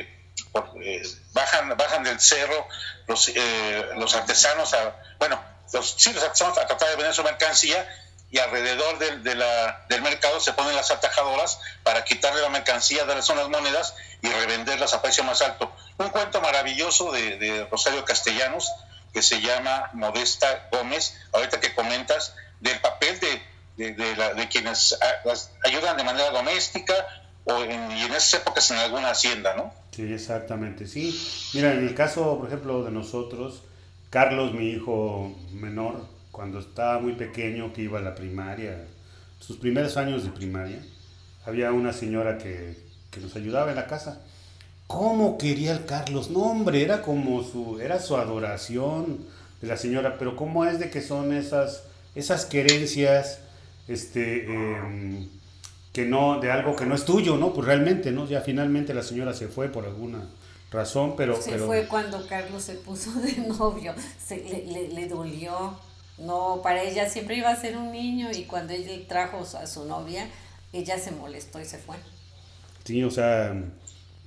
eh, 0.81 1.01
bajan, 1.33 1.77
bajan 1.77 2.03
del 2.03 2.19
cerro 2.19 2.67
los, 3.07 3.29
eh, 3.29 3.89
los 3.95 4.15
artesanos, 4.15 4.73
a, 4.73 4.95
bueno, 5.17 5.41
los, 5.73 5.95
sí, 5.97 6.13
los 6.13 6.23
artesanos 6.23 6.57
a 6.57 6.67
tratar 6.67 6.89
de 6.89 6.95
vender 6.95 7.13
su 7.13 7.23
mercancía 7.23 7.87
y 8.31 8.37
alrededor 8.37 8.99
del, 8.99 9.23
de 9.23 9.35
la, 9.35 9.85
del 9.89 10.01
mercado 10.01 10.39
se 10.39 10.53
ponen 10.53 10.75
las 10.75 10.91
atajadoras 10.91 11.59
para 11.83 12.03
quitarle 12.03 12.41
la 12.41 12.49
mercancía, 12.49 13.05
darle 13.05 13.23
son 13.23 13.37
las 13.37 13.49
monedas 13.49 13.95
y 14.21 14.29
revenderlas 14.29 14.93
a 14.93 15.01
precio 15.01 15.23
más 15.23 15.41
alto. 15.41 15.71
Un 15.97 16.09
cuento 16.09 16.39
maravilloso 16.39 17.11
de, 17.11 17.37
de 17.37 17.65
Rosario 17.65 18.05
Castellanos, 18.05 18.71
que 19.13 19.21
se 19.21 19.41
llama 19.41 19.89
Modesta 19.93 20.69
Gómez, 20.71 21.15
ahorita 21.33 21.59
que 21.59 21.73
comentas, 21.73 22.35
del 22.59 22.79
papel 22.79 23.19
de, 23.19 23.93
de, 23.93 24.47
quienes 24.49 24.97
ayudan 25.65 25.97
de 25.97 26.03
manera 26.03 26.31
doméstica 26.31 26.93
o 27.45 27.63
en, 27.63 27.71
en 27.71 28.11
esas 28.11 28.41
épocas 28.41 28.69
en 28.71 28.77
alguna 28.77 29.11
hacienda, 29.11 29.55
¿no? 29.55 29.73
Sí, 29.91 30.13
exactamente, 30.13 30.87
sí. 30.87 31.17
Mira, 31.53 31.73
en 31.73 31.87
el 31.87 31.95
caso, 31.95 32.37
por 32.37 32.47
ejemplo, 32.47 32.83
de 32.83 32.91
nosotros, 32.91 33.63
Carlos, 34.09 34.53
mi 34.53 34.69
hijo 34.69 35.35
menor, 35.51 36.07
cuando 36.31 36.59
estaba 36.59 36.99
muy 36.99 37.13
pequeño, 37.13 37.73
que 37.73 37.83
iba 37.83 37.99
a 37.99 38.01
la 38.01 38.15
primaria, 38.15 38.85
sus 39.39 39.57
primeros 39.57 39.97
años 39.97 40.23
de 40.23 40.31
primaria, 40.31 40.79
había 41.45 41.71
una 41.71 41.93
señora 41.93 42.37
que, 42.37 42.77
que 43.11 43.19
nos 43.19 43.35
ayudaba 43.35 43.71
en 43.71 43.77
la 43.77 43.87
casa 43.87 44.21
¿Cómo 44.89 45.37
quería 45.37 45.73
el 45.73 45.85
Carlos? 45.85 46.31
No, 46.31 46.39
hombre, 46.39 46.81
era 46.81 47.03
como 47.03 47.43
su, 47.43 47.79
era 47.79 47.99
su 47.99 48.17
adoración 48.17 49.19
de 49.61 49.67
la 49.67 49.77
señora, 49.77 50.17
pero 50.17 50.35
¿cómo 50.35 50.65
es 50.65 50.79
de 50.79 50.89
que 50.89 50.99
son 50.99 51.31
esas, 51.31 51.83
esas 52.15 52.47
querencias, 52.47 53.37
este, 53.87 54.45
em, 54.45 55.29
que 55.93 56.05
no, 56.05 56.39
de 56.39 56.51
algo 56.51 56.75
que 56.75 56.87
no 56.87 56.95
es 56.95 57.05
tuyo, 57.05 57.37
¿no? 57.37 57.53
Pues 57.53 57.67
realmente, 57.67 58.09
¿no? 58.11 58.25
Ya 58.25 58.41
finalmente 58.41 58.95
la 58.95 59.03
señora 59.03 59.35
se 59.35 59.47
fue 59.47 59.69
por 59.69 59.85
alguna 59.85 60.27
razón, 60.71 61.13
pero... 61.15 61.39
Se 61.39 61.59
fue 61.59 61.85
cuando 61.85 62.25
Carlos 62.25 62.63
se 62.63 62.73
puso 62.73 63.11
de 63.21 63.33
novio, 63.59 63.93
se, 64.17 64.37
le, 64.37 64.87
le, 64.87 65.07
dolió, 65.07 65.77
no, 66.17 66.61
para 66.63 66.81
ella 66.81 67.07
siempre 67.07 67.35
iba 67.35 67.51
a 67.51 67.61
ser 67.61 67.77
un 67.77 67.91
niño 67.91 68.31
y 68.31 68.45
cuando 68.45 68.73
él 68.73 69.05
trajo 69.07 69.45
a 69.55 69.67
su 69.67 69.85
novia, 69.85 70.27
ella 70.73 70.97
se 70.97 71.11
molestó 71.11 71.61
y 71.61 71.65
se 71.65 71.77
fue. 71.77 71.97
Sí, 72.85 73.03
o 73.03 73.11
sea, 73.11 73.53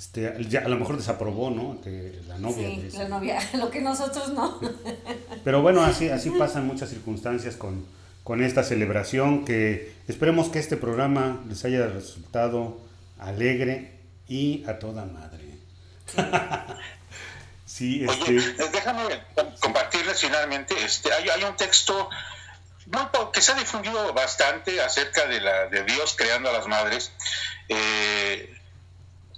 este, 0.02 0.34
ya 0.48 0.62
a 0.62 0.68
lo 0.68 0.76
mejor 0.76 0.96
desaprobó, 0.96 1.50
¿no? 1.50 1.80
Que 1.80 2.20
la 2.26 2.36
novia. 2.36 2.68
Sí, 2.68 2.98
la 2.98 3.06
novia, 3.06 3.38
lo 3.54 3.70
que 3.70 3.80
nosotros 3.80 4.30
no. 4.30 4.58
Pero 5.44 5.62
bueno, 5.62 5.80
así, 5.82 6.08
así 6.08 6.30
pasan 6.30 6.66
muchas 6.66 6.90
circunstancias 6.90 7.54
con, 7.54 7.86
con 8.24 8.42
esta 8.42 8.64
celebración, 8.64 9.44
que 9.44 9.94
esperemos 10.08 10.48
que 10.48 10.58
este 10.58 10.76
programa 10.76 11.40
les 11.48 11.64
haya 11.64 11.86
resultado 11.86 12.80
alegre 13.20 13.92
y 14.26 14.64
a 14.66 14.80
toda 14.80 15.04
madre. 15.04 15.58
sí, 17.64 18.04
este... 18.04 18.38
Oye, 18.38 18.54
déjame 18.72 19.02
compartirles 19.60 20.20
finalmente, 20.20 20.74
este, 20.84 21.12
hay, 21.12 21.28
hay 21.28 21.44
un 21.44 21.54
texto 21.54 22.10
que 23.32 23.40
se 23.40 23.52
ha 23.52 23.54
difundido 23.54 24.12
bastante 24.12 24.82
acerca 24.82 25.26
de, 25.26 25.40
la, 25.40 25.66
de 25.68 25.84
Dios 25.84 26.16
creando 26.18 26.50
a 26.50 26.52
las 26.52 26.66
madres. 26.66 27.12
Eh, 27.68 28.52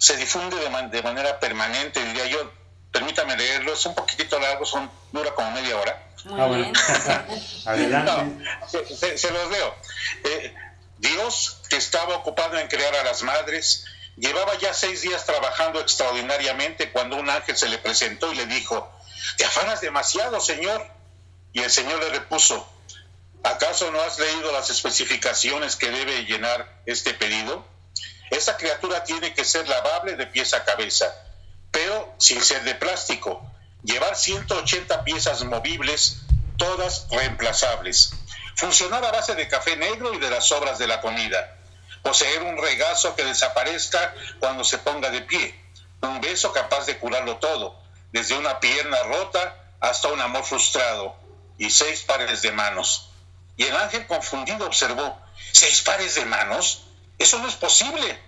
se 0.04 0.18
difunde 0.18 0.58
de, 0.58 1.02
manera 1.02 1.40
permanente, 1.40 2.04
diría 2.04 2.26
yo. 2.26 2.52
Permítame 2.92 3.38
leerlo, 3.38 3.72
es 3.72 3.86
un 3.86 3.94
poquitito 3.94 4.38
largo, 4.38 4.66
son, 4.66 4.90
dura 5.10 5.34
como 5.34 5.50
media 5.52 5.78
hora. 5.78 6.06
ah, 6.26 6.44
bueno. 6.46 6.70
Adelante. 7.64 8.44
se, 9.16 9.30
los 9.30 9.50
leo. 9.50 9.74
Eh, 10.24 10.54
Dios, 10.98 11.62
que 11.70 11.76
estaba 11.76 12.16
ocupado 12.16 12.58
en 12.58 12.68
crear 12.68 12.94
a 12.96 13.02
las 13.02 13.22
madres, 13.22 13.86
llevaba 14.16 14.58
ya 14.58 14.74
seis 14.74 15.00
días 15.00 15.24
trabajando 15.24 15.80
extraordinariamente 15.80 16.92
cuando 16.92 17.16
un 17.16 17.30
ángel 17.30 17.56
se 17.56 17.70
le 17.70 17.78
presentó 17.78 18.30
y 18.30 18.36
le 18.36 18.44
dijo, 18.44 18.92
te 19.38 19.46
afanas 19.46 19.80
demasiado, 19.80 20.38
Señor. 20.38 20.86
Y 21.54 21.60
el 21.60 21.70
Señor 21.70 21.98
le 22.00 22.10
repuso, 22.10 22.68
¿acaso 23.42 23.90
no 23.90 24.02
has 24.02 24.18
leído 24.18 24.52
las 24.52 24.68
especificaciones 24.68 25.76
que 25.76 25.90
debe 25.90 26.26
llenar 26.26 26.82
este 26.84 27.14
pedido? 27.14 27.72
Esa 28.34 28.56
criatura 28.56 29.04
tiene 29.04 29.32
que 29.32 29.44
ser 29.44 29.68
lavable 29.68 30.16
de 30.16 30.26
pies 30.26 30.54
a 30.54 30.64
cabeza, 30.64 31.06
pero 31.70 32.12
sin 32.18 32.42
ser 32.42 32.64
de 32.64 32.74
plástico. 32.74 33.48
Llevar 33.84 34.16
180 34.16 35.04
piezas 35.04 35.44
movibles, 35.44 36.16
todas 36.56 37.06
reemplazables. 37.10 38.10
Funcionar 38.56 39.04
a 39.04 39.12
base 39.12 39.36
de 39.36 39.46
café 39.46 39.76
negro 39.76 40.12
y 40.14 40.18
de 40.18 40.30
las 40.30 40.46
sobras 40.46 40.80
de 40.80 40.88
la 40.88 41.00
comida. 41.00 41.58
Poseer 42.02 42.42
un 42.42 42.60
regazo 42.60 43.14
que 43.14 43.24
desaparezca 43.24 44.12
cuando 44.40 44.64
se 44.64 44.78
ponga 44.78 45.10
de 45.10 45.20
pie. 45.20 45.54
Un 46.00 46.20
beso 46.20 46.52
capaz 46.52 46.86
de 46.86 46.98
curarlo 46.98 47.36
todo, 47.36 47.80
desde 48.10 48.36
una 48.36 48.58
pierna 48.58 49.00
rota 49.04 49.62
hasta 49.78 50.08
un 50.08 50.20
amor 50.20 50.42
frustrado. 50.42 51.14
Y 51.56 51.70
seis 51.70 52.02
pares 52.02 52.42
de 52.42 52.50
manos. 52.50 53.10
Y 53.56 53.62
el 53.62 53.76
ángel 53.76 54.08
confundido 54.08 54.66
observó, 54.66 55.20
¿seis 55.52 55.82
pares 55.82 56.16
de 56.16 56.24
manos? 56.24 56.84
Eso 57.24 57.38
no 57.38 57.48
es 57.48 57.54
posible. 57.54 58.20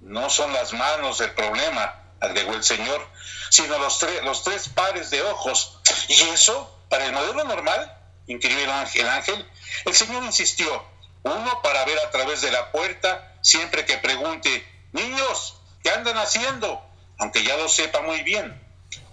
No 0.00 0.28
son 0.28 0.52
las 0.52 0.72
manos 0.72 1.20
el 1.20 1.30
problema, 1.30 1.94
agregó 2.18 2.54
el 2.54 2.64
Señor, 2.64 3.06
sino 3.50 3.78
los, 3.78 4.04
los 4.24 4.42
tres 4.42 4.68
pares 4.68 5.10
de 5.10 5.22
ojos. 5.22 5.78
¿Y 6.08 6.20
eso? 6.34 6.76
¿Para 6.88 7.06
el 7.06 7.12
modelo 7.12 7.44
normal? 7.44 7.96
inquirió 8.26 8.58
el 8.58 8.70
ángel. 8.70 9.48
El 9.84 9.94
Señor 9.94 10.24
insistió, 10.24 10.84
uno 11.22 11.62
para 11.62 11.84
ver 11.84 11.96
a 12.00 12.10
través 12.10 12.40
de 12.40 12.50
la 12.50 12.72
puerta 12.72 13.32
siempre 13.42 13.86
que 13.86 13.98
pregunte, 13.98 14.66
niños, 14.90 15.60
¿qué 15.84 15.90
andan 15.90 16.18
haciendo? 16.18 16.84
Aunque 17.18 17.44
ya 17.44 17.56
lo 17.56 17.68
sepa 17.68 18.00
muy 18.00 18.24
bien. 18.24 18.60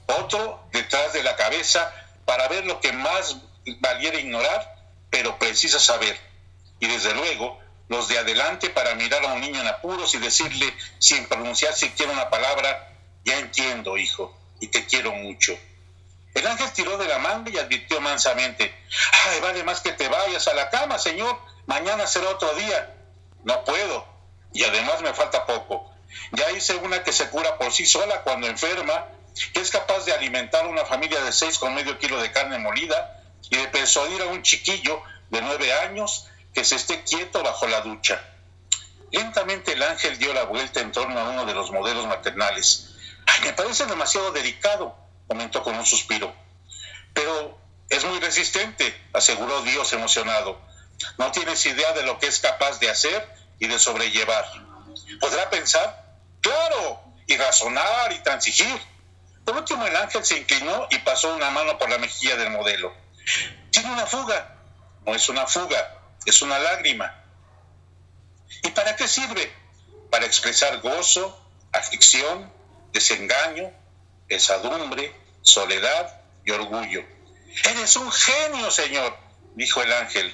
Otro 0.07 0.67
detrás 0.71 1.13
de 1.13 1.21
la 1.21 1.35
cabeza 1.35 1.93
para 2.25 2.47
ver 2.47 2.65
lo 2.65 2.81
que 2.81 2.93
más 2.93 3.37
valiera 3.79 4.19
ignorar, 4.19 4.75
pero 5.11 5.37
precisa 5.37 5.79
saber. 5.79 6.19
Y 6.79 6.87
desde 6.87 7.13
luego, 7.13 7.59
los 7.89 8.07
de 8.07 8.19
adelante 8.19 8.69
para 8.69 8.95
mirar 8.95 9.25
a 9.25 9.33
un 9.33 9.41
niño 9.41 9.59
en 9.59 9.67
apuros 9.67 10.13
y 10.13 10.19
decirle, 10.19 10.73
sin 10.99 11.25
pronunciar 11.25 11.73
siquiera 11.73 12.11
una 12.11 12.29
palabra, 12.29 12.93
ya 13.25 13.39
entiendo, 13.39 13.97
hijo, 13.97 14.37
y 14.59 14.67
te 14.67 14.85
quiero 14.85 15.11
mucho. 15.11 15.57
El 16.35 16.45
ángel 16.45 16.71
tiró 16.71 16.97
de 16.97 17.07
la 17.07 17.17
manga 17.17 17.51
y 17.51 17.57
advirtió 17.57 17.99
mansamente, 17.99 18.73
ay, 19.25 19.39
vale 19.41 19.63
más 19.63 19.81
que 19.81 19.91
te 19.91 20.07
vayas 20.07 20.47
a 20.47 20.53
la 20.53 20.69
cama, 20.69 20.99
señor, 20.99 21.37
mañana 21.65 22.05
será 22.05 22.29
otro 22.29 22.53
día. 22.53 22.95
No 23.43 23.63
puedo, 23.63 24.05
y 24.53 24.63
además 24.63 25.01
me 25.01 25.13
falta 25.13 25.47
poco. 25.47 25.91
Ya 26.31 26.51
hice 26.51 26.75
una 26.75 27.03
que 27.03 27.11
se 27.11 27.29
cura 27.29 27.57
por 27.57 27.71
sí 27.71 27.87
sola 27.87 28.21
cuando 28.21 28.47
enferma, 28.47 29.07
que 29.53 29.61
es 29.61 29.71
capaz 29.71 30.05
de 30.05 30.13
alimentar 30.13 30.65
a 30.65 30.69
una 30.69 30.85
familia 30.85 31.21
de 31.23 31.31
seis 31.31 31.57
con 31.57 31.73
medio 31.73 31.97
kilo 31.97 32.21
de 32.21 32.31
carne 32.31 32.59
molida 32.59 33.23
y 33.49 33.57
de 33.57 33.67
persuadir 33.69 34.21
a 34.21 34.27
un 34.27 34.43
chiquillo 34.43 35.01
de 35.29 35.41
nueve 35.41 35.73
años 35.73 36.27
que 36.53 36.63
se 36.63 36.75
esté 36.75 37.03
quieto 37.03 37.43
bajo 37.43 37.67
la 37.67 37.81
ducha. 37.81 38.21
Lentamente 39.11 39.73
el 39.73 39.83
ángel 39.83 40.17
dio 40.17 40.33
la 40.33 40.43
vuelta 40.43 40.81
en 40.81 40.91
torno 40.91 41.19
a 41.19 41.29
uno 41.29 41.45
de 41.45 41.53
los 41.53 41.71
modelos 41.71 42.05
maternales. 42.07 42.95
Me 43.43 43.53
parece 43.53 43.85
demasiado 43.85 44.31
delicado, 44.31 44.95
comentó 45.27 45.63
con 45.63 45.75
un 45.75 45.85
suspiro. 45.85 46.33
Pero 47.13 47.59
es 47.89 48.03
muy 48.05 48.19
resistente, 48.19 49.09
aseguró 49.13 49.61
Dios 49.61 49.91
emocionado. 49.93 50.61
No 51.17 51.31
tienes 51.31 51.65
idea 51.65 51.93
de 51.93 52.03
lo 52.03 52.19
que 52.19 52.27
es 52.27 52.39
capaz 52.39 52.79
de 52.79 52.89
hacer 52.89 53.27
y 53.57 53.67
de 53.67 53.79
sobrellevar. 53.79 54.45
¿Podrá 55.19 55.49
pensar? 55.49 56.17
Claro, 56.41 57.01
y 57.25 57.37
razonar 57.37 58.11
y 58.11 58.19
transigir. 58.19 58.79
Por 59.45 59.55
último, 59.55 59.85
el 59.85 59.95
ángel 59.95 60.23
se 60.25 60.37
inclinó 60.37 60.87
y 60.89 60.99
pasó 60.99 61.35
una 61.35 61.49
mano 61.49 61.77
por 61.77 61.89
la 61.89 61.97
mejilla 61.97 62.35
del 62.35 62.51
modelo. 62.51 62.93
Tiene 63.71 63.91
una 63.91 64.05
fuga. 64.05 64.55
No 65.05 65.15
es 65.15 65.29
una 65.29 65.47
fuga, 65.47 65.98
es 66.29 66.41
una 66.41 66.59
lágrima. 66.59 67.13
¿Y 68.63 68.69
para 68.69 68.95
qué 68.95 69.07
sirve? 69.07 69.51
Para 70.09 70.25
expresar 70.25 70.79
gozo, 70.81 71.39
aflicción, 71.71 72.51
desengaño, 72.93 73.71
pesadumbre, 74.27 75.13
soledad 75.41 76.21
y 76.45 76.51
orgullo. 76.51 77.03
Eres 77.65 77.95
un 77.95 78.11
genio, 78.11 78.71
Señor, 78.71 79.17
dijo 79.55 79.81
el 79.81 79.91
ángel. 79.93 80.33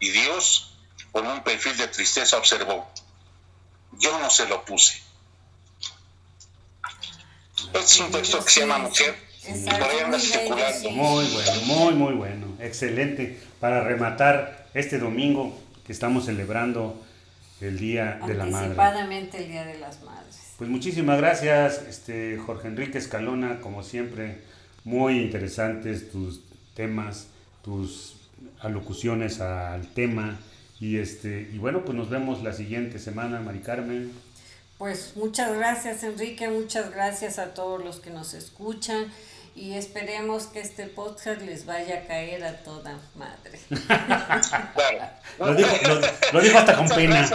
Y 0.00 0.10
Dios, 0.10 0.78
con 1.12 1.26
un 1.26 1.42
perfil 1.42 1.76
de 1.76 1.88
tristeza, 1.88 2.36
observó. 2.36 2.90
Yo 3.92 4.18
no 4.18 4.30
se 4.30 4.46
lo 4.46 4.64
puse. 4.64 5.00
Es 7.74 7.98
un 8.00 8.10
texto 8.10 8.44
que 8.44 8.50
se 8.50 8.60
llama 8.60 8.78
Mujer. 8.78 9.16
Muy 10.90 11.26
bueno, 11.26 11.60
muy, 11.62 11.94
muy 11.94 12.14
bueno. 12.14 12.56
Excelente. 12.60 13.40
Para 13.60 13.82
rematar 13.82 14.61
este 14.74 14.98
domingo 14.98 15.58
que 15.86 15.92
estamos 15.92 16.26
celebrando 16.26 17.02
el 17.60 17.78
Día 17.78 18.20
de 18.26 18.34
la 18.34 18.46
Madre. 18.46 18.66
Anticipadamente 18.66 19.38
el 19.38 19.48
Día 19.48 19.64
de 19.64 19.78
las 19.78 20.02
Madres. 20.02 20.54
Pues 20.58 20.70
muchísimas 20.70 21.18
gracias, 21.18 21.82
este, 21.88 22.38
Jorge 22.38 22.68
Enrique 22.68 22.98
Escalona, 22.98 23.60
como 23.60 23.82
siempre, 23.82 24.38
muy 24.84 25.18
interesantes 25.20 26.10
tus 26.10 26.42
temas, 26.74 27.28
tus 27.62 28.16
alocuciones 28.60 29.40
al 29.40 29.88
tema. 29.88 30.38
Y, 30.80 30.98
este, 30.98 31.48
y 31.52 31.58
bueno, 31.58 31.84
pues 31.84 31.96
nos 31.96 32.10
vemos 32.10 32.42
la 32.42 32.52
siguiente 32.52 32.98
semana, 32.98 33.40
Mari 33.40 33.60
Carmen. 33.60 34.12
Pues 34.78 35.12
muchas 35.14 35.54
gracias 35.56 36.02
Enrique, 36.02 36.48
muchas 36.48 36.90
gracias 36.90 37.38
a 37.38 37.54
todos 37.54 37.84
los 37.84 38.00
que 38.00 38.10
nos 38.10 38.34
escuchan 38.34 39.06
y 39.54 39.76
esperemos 39.76 40.44
que 40.44 40.60
este 40.60 40.86
podcast 40.86 41.42
les 41.42 41.66
vaya 41.66 41.98
a 41.98 42.06
caer 42.06 42.44
a 42.44 42.56
toda 42.62 42.98
madre. 43.14 43.60
lo, 45.38 45.54
dijo, 45.54 45.76
lo, 46.32 46.40
dijo, 46.40 46.58
hasta 46.58 46.76
con 46.76 46.88
pena. 46.88 47.28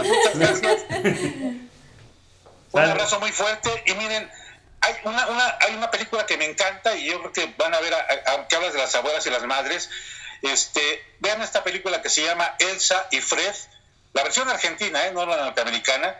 Un 2.72 2.82
abrazo 2.82 3.20
muy 3.20 3.30
fuerte 3.30 3.70
y 3.86 3.94
miren, 3.94 4.30
hay 4.80 4.94
una, 5.04 5.26
una, 5.28 5.58
hay 5.60 5.74
una 5.74 5.90
película 5.90 6.26
que 6.26 6.36
me 6.36 6.44
encanta 6.44 6.96
y 6.96 7.06
yo 7.06 7.18
creo 7.20 7.32
que 7.32 7.54
van 7.56 7.74
a 7.74 7.80
ver, 7.80 7.94
aunque 8.26 8.56
hablas 8.56 8.72
de 8.72 8.78
las 8.78 8.94
abuelas 8.94 9.26
y 9.26 9.30
las 9.30 9.44
madres, 9.44 9.88
este, 10.42 11.02
vean 11.20 11.40
esta 11.42 11.64
película 11.64 12.02
que 12.02 12.10
se 12.10 12.22
llama 12.22 12.54
Elsa 12.58 13.06
y 13.10 13.20
Fred, 13.20 13.54
la 14.12 14.22
versión 14.22 14.48
argentina, 14.48 15.06
¿eh? 15.06 15.12
no 15.12 15.24
la 15.26 15.36
norteamericana. 15.36 16.16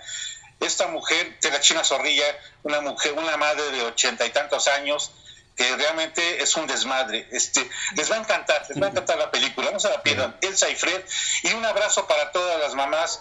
Esta 0.60 0.88
mujer, 0.88 1.38
de 1.40 1.50
la 1.50 1.60
China 1.60 1.84
Zorrilla, 1.84 2.24
una 2.64 2.80
mujer, 2.80 3.12
una 3.12 3.36
madre 3.36 3.70
de 3.70 3.82
ochenta 3.82 4.26
y 4.26 4.30
tantos 4.30 4.66
años, 4.66 5.12
que 5.58 5.76
realmente 5.76 6.40
es 6.40 6.54
un 6.54 6.68
desmadre. 6.68 7.26
Este, 7.32 7.68
les 7.96 8.10
va 8.10 8.14
a 8.14 8.18
encantar, 8.20 8.64
les 8.68 8.80
va 8.80 8.86
a 8.86 8.90
encantar 8.90 9.18
la 9.18 9.30
película, 9.32 9.72
no 9.72 9.80
se 9.80 9.90
la 9.90 10.00
pierdan. 10.02 10.38
Elsa 10.40 10.70
y 10.70 10.76
Fred, 10.76 11.04
y 11.42 11.52
un 11.52 11.64
abrazo 11.64 12.06
para 12.06 12.30
todas 12.30 12.60
las 12.60 12.74
mamás 12.74 13.20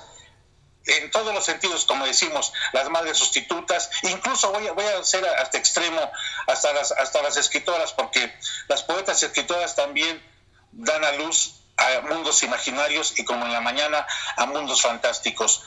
en 0.86 1.12
todos 1.12 1.34
los 1.34 1.44
sentidos, 1.44 1.84
como 1.86 2.06
decimos, 2.06 2.54
las 2.72 2.90
madres 2.90 3.18
sustitutas, 3.18 3.90
incluso 4.04 4.52
voy 4.52 4.68
a, 4.68 4.72
voy 4.72 4.86
a 4.86 5.00
hacer 5.00 5.28
hasta 5.28 5.58
extremo, 5.58 6.12
hasta 6.46 6.72
las, 6.72 6.92
hasta 6.94 7.22
las 7.24 7.36
escritoras, 7.36 7.92
porque 7.92 8.32
las 8.70 8.84
poetas 8.84 9.22
y 9.22 9.26
escritoras 9.26 9.76
también 9.76 10.24
dan 10.72 11.04
a 11.04 11.12
luz 11.14 11.56
a 11.76 12.02
mundos 12.02 12.42
imaginarios 12.44 13.20
y 13.20 13.26
como 13.26 13.46
en 13.46 13.52
la 13.52 13.62
mañana 13.62 14.06
a 14.38 14.46
mundos 14.46 14.82
fantásticos. 14.82 15.64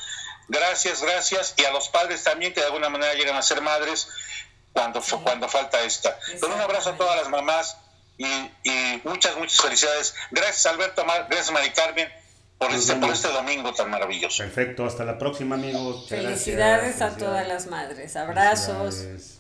Gracias, 0.49 1.03
gracias, 1.03 1.55
y 1.57 1.65
a 1.65 1.71
los 1.71 1.89
padres 1.89 2.25
también 2.25 2.55
que 2.55 2.61
de 2.61 2.67
alguna 2.67 2.89
manera 2.89 3.13
llegan 3.15 3.37
a 3.37 3.43
ser 3.43 3.61
madres 3.61 4.09
cuando, 4.73 5.03
cuando 5.23 5.49
falta 5.49 5.81
esta. 5.83 6.17
Pero 6.41 6.55
un 6.55 6.61
abrazo 6.61 6.91
a 6.91 6.97
todas 6.97 7.17
las 7.17 7.29
mamás 7.29 7.77
y, 8.19 8.27
y 8.27 9.01
muchas, 9.05 9.37
muchas 9.37 9.61
felicidades. 9.61 10.15
Gracias 10.31 10.67
Alberto, 10.67 11.05
gracias 11.05 11.51
Mari 11.53 11.71
Carmen 11.71 12.09
por 12.59 12.71
este, 12.73 12.95
por 12.97 13.11
este 13.11 13.29
domingo 13.29 13.73
tan 13.73 13.91
maravilloso. 13.91 14.43
Perfecto, 14.43 14.85
hasta 14.85 15.05
la 15.05 15.17
próxima 15.17 15.55
amigos. 15.55 16.07
Felicidades 16.09 17.01
a 17.01 17.17
todas 17.17 17.49
las 17.49 17.67
madres, 17.67 18.17
abrazos. 18.17 19.40